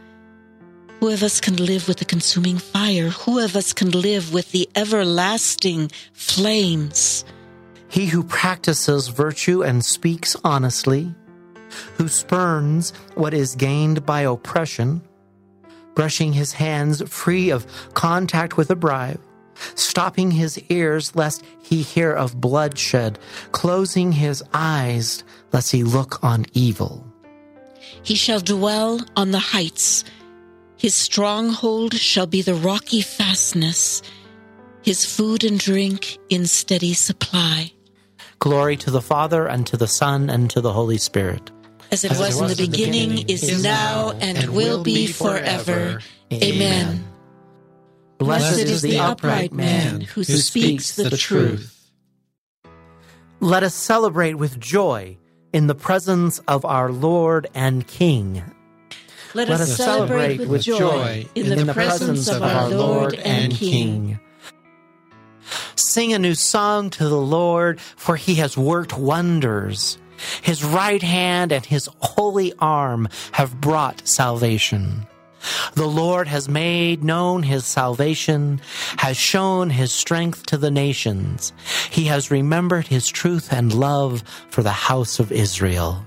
Who 0.98 1.10
of 1.10 1.22
us 1.22 1.40
can 1.40 1.56
live 1.56 1.86
with 1.86 1.98
the 1.98 2.04
consuming 2.04 2.58
fire? 2.58 3.10
Who 3.10 3.38
of 3.38 3.54
us 3.54 3.72
can 3.72 3.90
live 3.90 4.32
with 4.32 4.50
the 4.52 4.68
everlasting 4.74 5.90
flames? 6.12 7.24
He 7.88 8.06
who 8.06 8.24
practices 8.24 9.08
virtue 9.08 9.62
and 9.62 9.84
speaks 9.84 10.34
honestly, 10.42 11.14
who 11.96 12.08
spurns 12.08 12.92
what 13.14 13.34
is 13.34 13.54
gained 13.54 14.04
by 14.06 14.22
oppression, 14.22 15.02
brushing 15.94 16.32
his 16.32 16.54
hands 16.54 17.02
free 17.08 17.50
of 17.50 17.66
contact 17.94 18.56
with 18.56 18.70
a 18.70 18.76
bribe, 18.76 19.20
stopping 19.74 20.32
his 20.32 20.58
ears 20.70 21.14
lest 21.14 21.44
he 21.62 21.82
hear 21.82 22.12
of 22.12 22.40
bloodshed, 22.40 23.18
closing 23.52 24.10
his 24.10 24.42
eyes 24.52 25.22
lest 25.52 25.70
he 25.70 25.84
look 25.84 26.24
on 26.24 26.46
evil. 26.54 27.13
He 28.04 28.14
shall 28.14 28.40
dwell 28.40 29.00
on 29.16 29.30
the 29.30 29.38
heights. 29.38 30.04
His 30.76 30.94
stronghold 30.94 31.94
shall 31.94 32.26
be 32.26 32.42
the 32.42 32.54
rocky 32.54 33.00
fastness, 33.00 34.02
his 34.82 35.06
food 35.06 35.42
and 35.42 35.58
drink 35.58 36.18
in 36.28 36.46
steady 36.46 36.92
supply. 36.92 37.72
Glory 38.38 38.76
to 38.76 38.90
the 38.90 39.00
Father, 39.00 39.46
and 39.46 39.66
to 39.66 39.78
the 39.78 39.88
Son, 39.88 40.28
and 40.28 40.50
to 40.50 40.60
the 40.60 40.72
Holy 40.72 40.98
Spirit. 40.98 41.50
As 41.90 42.04
it, 42.04 42.10
was, 42.10 42.38
was, 42.38 42.40
in 42.40 42.48
the 42.48 42.70
beginning, 42.70 43.10
beginning 43.10 43.28
is, 43.30 43.62
now, 43.62 44.10
and, 44.20 44.36
and 44.36 44.54
will 44.54 44.82
be 44.82 45.06
forever. 45.06 46.00
Amen. 46.30 47.04
Blessed 48.18 48.58
is 48.58 48.82
the 48.82 48.98
upright 48.98 49.52
man 49.52 50.02
who 50.02 50.24
speaks 50.24 50.96
the 50.96 51.16
truth. 51.16 51.90
Let 53.40 53.62
us 53.62 53.74
celebrate 53.74 54.34
with 54.34 54.60
joy 54.60 55.16
in 55.54 55.68
the 55.68 55.74
presence 55.74 56.40
of 56.48 56.64
our 56.64 56.90
Lord 56.90 57.46
and 57.54 57.86
King. 57.86 58.42
Let, 59.34 59.48
Let 59.48 59.60
us 59.60 59.76
celebrate 59.76 60.40
with 60.40 60.62
joy 60.62 61.26
in 61.36 61.48
the, 61.48 61.58
in 61.58 61.66
the 61.68 61.72
presence 61.72 62.28
of 62.28 62.42
our 62.42 62.68
Lord 62.68 63.14
and 63.14 63.52
King. 63.52 64.18
Sing 65.76 66.12
a 66.12 66.18
new 66.18 66.34
song 66.34 66.90
to 66.90 67.08
the 67.08 67.20
Lord, 67.20 67.80
for 67.80 68.16
he 68.16 68.34
has 68.36 68.58
worked 68.58 68.98
wonders. 68.98 69.96
His 70.42 70.64
right 70.64 71.02
hand 71.02 71.52
and 71.52 71.64
his 71.64 71.88
holy 72.00 72.52
arm 72.58 73.08
have 73.32 73.60
brought 73.60 74.06
salvation. 74.06 75.06
The 75.74 75.86
Lord 75.86 76.28
has 76.28 76.48
made 76.48 77.04
known 77.04 77.42
his 77.42 77.64
salvation, 77.64 78.60
has 78.98 79.16
shown 79.16 79.70
his 79.70 79.92
strength 79.92 80.46
to 80.46 80.56
the 80.56 80.70
nations. 80.70 81.52
He 81.90 82.04
has 82.04 82.30
remembered 82.30 82.86
his 82.86 83.08
truth 83.08 83.52
and 83.52 83.72
love 83.72 84.22
for 84.50 84.62
the 84.62 84.70
house 84.70 85.18
of 85.18 85.32
Israel. 85.32 86.04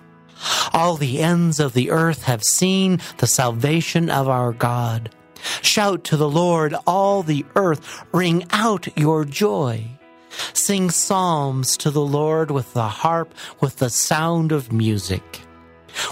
All 0.74 0.98
the 0.98 1.20
ends 1.20 1.60
of 1.60 1.74
the 1.74 1.90
earth 1.92 2.24
have 2.24 2.44
seen 2.44 3.00
the 3.18 3.28
salvation 3.28 4.10
of 4.10 4.28
our 4.28 4.54
God. 4.54 5.10
Shout 5.62 6.04
to 6.06 6.18
the 6.18 6.30
Lord, 6.30 6.76
all 6.86 7.24
the 7.24 7.46
earth, 7.56 8.04
ring 8.12 8.46
out 8.52 8.88
your 8.98 9.26
joy. 9.26 9.86
Sing 10.54 10.90
psalms 10.90 11.78
to 11.78 11.90
the 11.90 12.06
Lord 12.06 12.52
with 12.52 12.74
the 12.74 12.88
harp, 12.88 13.34
with 13.60 13.78
the 13.78 13.90
sound 13.90 14.52
of 14.52 14.72
music. 14.72 15.47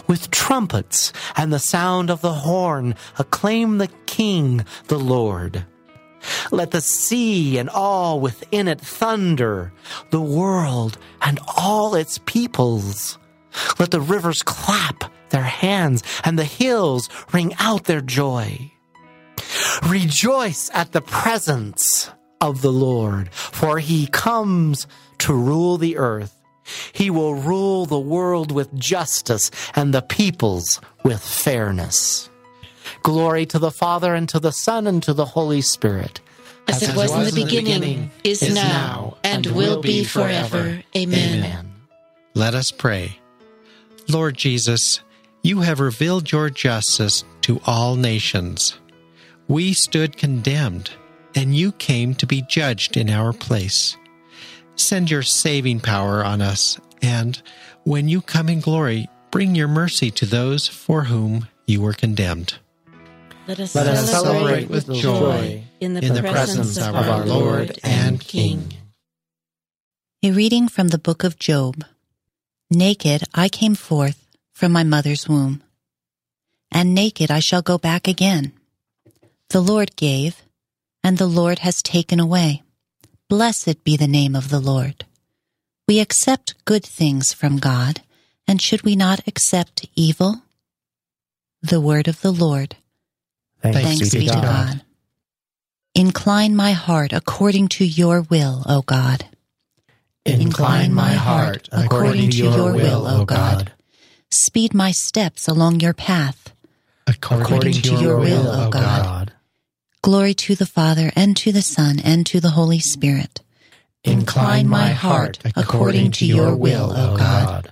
With 0.07 0.31
trumpets 0.31 1.13
and 1.35 1.51
the 1.51 1.59
sound 1.59 2.09
of 2.09 2.21
the 2.21 2.33
horn, 2.33 2.95
acclaim 3.17 3.77
the 3.77 3.89
King, 4.05 4.65
the 4.87 4.99
Lord. 4.99 5.65
Let 6.51 6.71
the 6.71 6.81
sea 6.81 7.57
and 7.57 7.69
all 7.69 8.19
within 8.19 8.67
it 8.67 8.81
thunder, 8.81 9.71
the 10.09 10.21
world 10.21 10.97
and 11.21 11.39
all 11.57 11.95
its 11.95 12.19
peoples. 12.25 13.17
Let 13.79 13.91
the 13.91 14.01
rivers 14.01 14.43
clap 14.43 15.11
their 15.29 15.43
hands 15.43 16.03
and 16.23 16.37
the 16.37 16.45
hills 16.45 17.09
ring 17.33 17.53
out 17.59 17.85
their 17.85 18.01
joy. 18.01 18.71
Rejoice 19.87 20.71
at 20.73 20.91
the 20.91 21.01
presence 21.01 22.09
of 22.41 22.61
the 22.61 22.71
Lord, 22.71 23.29
for 23.33 23.79
he 23.79 24.07
comes 24.07 24.87
to 25.19 25.33
rule 25.33 25.77
the 25.77 25.97
earth. 25.97 26.41
He 26.93 27.09
will 27.09 27.35
rule 27.35 27.74
the 27.85 27.99
world 27.99 28.51
with 28.51 28.73
justice 28.77 29.51
and 29.75 29.93
the 29.93 30.01
peoples 30.01 30.81
with 31.03 31.21
fairness. 31.21 32.29
Glory 33.03 33.45
to 33.47 33.59
the 33.59 33.71
Father, 33.71 34.13
and 34.13 34.27
to 34.29 34.39
the 34.39 34.51
Son, 34.51 34.87
and 34.87 35.01
to 35.03 35.13
the 35.13 35.25
Holy 35.25 35.61
Spirit. 35.61 36.21
As, 36.67 36.81
As 36.81 36.89
it 36.89 36.95
was, 36.95 37.11
was 37.11 37.29
in 37.29 37.35
the 37.35 37.43
beginning, 37.43 37.81
beginning 37.81 38.11
is, 38.23 38.41
is, 38.41 38.55
now, 38.55 39.17
and, 39.23 39.45
and 39.45 39.55
will 39.55 39.81
be 39.81 40.03
forever. 40.03 40.81
Amen. 40.95 41.39
Amen. 41.39 41.73
Let 42.33 42.55
us 42.55 42.71
pray. 42.71 43.19
Lord 44.09 44.37
Jesus, 44.37 45.01
you 45.41 45.61
have 45.61 45.79
revealed 45.79 46.31
your 46.31 46.49
justice 46.49 47.23
to 47.41 47.61
all 47.65 47.95
nations. 47.95 48.79
We 49.47 49.73
stood 49.73 50.17
condemned, 50.17 50.91
and 51.35 51.55
you 51.55 51.71
came 51.71 52.15
to 52.15 52.25
be 52.25 52.41
judged 52.41 52.97
in 52.97 53.09
our 53.09 53.31
place. 53.31 53.95
Send 54.75 55.11
your 55.11 55.21
saving 55.21 55.79
power 55.81 56.25
on 56.25 56.41
us, 56.41 56.79
and 57.01 57.41
when 57.85 58.09
you 58.09 58.19
come 58.19 58.49
in 58.49 58.59
glory, 58.59 59.07
bring 59.31 59.55
your 59.55 59.67
mercy 59.67 60.11
to 60.11 60.25
those 60.25 60.67
for 60.67 61.05
whom 61.05 61.47
you 61.65 61.81
were 61.81 61.93
condemned. 61.93 62.55
Let 63.47 63.59
us, 63.59 63.75
Let 63.75 63.87
us 63.87 64.09
celebrate, 64.09 64.69
with 64.69 64.91
joy 64.91 65.63
in 65.79 65.93
the, 65.93 66.03
in 66.03 66.15
the 66.15 66.21
presence, 66.21 66.75
presence 66.75 66.77
of 66.77 66.95
our 66.95 67.25
Lord 67.25 67.79
and 67.83 68.19
King. 68.19 68.73
A 70.23 70.31
reading 70.31 70.67
from 70.67 70.87
the 70.87 70.97
book 70.97 71.23
of 71.23 71.37
Job. 71.37 71.85
Naked 72.71 73.23
I 73.35 73.47
came 73.47 73.75
forth 73.75 74.25
from 74.51 74.71
my 74.71 74.83
mother's 74.83 75.29
womb, 75.29 75.61
and 76.71 76.95
naked 76.95 77.29
I 77.29 77.39
shall 77.39 77.61
go 77.61 77.77
back 77.77 78.07
again. 78.07 78.53
The 79.49 79.61
Lord 79.61 79.95
gave, 79.95 80.41
and 81.03 81.19
the 81.19 81.27
Lord 81.27 81.59
has 81.59 81.83
taken 81.83 82.19
away. 82.19 82.63
Blessed 83.29 83.83
be 83.83 83.95
the 83.95 84.07
name 84.07 84.35
of 84.35 84.49
the 84.49 84.59
Lord. 84.59 85.05
We 85.87 85.99
accept 85.99 86.65
good 86.65 86.83
things 86.83 87.31
from 87.31 87.57
God, 87.57 88.01
and 88.47 88.59
should 88.59 88.81
we 88.81 88.95
not 88.95 89.19
accept 89.27 89.87
evil? 89.95 90.41
The 91.61 91.79
word 91.79 92.07
of 92.07 92.21
the 92.21 92.31
Lord. 92.31 92.75
Thanks, 93.61 93.81
Thanks 93.81 94.13
be, 94.13 94.25
to 94.25 94.33
God. 94.33 94.43
God. 94.43 94.81
Incline 95.93 96.55
my 96.55 96.71
heart 96.71 97.13
according 97.13 97.67
to 97.69 97.85
your 97.85 98.21
will, 98.21 98.63
O 98.65 98.81
God. 98.81 99.25
Incline 100.25 100.91
my 100.91 101.13
heart 101.13 101.69
according 101.71 102.31
to 102.31 102.37
your 102.37 102.73
will, 102.73 103.07
O 103.07 103.23
God. 103.23 103.71
Speed 104.31 104.73
my 104.73 104.91
steps 104.91 105.47
along 105.47 105.81
your 105.81 105.93
path. 105.93 106.51
According 107.05 107.73
to 107.73 107.95
your 107.97 108.17
will, 108.17 108.47
O 108.47 108.69
God. 108.71 109.33
Glory 110.01 110.33
to 110.33 110.55
the 110.55 110.65
Father, 110.65 111.11
and 111.15 111.37
to 111.37 111.51
the 111.51 111.61
Son, 111.61 111.99
and 112.03 112.25
to 112.25 112.39
the 112.39 112.51
Holy 112.51 112.79
Spirit. 112.79 113.41
Incline 114.05 114.67
my 114.67 114.89
heart 114.89 115.39
according 115.55 116.11
to 116.11 116.25
your 116.25 116.55
will, 116.55 116.95
O 116.95 117.17
God. 117.17 117.71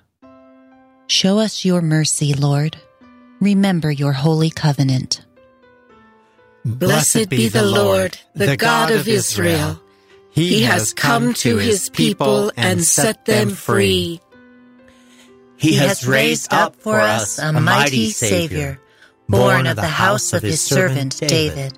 Show 1.08 1.40
us 1.40 1.64
your 1.64 1.82
mercy, 1.82 2.34
Lord. 2.34 2.78
Remember 3.40 3.92
your 3.92 4.14
holy 4.14 4.50
covenant. 4.50 5.22
Blessed 6.66 7.30
be 7.30 7.50
the 7.50 7.66
Lord, 7.66 8.18
the 8.34 8.58
God 8.58 8.92
of 8.92 9.08
Israel. 9.08 9.80
He 10.32 10.64
has 10.64 10.94
come 10.94 11.34
to 11.36 11.58
his 11.58 11.90
people 11.90 12.52
and 12.58 12.84
set 12.84 13.26
them 13.26 13.50
free. 13.52 14.22
He 15.58 15.76
has 15.76 16.08
raised 16.08 16.52
up 16.54 16.76
for 16.78 17.00
us 17.00 17.38
a 17.38 17.54
mighty 17.54 18.10
Savior, 18.10 18.80
born 19.30 19.68
of 19.68 19.76
the 19.76 19.84
house 19.84 20.34
of 20.34 20.42
his 20.42 20.62
servant 20.62 21.20
David. 21.20 21.78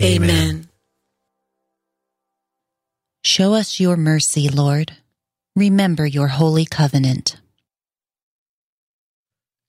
Amen. 0.00 0.68
Show 3.24 3.54
us 3.54 3.80
your 3.80 3.96
mercy, 3.96 4.48
Lord. 4.48 4.92
Remember 5.54 6.06
your 6.06 6.28
holy 6.28 6.64
covenant. 6.64 7.40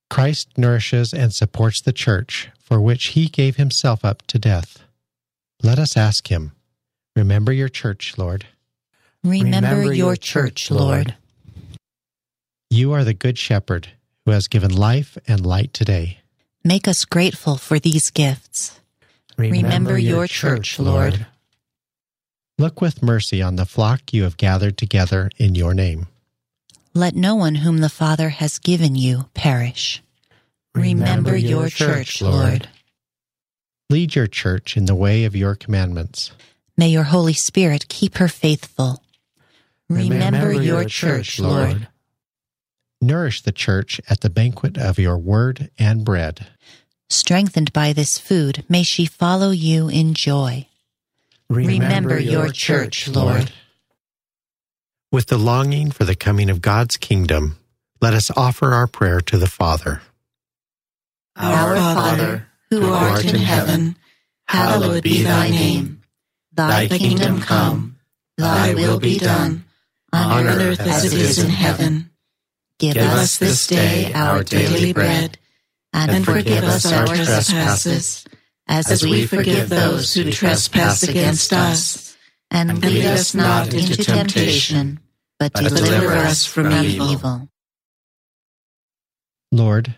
Christ 0.10 0.50
nourishes 0.58 1.14
and 1.14 1.34
supports 1.34 1.82
the 1.82 1.94
church 1.94 2.50
for 2.60 2.80
which 2.82 3.08
he 3.08 3.28
gave 3.28 3.56
himself 3.56 4.04
up 4.04 4.26
to 4.28 4.40
death. 4.40 4.84
Let 5.64 5.80
us 5.80 5.98
ask 5.98 6.28
him, 6.28 6.52
Remember 7.16 7.52
your 7.52 7.70
church, 7.70 8.18
Lord. 8.18 8.46
Remember, 9.24 9.70
Remember 9.70 9.94
your 9.94 10.16
church, 10.16 10.70
Lord. 10.70 11.16
You 12.70 12.94
are 12.94 13.04
the 13.04 13.14
good 13.14 13.40
shepherd 13.40 13.90
who 14.26 14.32
has 14.32 14.48
given 14.48 14.72
life 14.76 15.18
and 15.28 15.46
light 15.46 15.74
today. 15.74 16.20
Make 16.64 16.88
us 16.88 17.06
grateful 17.06 17.58
for 17.58 17.80
these 17.80 18.12
gifts. 18.12 18.80
Remember, 19.38 19.68
Remember 19.68 19.98
your 19.98 20.28
church, 20.28 20.80
Lord. 20.80 21.28
Look 22.58 22.82
with 22.82 23.04
mercy 23.04 23.42
on 23.42 23.56
the 23.56 23.66
flock 23.66 24.12
you 24.12 24.24
have 24.24 24.38
gathered 24.38 24.78
together 24.78 25.30
in 25.38 25.54
your 25.54 25.76
name. 25.76 26.08
Let 26.96 27.16
no 27.16 27.36
one 27.36 27.56
whom 27.56 27.78
the 27.78 27.90
Father 27.90 28.30
has 28.30 28.58
given 28.58 28.96
you 28.96 29.30
perish. 29.36 30.02
Remember 30.74 31.36
your 31.36 31.70
church, 31.70 32.22
Lord. 32.22 32.68
Lead 33.90 34.16
your 34.16 34.28
church 34.28 34.76
in 34.76 34.86
the 34.86 34.96
way 34.96 35.24
of 35.24 35.36
your 35.36 35.56
commandments. 35.56 36.32
May 36.76 36.90
your 36.90 37.04
Holy 37.04 37.34
Spirit 37.34 37.88
keep 37.88 38.18
her 38.18 38.28
faithful. 38.28 39.04
Remember 39.90 40.52
your 40.52 40.86
church, 40.86 41.40
Lord. 41.40 41.88
Nourish 43.00 43.44
the 43.44 43.52
church 43.52 44.02
at 44.10 44.22
the 44.22 44.30
banquet 44.30 44.78
of 44.78 44.98
your 44.98 45.18
word 45.18 45.70
and 45.78 46.04
bread. 46.04 46.48
Strengthened 47.10 47.72
by 47.72 47.94
this 47.94 48.18
food, 48.18 48.66
may 48.68 48.84
she 48.84 49.06
follow 49.06 49.52
you 49.52 49.88
in 49.88 50.14
joy. 50.14 50.68
Remember 51.50 52.20
your 52.20 52.50
church, 52.50 53.08
Lord. 53.08 53.52
With 55.12 55.28
the 55.28 55.38
longing 55.38 55.92
for 55.92 56.04
the 56.04 56.16
coming 56.16 56.50
of 56.50 56.62
God's 56.62 56.98
kingdom, 56.98 57.58
let 58.02 58.14
us 58.14 58.30
offer 58.36 58.74
our 58.74 58.88
prayer 58.88 59.22
to 59.22 59.38
the 59.38 59.48
Father. 59.48 60.02
Our 61.38 61.76
Father, 61.78 62.48
who 62.70 62.92
art 62.92 63.24
in 63.24 63.36
heaven, 63.36 63.96
hallowed 64.46 65.04
be 65.04 65.24
thy 65.24 65.50
name. 65.50 66.02
Thy 66.52 66.88
kingdom 66.88 67.40
come, 67.40 68.00
thy 68.38 68.74
will 68.74 69.00
be 69.00 69.18
done, 69.18 69.64
on 70.12 70.48
earth 70.48 70.82
as 70.82 71.06
it 71.06 71.14
is 71.14 71.42
in 71.42 71.52
heaven. 71.52 72.10
Give 72.80 72.98
us 72.98 73.38
this 73.38 73.66
day 73.68 74.12
our 74.14 74.44
daily 74.44 74.92
bread, 74.92 75.38
and 75.98 76.26
forgive 76.26 76.64
us 76.64 76.92
our 76.92 77.08
trespasses, 77.08 78.26
as 78.68 79.04
we 79.04 79.26
forgive 79.26 79.70
those 79.70 80.14
who 80.14 80.32
trespass 80.32 81.04
against 81.04 81.54
us. 81.54 82.16
And 82.50 82.82
lead 82.82 83.06
us 83.06 83.36
not 83.36 83.74
into 83.74 83.98
temptation, 83.98 85.00
but 85.38 85.54
deliver 85.54 86.14
us 86.14 86.46
from 86.46 86.72
evil. 86.72 87.50
Lord, 89.52 89.96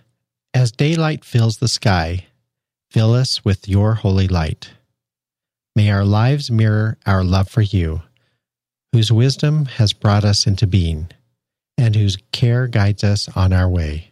as 0.53 0.71
daylight 0.71 1.23
fills 1.23 1.57
the 1.57 1.67
sky, 1.67 2.25
fill 2.89 3.13
us 3.13 3.45
with 3.45 3.67
your 3.67 3.93
holy 3.95 4.27
light. 4.27 4.71
May 5.75 5.91
our 5.91 6.05
lives 6.05 6.49
mirror 6.49 6.97
our 7.05 7.23
love 7.23 7.49
for 7.49 7.61
you, 7.61 8.01
whose 8.93 9.11
wisdom 9.11 9.65
has 9.65 9.93
brought 9.93 10.25
us 10.25 10.47
into 10.47 10.65
being, 10.65 11.09
and 11.77 11.95
whose 11.95 12.17
care 12.31 12.67
guides 12.67 13.03
us 13.03 13.29
on 13.35 13.53
our 13.53 13.69
way. 13.69 14.11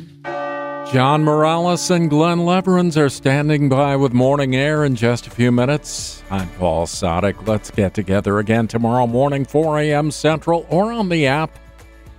John 0.91 1.23
Morales 1.23 1.89
and 1.89 2.09
Glen 2.09 2.39
Lewerenz 2.39 2.97
are 2.97 3.07
standing 3.07 3.69
by 3.69 3.95
with 3.95 4.11
morning 4.11 4.57
air 4.57 4.83
in 4.83 4.97
just 4.97 5.25
a 5.25 5.29
few 5.29 5.49
minutes. 5.49 6.21
I'm 6.29 6.49
Paul 6.55 6.85
Sadek. 6.85 7.47
Let's 7.47 7.71
get 7.71 7.93
together 7.93 8.39
again 8.39 8.67
tomorrow 8.67 9.07
morning, 9.07 9.45
4 9.45 9.79
a.m. 9.79 10.11
Central, 10.11 10.65
or 10.69 10.91
on 10.91 11.07
the 11.07 11.27
app. 11.27 11.57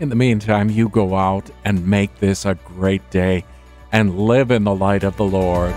In 0.01 0.09
the 0.09 0.14
meantime, 0.14 0.70
you 0.70 0.89
go 0.89 1.14
out 1.14 1.51
and 1.66 1.87
make 1.87 2.18
this 2.18 2.47
a 2.47 2.55
great 2.55 3.11
day 3.11 3.45
and 3.93 4.18
live 4.18 4.51
in 4.51 4.64
the 4.64 4.75
light 4.75 5.05
of 5.05 5.18
the 5.18 5.27
Lord. 5.27 5.75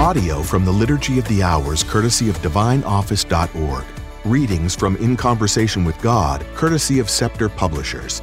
Audio 0.00 0.42
from 0.42 0.64
the 0.64 0.72
Liturgy 0.72 1.18
of 1.18 1.28
the 1.28 1.42
Hours, 1.42 1.82
courtesy 1.84 2.30
of 2.30 2.38
DivineOffice.org. 2.38 3.84
Readings 4.24 4.74
from 4.74 4.96
In 4.96 5.14
Conversation 5.14 5.84
with 5.84 6.00
God, 6.00 6.42
courtesy 6.54 7.00
of 7.00 7.10
Scepter 7.10 7.50
Publishers. 7.50 8.22